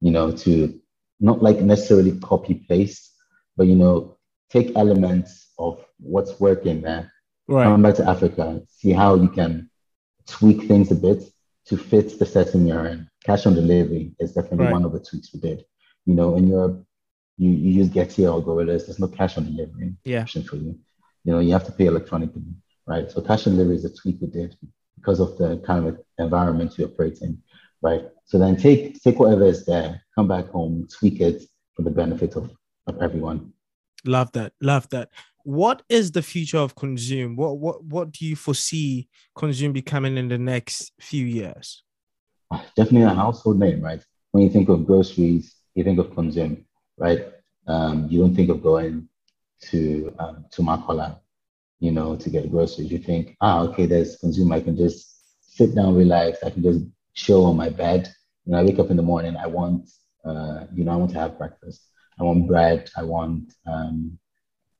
you 0.00 0.10
know, 0.10 0.30
to 0.30 0.80
not 1.20 1.42
like 1.42 1.58
necessarily 1.60 2.18
copy 2.20 2.54
paste, 2.68 3.12
but 3.56 3.66
you 3.66 3.76
know, 3.76 4.16
take 4.50 4.76
elements 4.76 5.52
of 5.58 5.84
what's 5.98 6.38
working 6.38 6.82
there, 6.82 7.12
right. 7.48 7.64
come 7.64 7.82
back 7.82 7.94
to 7.96 8.08
Africa, 8.08 8.60
see 8.68 8.92
how 8.92 9.14
you 9.14 9.28
can 9.28 9.70
tweak 10.26 10.68
things 10.68 10.90
a 10.90 10.94
bit 10.94 11.22
to 11.66 11.76
fit 11.76 12.18
the 12.18 12.26
setting 12.26 12.66
you're 12.66 12.86
in. 12.86 13.08
Cash 13.24 13.46
on 13.46 13.54
delivery 13.54 14.14
is 14.20 14.32
definitely 14.32 14.66
right. 14.66 14.72
one 14.72 14.84
of 14.84 14.92
the 14.92 15.00
tweaks 15.00 15.32
we 15.32 15.40
did. 15.40 15.64
You 16.04 16.14
know, 16.14 16.36
in 16.36 16.48
Europe, 16.48 16.84
you, 17.38 17.50
you 17.50 17.72
use 17.72 17.88
Getir 17.88 18.32
or 18.32 18.42
Gorillas, 18.42 18.86
there's 18.86 19.00
no 19.00 19.08
cash 19.08 19.36
on 19.36 19.44
delivery 19.44 19.94
yeah. 20.04 20.20
option 20.20 20.42
for 20.44 20.56
you 20.56 20.78
you 21.26 21.32
know, 21.32 21.40
you 21.40 21.52
have 21.52 21.66
to 21.66 21.72
pay 21.72 21.86
electronically, 21.86 22.44
right? 22.86 23.10
So 23.10 23.20
cash 23.20 23.46
on 23.46 23.54
delivery 23.54 23.74
is 23.74 23.84
a 23.84 23.92
tweak 23.92 24.18
we 24.20 24.28
did 24.28 24.56
because 24.94 25.18
of 25.18 25.36
the 25.36 25.60
kind 25.66 25.86
of 25.86 26.00
environment 26.18 26.78
we 26.78 26.84
operate 26.84 27.18
in, 27.20 27.42
right? 27.82 28.02
So 28.24 28.38
then 28.38 28.56
take 28.56 29.00
take 29.02 29.18
whatever 29.18 29.44
is 29.44 29.64
there, 29.66 30.02
come 30.14 30.28
back 30.28 30.48
home, 30.48 30.88
tweak 30.90 31.20
it 31.20 31.42
for 31.74 31.82
the 31.82 31.90
benefit 31.90 32.36
of, 32.36 32.50
of 32.86 33.02
everyone. 33.02 33.52
Love 34.04 34.32
that. 34.32 34.52
Love 34.60 34.88
that. 34.90 35.10
what 35.46 35.82
is 35.88 36.10
the 36.10 36.22
future 36.22 36.58
of 36.58 36.74
Konzoom? 36.74 37.36
What 37.36 37.58
what 37.58 37.84
what 37.84 38.10
do 38.10 38.26
you 38.26 38.34
foresee 38.34 39.08
Konzoom 39.38 39.72
becoming 39.72 40.16
in 40.16 40.26
the 40.28 40.38
next 40.38 40.90
few 41.00 41.24
years? 41.24 41.84
Definitely 42.76 43.02
a 43.02 43.14
household 43.14 43.60
name, 43.60 43.80
right? 43.80 44.02
When 44.32 44.42
you 44.42 44.50
think 44.50 44.68
of 44.68 44.84
groceries, 44.84 45.54
you 45.76 45.84
think 45.84 46.00
of 46.00 46.08
Konzoom, 46.08 46.64
right? 46.98 47.28
Um, 47.68 48.08
you 48.10 48.18
don't 48.18 48.34
think 48.34 48.50
of 48.50 48.60
going 48.60 49.08
to 49.70 50.12
um, 50.18 50.46
to 50.50 50.62
Makola, 50.62 51.20
you 51.78 51.92
know, 51.92 52.16
to 52.16 52.28
get 52.28 52.50
groceries. 52.50 52.90
You 52.90 52.98
think, 52.98 53.36
ah, 53.40 53.60
okay, 53.66 53.86
there's 53.86 54.18
Konzoom. 54.20 54.52
I 54.52 54.60
can 54.60 54.76
just 54.76 54.98
sit 55.42 55.76
down, 55.76 55.94
relax. 55.94 56.42
I 56.42 56.50
can 56.50 56.64
just 56.64 56.80
chill 57.16 57.44
on 57.46 57.56
my 57.56 57.68
bed. 57.68 58.12
You 58.44 58.52
know, 58.52 58.58
I 58.58 58.62
wake 58.62 58.78
up 58.78 58.90
in 58.90 58.96
the 58.96 59.02
morning. 59.02 59.36
I 59.36 59.46
want, 59.46 59.90
uh, 60.24 60.66
you 60.72 60.84
know, 60.84 60.92
I 60.92 60.96
want 60.96 61.10
to 61.12 61.18
have 61.18 61.38
breakfast. 61.38 61.88
I 62.20 62.22
want 62.22 62.46
bread. 62.46 62.88
I 62.96 63.02
want 63.02 63.52
um, 63.66 64.18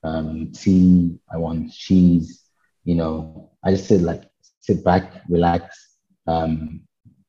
um, 0.04 0.52
tea. 0.52 1.18
I 1.32 1.36
want 1.38 1.72
cheese. 1.72 2.44
You 2.84 2.94
know, 2.94 3.50
I 3.64 3.72
just 3.72 3.88
sit 3.88 4.02
like 4.02 4.22
sit 4.60 4.84
back, 4.84 5.22
relax, 5.28 5.98
um, 6.26 6.80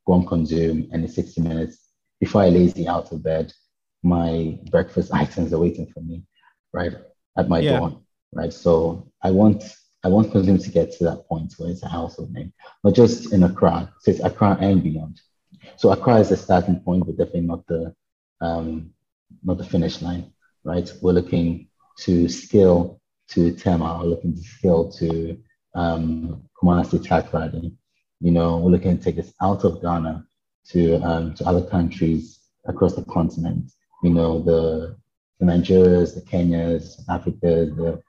go 0.06 0.13
and 0.13 0.28
consume, 0.28 0.88
and 0.91 1.04
in 1.04 1.10
60 1.10 1.41
minutes 1.41 1.89
before 2.20 2.41
I 2.41 2.50
lazy 2.50 2.88
out 2.88 3.12
of 3.12 3.24
bed, 3.24 3.54
my 4.04 4.58
breakfast 4.72 5.12
items 5.13 5.54
are 5.54 5.60
waiting 5.60 5.88
for 5.88 6.02
me, 6.02 6.24
right 6.74 6.93
at 7.38 7.50
my 7.50 7.60
yeah. 7.60 7.80
door, 7.80 8.02
right? 8.34 8.54
So 8.54 9.08
I 9.24 9.32
want 9.32 9.63
I 10.04 10.10
want 10.10 10.32
Konzoom 10.32 10.64
to 10.64 10.72
get 10.72 10.92
to 10.94 11.04
that 11.06 11.28
point 11.28 11.54
where 11.58 11.70
it's 11.70 11.84
a 11.84 11.88
household 11.88 12.32
name, 12.32 12.54
not 12.84 12.94
just 12.94 13.34
in 13.34 13.44
Accra, 13.44 13.92
so 14.00 14.12
it's 14.12 14.24
Accra 14.24 14.58
and 14.62 14.84
beyond. 14.84 15.20
So 15.78 15.92
Accra 15.92 16.20
is 16.20 16.30
the 16.30 16.38
starting 16.38 16.80
point, 16.80 17.06
but 17.06 17.18
definitely 17.18 17.42
not 17.42 17.66
the 17.68 17.94
um, 18.40 18.92
not 19.44 19.58
the 19.58 19.64
finish 19.64 20.02
line, 20.02 20.32
right? 20.64 20.92
We're 21.02 21.14
looking 21.14 21.68
to 22.00 22.30
scale 22.30 23.02
to 23.30 23.52
Tema, 23.52 24.00
we're 24.00 24.10
looking 24.10 24.36
to 24.36 24.42
scale 24.42 24.92
to 24.94 25.38
um, 25.76 26.44
Kumasi 26.62 27.00
Takoradi. 27.00 27.76
You 28.22 28.32
know, 28.32 28.58
we're 28.58 28.72
looking 28.72 28.98
to 28.98 29.04
take 29.04 29.16
this 29.16 29.34
out 29.42 29.64
of 29.64 29.82
Ghana 29.82 30.26
to 30.70 30.96
um, 31.02 31.34
to 31.36 31.46
other 31.46 31.66
countries 31.66 32.40
across 32.66 32.96
the 32.96 33.04
continent. 33.06 33.72
You 34.04 34.12
know, 34.12 34.42
the 34.42 34.96
the 35.40 35.46
Nigerias, 35.46 36.16
the 36.16 36.22
Kenyas, 36.22 37.02
Africa, 37.10 37.66
the 37.76 38.02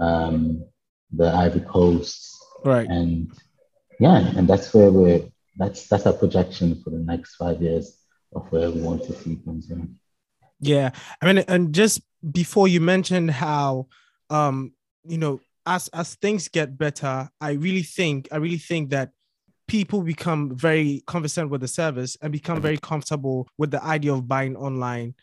um, 0.00 0.64
the 1.12 1.28
Ivory 1.28 1.60
Coast, 1.62 2.36
right? 2.64 2.86
And 2.88 3.32
yeah, 4.00 4.18
and 4.36 4.48
that's 4.48 4.72
where 4.74 4.90
we're. 4.90 5.22
That's 5.56 5.86
that's 5.86 6.06
our 6.06 6.12
projection 6.12 6.82
for 6.82 6.90
the 6.90 6.98
next 6.98 7.36
five 7.36 7.62
years 7.62 7.96
of 8.34 8.50
where 8.50 8.70
we 8.70 8.80
want 8.80 9.04
to 9.04 9.12
see 9.12 9.36
Konzoom. 9.36 9.94
Yeah, 10.60 10.90
I 11.22 11.32
mean, 11.32 11.44
and 11.46 11.72
just 11.72 12.00
before 12.32 12.66
you 12.66 12.80
mentioned 12.80 13.30
how, 13.30 13.86
um, 14.30 14.72
you 15.06 15.18
know, 15.18 15.40
as 15.66 15.88
as 15.88 16.16
things 16.16 16.48
get 16.48 16.76
better, 16.76 17.28
I 17.40 17.52
really 17.52 17.82
think 17.82 18.28
I 18.32 18.36
really 18.36 18.58
think 18.58 18.90
that 18.90 19.10
people 19.66 20.02
become 20.02 20.56
very 20.56 21.02
conversant 21.06 21.50
with 21.50 21.60
the 21.60 21.68
service 21.68 22.16
and 22.20 22.32
become 22.32 22.60
very 22.60 22.78
comfortable 22.78 23.48
with 23.56 23.70
the 23.70 23.82
idea 23.82 24.12
of 24.12 24.28
buying 24.28 24.56
online 24.56 25.14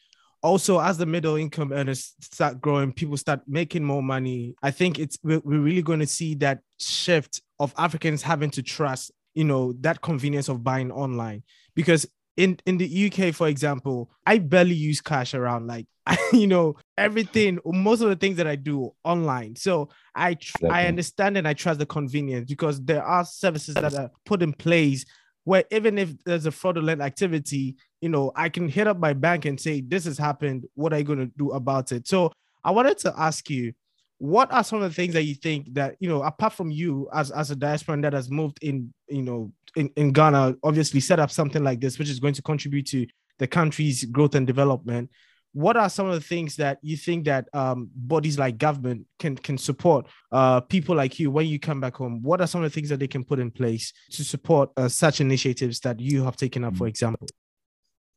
also 0.42 0.80
as 0.80 0.98
the 0.98 1.06
middle 1.06 1.36
income 1.36 1.72
earners 1.72 2.14
start 2.22 2.60
growing 2.60 2.92
people 2.92 3.18
start 3.18 3.42
making 3.48 3.84
more 3.84 4.02
money 4.02 4.56
i 4.64 4.72
think 4.72 5.00
it's 5.00 5.18
we're, 5.24 5.42
we're 5.44 5.60
really 5.60 5.82
going 5.82 6.00
to 6.00 6.08
see 6.08 6.36
that 6.36 6.60
shift 6.80 7.42
of 7.60 7.74
africans 7.78 8.22
having 8.22 8.50
to 8.50 8.64
trust 8.64 9.12
you 9.34 9.44
know 9.44 9.74
that 9.82 10.02
convenience 10.02 10.50
of 10.50 10.64
buying 10.64 10.92
online 10.92 11.44
because 11.76 12.06
in 12.38 12.58
in 12.66 12.78
the 12.78 13.12
UK, 13.12 13.34
for 13.34 13.48
example, 13.48 14.10
I 14.26 14.38
barely 14.40 14.76
use 14.76 15.02
cash 15.02 15.34
around. 15.34 15.68
Like, 15.68 15.88
you 16.34 16.48
know, 16.48 16.76
everything, 16.98 17.60
most 17.66 18.02
of 18.02 18.10
the 18.10 18.16
things 18.16 18.38
that 18.38 18.48
I 18.48 18.56
do 18.56 18.92
online. 19.04 19.56
So 19.56 19.90
I 20.16 20.36
tr- 20.36 20.68
I 20.70 20.88
understand 20.88 21.38
and 21.38 21.48
I 21.48 21.54
trust 21.54 21.80
the 21.80 21.86
convenience 21.86 22.48
because 22.48 22.82
there 22.82 23.04
are 23.04 23.26
services 23.26 23.76
that 23.76 23.94
are 23.94 24.12
put 24.26 24.42
in 24.42 24.54
place 24.54 25.06
where 25.44 25.64
even 25.72 25.98
if 25.98 26.24
there's 26.24 26.46
a 26.46 26.52
fraudulent 26.52 27.02
activity, 27.02 27.76
you 28.02 28.10
know, 28.10 28.32
I 28.36 28.50
can 28.50 28.68
hit 28.68 28.88
up 28.88 29.00
my 29.00 29.14
bank 29.14 29.46
and 29.46 29.60
say, 29.60 29.82
"This 29.82 30.06
has 30.06 30.18
happened. 30.18 30.66
What 30.74 30.92
are 30.94 30.98
you 31.00 31.06
going 31.06 31.20
to 31.20 31.32
do 31.38 31.52
about 31.52 31.92
it?" 31.92 32.08
So 32.08 32.32
I 32.64 32.72
wanted 32.72 32.98
to 33.00 33.14
ask 33.18 33.50
you, 33.50 33.74
what 34.22 34.52
are 34.52 34.64
some 34.64 34.80
of 34.80 34.88
the 34.88 34.94
things 34.94 35.16
that 35.16 35.24
you 35.24 35.34
think 35.34 35.74
that 35.74 35.96
you 36.00 36.08
know 36.08 36.22
apart 36.22 36.54
from 36.54 36.70
you 36.70 37.10
as 37.12 37.32
as 37.32 37.50
a 37.50 37.56
diasporan 37.56 38.04
that 38.04 38.14
has 38.14 38.30
moved 38.30 38.60
in 38.62 38.94
you 39.10 39.24
know 39.24 39.52
in, 39.76 39.90
in 39.96 40.12
ghana 40.12 40.56
obviously 40.64 41.00
set 41.00 41.20
up 41.20 41.32
something 41.32 41.64
like 41.64 41.82
this 41.82 41.98
which 41.98 42.08
is 42.08 42.20
going 42.20 42.36
to 42.36 42.42
contribute 42.44 42.86
to 42.86 43.08
the 43.40 43.48
country's 43.48 44.06
growth 44.06 44.36
and 44.36 44.46
development 44.46 45.10
what 45.54 45.76
are 45.76 45.90
some 45.90 46.06
of 46.06 46.14
the 46.14 46.22
things 46.22 46.56
that 46.56 46.78
you 46.84 46.96
think 46.96 47.26
that 47.26 47.48
um, 47.54 47.90
bodies 47.96 48.38
like 48.38 48.60
government 48.60 49.08
can 49.18 49.36
can 49.36 49.58
support 49.58 50.06
uh, 50.32 50.62
people 50.62 50.96
like 50.96 51.20
you 51.20 51.32
when 51.32 51.48
you 51.48 51.58
come 51.58 51.82
back 51.82 51.96
home 51.96 52.22
what 52.22 52.40
are 52.42 52.48
some 52.48 52.64
of 52.64 52.72
the 52.72 52.74
things 52.74 52.90
that 52.90 53.00
they 53.00 53.08
can 53.08 53.24
put 53.24 53.40
in 53.40 53.50
place 53.50 53.92
to 54.12 54.24
support 54.24 54.70
uh, 54.78 54.88
such 54.88 55.20
initiatives 55.20 55.80
that 55.80 56.00
you 56.00 56.24
have 56.24 56.38
taken 56.38 56.64
up 56.64 56.76
for 56.76 56.86
example 56.86 57.28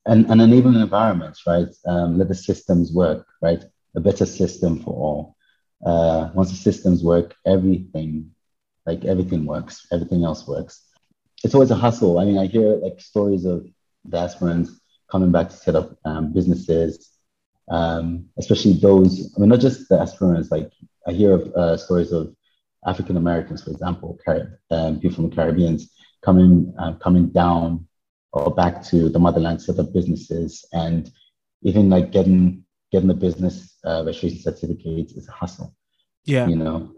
and 0.07 0.31
an 0.31 0.41
enabling 0.41 0.81
environment 0.81 1.37
right 1.47 1.69
um, 1.87 2.19
let 2.19 2.29
the 2.29 2.35
systems 2.35 2.93
work 2.93 3.27
right 3.43 3.65
a 3.97 4.01
better 4.01 4.27
system 4.27 4.81
for 4.81 4.91
all 4.91 5.37
uh, 5.85 6.31
once 6.35 6.51
the 6.51 6.57
systems 6.57 7.03
work, 7.03 7.35
everything, 7.47 8.31
like 8.87 9.05
everything 9.05 9.45
works, 9.47 9.87
everything 9.93 10.25
else 10.25 10.47
works. 10.47 10.83
It's 11.43 11.55
always 11.55 11.71
a 11.71 11.77
hustle. 11.77 12.19
I 12.19 12.25
mean, 12.25 12.39
I 12.39 12.47
hear 12.47 12.77
like 12.77 13.01
stories 13.01 13.45
of 13.45 13.67
diasporans 14.09 14.71
coming 15.11 15.31
back 15.31 15.51
to 15.51 15.57
set 15.57 15.77
up 15.77 15.97
um, 16.05 16.33
businesses, 16.33 17.11
um, 17.71 18.27
especially 18.39 18.75
those, 18.75 19.35
I 19.37 19.41
mean, 19.41 19.51
not 19.51 19.61
just 19.61 19.89
the 19.89 19.97
diasporans, 19.97 20.51
like 20.51 20.71
I 21.07 21.13
hear 21.13 21.35
of 21.35 21.53
uh, 21.55 21.77
stories 21.77 22.13
of 22.13 22.35
African 22.87 23.17
Americans, 23.17 23.63
for 23.63 23.71
example, 23.71 24.19
Car- 24.25 24.61
um, 24.71 25.01
people 25.01 25.17
from 25.17 25.31
the 25.31 25.37
Caribbeans 25.37 25.91
coming, 26.23 26.75
uh, 26.79 26.93
coming 26.95 27.29
down 27.29 27.87
or 28.35 28.53
back 28.53 28.83
to 28.83 29.09
the 29.09 29.19
motherland, 29.19 29.63
set 29.63 29.79
up 29.79 29.93
businesses 29.93 30.65
and 30.73 31.11
even 31.63 31.89
like 31.89 32.11
getting 32.11 32.65
getting 32.91 33.09
the 33.09 33.15
business 33.15 33.79
uh, 33.85 34.03
registration 34.05 34.41
certificate 34.41 35.13
is 35.17 35.29
a 35.29 35.33
hustle. 35.33 35.75
Yeah. 36.25 36.47
You 36.47 36.57
know, 36.57 36.93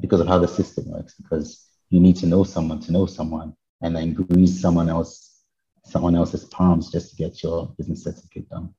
because 0.00 0.20
of 0.20 0.28
how 0.28 0.38
the 0.38 0.48
system 0.48 0.90
works, 0.90 1.14
because 1.14 1.68
you 1.88 2.00
need 2.00 2.16
to 2.16 2.26
know 2.26 2.44
someone 2.44 2.80
to 2.80 2.92
know 2.92 3.06
someone 3.06 3.54
and 3.82 3.96
then 3.96 4.12
grease 4.12 4.60
someone 4.60 4.88
else, 4.88 5.40
someone 5.84 6.14
else's 6.14 6.44
palms 6.46 6.90
just 6.90 7.10
to 7.10 7.16
get 7.16 7.42
your 7.42 7.74
business 7.78 8.04
certificate 8.04 8.48
done. 8.50 8.74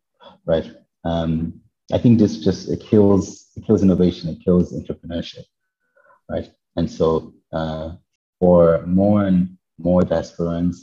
Right. 0.46 0.72
Um, 1.04 1.62
I 1.92 1.98
think 1.98 2.20
this 2.20 2.44
just 2.44 2.70
it 2.70 2.82
kills 2.82 3.48
it 3.56 3.66
kills 3.66 3.82
innovation, 3.82 4.30
it 4.30 4.44
kills 4.44 4.74
entrepreneurship. 4.74 5.46
Right. 6.30 6.52
And 6.76 6.90
so 6.90 7.34
uh, 7.52 7.94
for 8.40 8.86
more 8.86 9.26
and 9.26 9.58
more 9.80 10.02
diasporans 10.02 10.76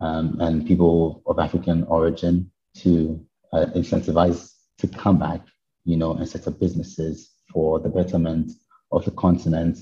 um, 0.00 0.36
and 0.40 0.66
people 0.66 1.22
of 1.26 1.38
African 1.38 1.84
origin 1.84 2.50
to 2.78 3.24
uh, 3.52 3.66
incentivize 3.74 4.52
to 4.78 4.88
come 4.88 5.18
back, 5.18 5.40
you 5.84 5.96
know, 5.96 6.14
and 6.14 6.28
set 6.28 6.46
up 6.46 6.60
businesses 6.60 7.32
for 7.52 7.80
the 7.80 7.88
betterment 7.88 8.52
of 8.92 9.04
the 9.04 9.10
continent. 9.12 9.78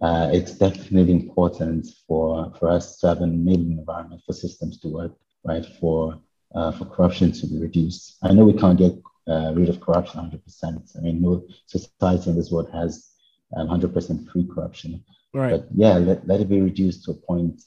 Uh, 0.00 0.30
it's 0.32 0.52
definitely 0.52 1.12
important 1.12 1.86
for, 2.06 2.52
for 2.58 2.70
us 2.70 2.98
to 2.98 3.08
have 3.08 3.20
an 3.20 3.32
enabling 3.32 3.78
environment 3.78 4.22
for 4.26 4.32
systems 4.32 4.80
to 4.80 4.88
work, 4.88 5.12
right? 5.44 5.64
For 5.80 6.18
uh, 6.54 6.72
for 6.72 6.84
corruption 6.84 7.32
to 7.32 7.46
be 7.46 7.58
reduced. 7.58 8.16
I 8.22 8.32
know 8.32 8.44
we 8.44 8.52
can't 8.52 8.78
get 8.78 8.92
uh, 9.28 9.52
rid 9.54 9.68
of 9.68 9.80
corruption 9.80 10.20
100%. 10.20 10.96
I 10.96 11.00
mean, 11.00 11.20
no 11.20 11.44
society 11.66 12.30
in 12.30 12.36
this 12.36 12.50
world 12.50 12.70
has 12.72 13.10
um, 13.56 13.68
100% 13.68 14.30
free 14.30 14.46
corruption. 14.46 15.04
Right. 15.32 15.50
But 15.50 15.68
yeah, 15.74 15.94
let, 15.94 16.26
let 16.26 16.40
it 16.40 16.48
be 16.48 16.60
reduced 16.60 17.04
to 17.04 17.10
a 17.12 17.14
point 17.14 17.60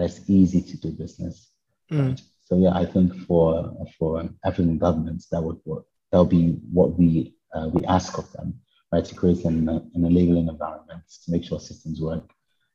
that's 0.00 0.20
easy 0.28 0.62
to 0.62 0.76
do 0.78 0.90
business. 0.90 1.50
Mm. 1.92 2.08
Right? 2.08 2.22
So 2.46 2.56
yeah, 2.56 2.72
I 2.74 2.84
think 2.84 3.14
for 3.26 3.72
for 3.98 4.28
African 4.44 4.78
governments 4.78 5.26
that 5.30 5.42
would 5.42 5.60
work 5.64 5.84
that'll 6.10 6.24
be 6.24 6.58
what 6.72 6.98
we 6.98 7.34
uh, 7.54 7.68
we 7.72 7.84
ask 7.86 8.18
of 8.18 8.30
them, 8.32 8.60
right? 8.92 9.04
To 9.04 9.14
create 9.14 9.44
an, 9.44 9.68
an 9.68 9.90
enabling 9.94 10.48
environment 10.48 11.02
to 11.24 11.32
make 11.32 11.44
sure 11.44 11.60
systems 11.60 12.00
work, 12.00 12.30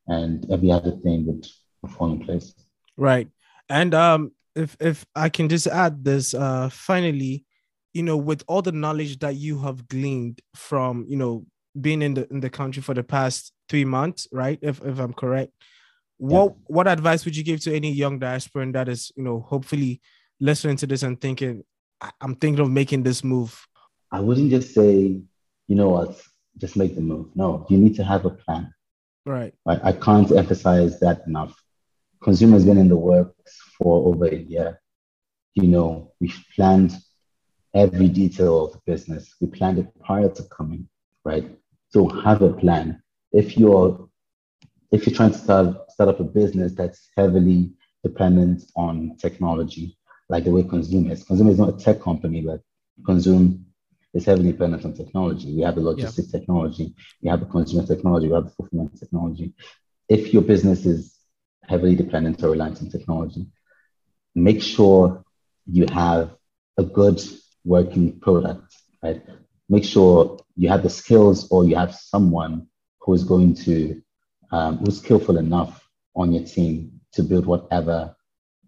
and 0.07 0.49
every 0.51 0.71
other 0.71 0.91
thing 0.91 1.25
would 1.25 1.47
fall 1.91 2.11
in 2.11 2.19
place. 2.19 2.53
Right, 2.97 3.27
and 3.69 3.93
um, 3.93 4.31
if 4.55 4.75
if 4.79 5.05
I 5.15 5.29
can 5.29 5.49
just 5.49 5.67
add 5.67 6.03
this, 6.03 6.33
uh, 6.33 6.69
finally, 6.69 7.45
you 7.93 8.03
know, 8.03 8.17
with 8.17 8.43
all 8.47 8.61
the 8.61 8.71
knowledge 8.71 9.19
that 9.19 9.35
you 9.35 9.59
have 9.59 9.87
gleaned 9.87 10.41
from, 10.55 11.05
you 11.07 11.17
know, 11.17 11.45
being 11.79 12.01
in 12.01 12.13
the 12.13 12.27
in 12.31 12.39
the 12.39 12.49
country 12.49 12.81
for 12.81 12.93
the 12.93 13.03
past 13.03 13.51
three 13.69 13.85
months, 13.85 14.27
right? 14.31 14.59
If 14.61 14.81
if 14.85 14.99
I'm 14.99 15.13
correct, 15.13 15.51
what 16.17 16.45
yeah. 16.45 16.57
what 16.67 16.87
advice 16.87 17.25
would 17.25 17.35
you 17.35 17.43
give 17.43 17.59
to 17.61 17.75
any 17.75 17.91
young 17.91 18.19
diasporan 18.19 18.73
that 18.73 18.87
is, 18.87 19.11
you 19.15 19.23
know, 19.23 19.41
hopefully 19.41 20.01
listening 20.39 20.77
to 20.77 20.87
this 20.87 21.03
and 21.03 21.19
thinking, 21.19 21.63
I'm 22.21 22.35
thinking 22.35 22.61
of 22.61 22.71
making 22.71 23.03
this 23.03 23.23
move? 23.23 23.67
I 24.11 24.19
wouldn't 24.19 24.49
just 24.49 24.73
say, 24.73 25.19
you 25.67 25.75
know 25.75 25.89
what, 25.89 26.21
just 26.57 26.77
make 26.77 26.95
the 26.95 27.01
move. 27.01 27.27
No, 27.35 27.65
you 27.69 27.77
need 27.77 27.95
to 27.95 28.03
have 28.03 28.25
a 28.25 28.29
plan. 28.29 28.73
Right. 29.25 29.53
I, 29.65 29.89
I 29.89 29.91
can't 29.91 30.31
emphasize 30.31 30.99
that 30.99 31.23
enough. 31.27 31.59
Konzoom's 32.21 32.65
been 32.65 32.77
in 32.77 32.89
the 32.89 32.97
works 32.97 33.59
for 33.77 34.07
over 34.07 34.27
a 34.27 34.35
year. 34.35 34.79
You 35.55 35.67
know, 35.67 36.13
we've 36.19 36.37
planned 36.55 36.95
every 37.73 38.07
detail 38.07 38.65
of 38.65 38.73
the 38.73 38.79
business. 38.85 39.35
We 39.41 39.47
planned 39.47 39.79
it 39.79 39.87
prior 40.03 40.29
to 40.29 40.43
coming, 40.43 40.87
right? 41.23 41.49
So 41.89 42.07
have 42.07 42.41
a 42.41 42.53
plan. 42.53 43.01
If 43.31 43.57
you're 43.57 44.07
if 44.91 45.05
you're 45.05 45.15
trying 45.15 45.31
to 45.31 45.37
start 45.37 45.91
start 45.91 46.09
up 46.09 46.19
a 46.19 46.23
business 46.23 46.73
that's 46.73 47.09
heavily 47.15 47.71
dependent 48.03 48.63
on 48.75 49.15
technology, 49.17 49.97
like 50.29 50.43
the 50.43 50.51
way 50.51 50.63
Konzoom 50.63 51.11
is. 51.11 51.23
Konzoom 51.23 51.49
is 51.49 51.59
not 51.59 51.69
a 51.69 51.77
tech 51.77 52.01
company, 52.01 52.41
but 52.41 52.61
Konzoom 53.01 53.63
is 54.13 54.25
heavily 54.25 54.51
dependent 54.51 54.85
on 54.85 54.93
technology. 54.93 55.53
We 55.55 55.61
have 55.63 55.75
the 55.75 55.81
logistics 55.81 56.29
yeah. 56.31 56.39
technology, 56.39 56.95
we 57.21 57.29
have 57.29 57.41
the 57.41 57.45
consumer 57.45 57.85
technology, 57.85 58.27
we 58.27 58.33
have 58.33 58.45
the 58.45 58.51
fulfillment 58.51 58.97
technology. 58.97 59.53
If 60.07 60.33
your 60.33 60.41
business 60.41 60.85
is 60.85 61.15
heavily 61.67 61.95
dependent 61.95 62.43
or 62.43 62.51
reliant 62.51 62.81
on 62.81 62.89
technology, 62.89 63.47
make 64.35 64.61
sure 64.61 65.23
you 65.65 65.85
have 65.91 66.35
a 66.77 66.83
good 66.83 67.21
working 67.63 68.19
product, 68.19 68.73
right? 69.03 69.21
Make 69.67 69.83
sure 69.83 70.39
you 70.55 70.69
have 70.69 70.83
the 70.83 70.89
skills 70.89 71.49
or 71.51 71.65
you 71.65 71.75
have 71.75 71.93
someone 71.95 72.67
who 73.01 73.13
is 73.13 73.23
going 73.23 73.55
to, 73.55 74.01
um, 74.51 74.77
who's 74.77 74.99
skillful 74.99 75.37
enough 75.37 75.87
on 76.15 76.31
your 76.31 76.43
team 76.43 76.99
to 77.13 77.23
build 77.23 77.45
whatever, 77.45 78.15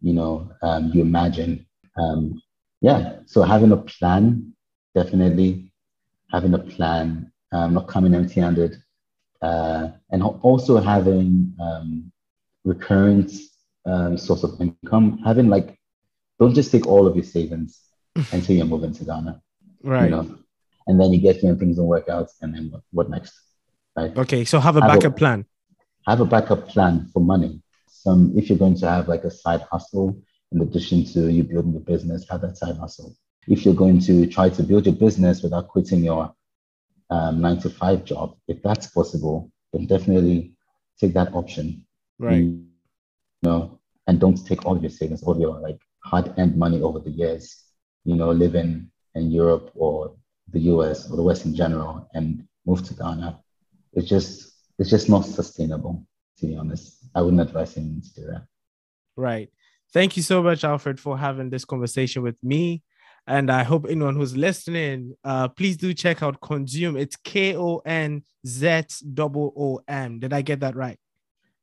you 0.02 0.14
know, 0.14 0.52
um, 0.62 0.92
you 0.94 1.02
imagine. 1.02 1.66
Um, 1.98 2.42
yeah, 2.82 3.18
so 3.26 3.44
having 3.44 3.72
a 3.72 3.78
plan, 3.78 4.54
definitely 4.96 5.72
having 6.32 6.54
a 6.54 6.60
plan, 6.60 7.32
um, 7.52 7.74
not 7.74 7.88
coming 7.88 8.14
empty-handed, 8.14 8.78
uh, 9.42 9.90
and 10.12 10.24
also 10.24 10.78
having 10.78 11.54
um, 11.60 12.12
recurrent 12.64 13.32
um, 13.86 14.18
source 14.18 14.44
of 14.44 14.60
income, 14.60 15.20
having 15.26 15.48
like, 15.48 15.78
don't 16.40 16.54
just 16.54 16.72
take 16.72 16.86
all 16.86 17.08
of 17.08 17.16
your 17.16 17.26
savings 17.26 17.82
until 18.32 18.56
you're 18.56 18.66
moving 18.66 18.94
to 18.94 19.06
Ghana. 19.06 19.42
Right. 19.84 20.06
You 20.06 20.10
know, 20.10 20.38
and 20.88 21.00
then 21.00 21.14
you 21.14 21.20
get 21.20 21.38
here 21.38 21.52
and 21.52 21.60
things 21.60 21.78
don't 21.78 21.88
work 21.88 22.10
out, 22.10 22.30
and 22.42 22.54
then 22.54 22.70
what, 22.72 22.82
what 22.92 23.10
next? 23.10 23.34
Right. 23.96 24.16
Okay, 24.16 24.46
so 24.46 24.60
have 24.60 24.78
a 24.78 24.82
have 24.82 24.90
backup 24.90 25.14
a, 25.14 25.16
plan. 25.16 25.46
Have 26.08 26.22
a 26.22 26.26
backup 26.26 26.70
plan 26.70 27.10
for 27.14 27.20
money. 27.20 27.62
Some, 27.88 28.34
if 28.38 28.50
you're 28.50 28.58
going 28.58 28.78
to 28.78 28.90
have 28.90 29.08
like 29.08 29.26
a 29.26 29.32
side 29.32 29.62
hustle 29.70 30.22
in 30.52 30.62
addition 30.62 31.04
to 31.14 31.30
you 31.30 31.44
building 31.44 31.74
your 31.74 31.82
business, 31.82 32.28
have 32.30 32.42
that 32.42 32.58
side 32.58 32.78
hustle. 32.78 33.16
If 33.48 33.66
you're 33.66 33.74
going 33.74 34.00
to 34.02 34.26
try 34.28 34.50
to 34.50 34.64
build 34.64 34.86
your 34.86 34.96
business 34.96 35.44
without 35.44 35.68
quitting 35.68 36.04
your 36.04 36.34
um, 37.10 37.42
nine 37.42 37.60
to 37.60 37.70
five 37.70 38.06
job, 38.06 38.38
if 38.48 38.62
that's 38.64 38.88
possible, 38.88 39.52
then 39.74 39.86
definitely 39.86 40.54
take 41.00 41.14
that 41.14 41.34
option. 41.34 41.86
Right. 42.20 42.38
You 42.38 42.66
know, 43.44 43.80
and 44.08 44.20
don't 44.20 44.46
take 44.46 44.66
all 44.66 44.76
of 44.76 44.82
your 44.82 44.90
savings, 44.90 45.24
all 45.24 45.40
your 45.40 45.60
like 45.60 45.80
hard-earned 46.00 46.56
money 46.56 46.82
over 46.82 47.00
the 47.00 47.12
years. 47.12 47.64
You 48.06 48.16
know, 48.16 48.32
living 48.32 48.90
in 49.16 49.32
Europe 49.32 49.72
or 49.76 50.16
the 50.50 50.60
US 50.72 51.10
or 51.12 51.18
the 51.18 51.24
West 51.24 51.46
in 51.46 51.54
general 51.54 52.10
and 52.14 52.48
move 52.66 52.84
to 52.88 52.94
Ghana. 52.94 53.40
It's 53.94 54.08
just 54.08 54.54
it's 54.78 54.90
just 54.90 55.10
not 55.10 55.26
sustainable, 55.26 56.06
to 56.40 56.48
be 56.48 56.56
honest. 56.56 56.98
I 57.16 57.22
wouldn't 57.22 57.42
advise 57.42 57.78
anyone 57.78 58.02
to 58.02 58.14
do 58.14 58.28
that. 58.28 58.44
Right. 59.16 59.50
Thank 59.94 60.18
you 60.18 60.24
so 60.24 60.44
much, 60.44 60.64
Alfred, 60.64 61.00
for 61.00 61.18
having 61.18 61.50
this 61.50 61.66
conversation 61.66 62.22
with 62.22 62.36
me. 62.44 62.84
And 63.26 63.52
I 63.52 63.64
hope 63.64 63.86
anyone 63.90 64.16
who's 64.16 64.38
listening, 64.38 65.16
uh, 65.24 65.50
please 65.50 65.76
do 65.76 65.94
check 65.94 66.24
out 66.24 66.40
Konzoom. 66.40 66.98
It's 67.00 67.18
K 67.18 67.58
O 67.58 67.80
N 67.80 68.24
Z 68.46 68.84
O 69.20 69.54
O 69.58 69.82
M. 69.88 70.20
Did 70.20 70.32
I 70.32 70.42
get 70.42 70.62
that 70.62 70.76
right? 70.76 70.98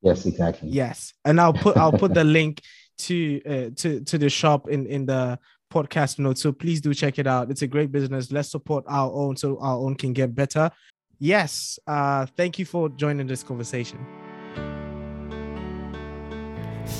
Yes, 0.02 0.26
exactly. 0.26 0.68
Yes, 0.68 1.14
and 1.24 1.40
I'll 1.40 1.54
put 1.54 1.78
I'll 1.78 1.92
put 1.92 2.12
the 2.12 2.24
link 2.38 2.60
to 2.98 3.40
uh, 3.46 3.70
to 3.76 4.00
to 4.00 4.18
the 4.18 4.28
shop 4.28 4.68
in 4.68 4.86
in 4.86 5.06
the 5.06 5.38
podcast 5.72 6.18
notes. 6.18 6.42
So 6.42 6.52
please 6.52 6.82
do 6.82 6.92
check 6.92 7.18
it 7.18 7.26
out. 7.26 7.50
It's 7.50 7.62
a 7.62 7.66
great 7.66 7.90
business. 7.90 8.30
Let's 8.30 8.50
support 8.50 8.84
our 8.86 9.10
own 9.10 9.36
so 9.36 9.58
our 9.60 9.78
own 9.78 9.94
can 9.94 10.12
get 10.12 10.34
better. 10.34 10.70
Yes. 11.24 11.78
Uh, 11.86 12.26
thank 12.36 12.58
you 12.58 12.66
for 12.66 12.90
joining 12.90 13.26
this 13.26 13.42
conversation. 13.42 13.98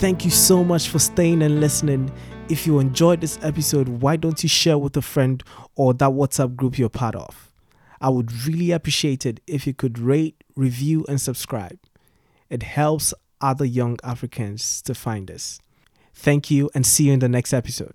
Thank 0.01 0.25
you 0.25 0.31
so 0.31 0.65
much 0.65 0.89
for 0.89 0.99
staying 0.99 1.43
and 1.43 1.61
listening. 1.61 2.11
If 2.49 2.67
you 2.67 2.79
enjoyed 2.79 3.21
this 3.21 3.39
episode, 3.43 3.87
why 3.87 4.17
don't 4.17 4.43
you 4.43 4.49
share 4.49 4.79
with 4.79 4.97
a 4.97 5.03
friend 5.03 5.43
or 5.77 5.93
that 5.93 6.09
WhatsApp 6.09 6.57
group 6.57 6.79
you're 6.79 6.89
part 6.89 7.15
of? 7.15 7.53
I 8.01 8.09
would 8.09 8.47
really 8.47 8.71
appreciate 8.71 9.27
it 9.27 9.41
if 9.47 9.67
you 9.67 9.75
could 9.75 9.99
rate, 9.99 10.43
review, 10.57 11.05
and 11.07 11.21
subscribe. 11.21 11.79
It 12.49 12.63
helps 12.63 13.13
other 13.43 13.67
young 13.67 13.99
Africans 14.03 14.81
to 14.87 14.95
find 14.95 15.31
us. 15.31 15.61
Thank 16.15 16.51
you 16.51 16.71
and 16.75 16.87
see 16.87 17.09
you 17.09 17.13
in 17.13 17.19
the 17.19 17.29
next 17.29 17.53
episode. 17.53 17.95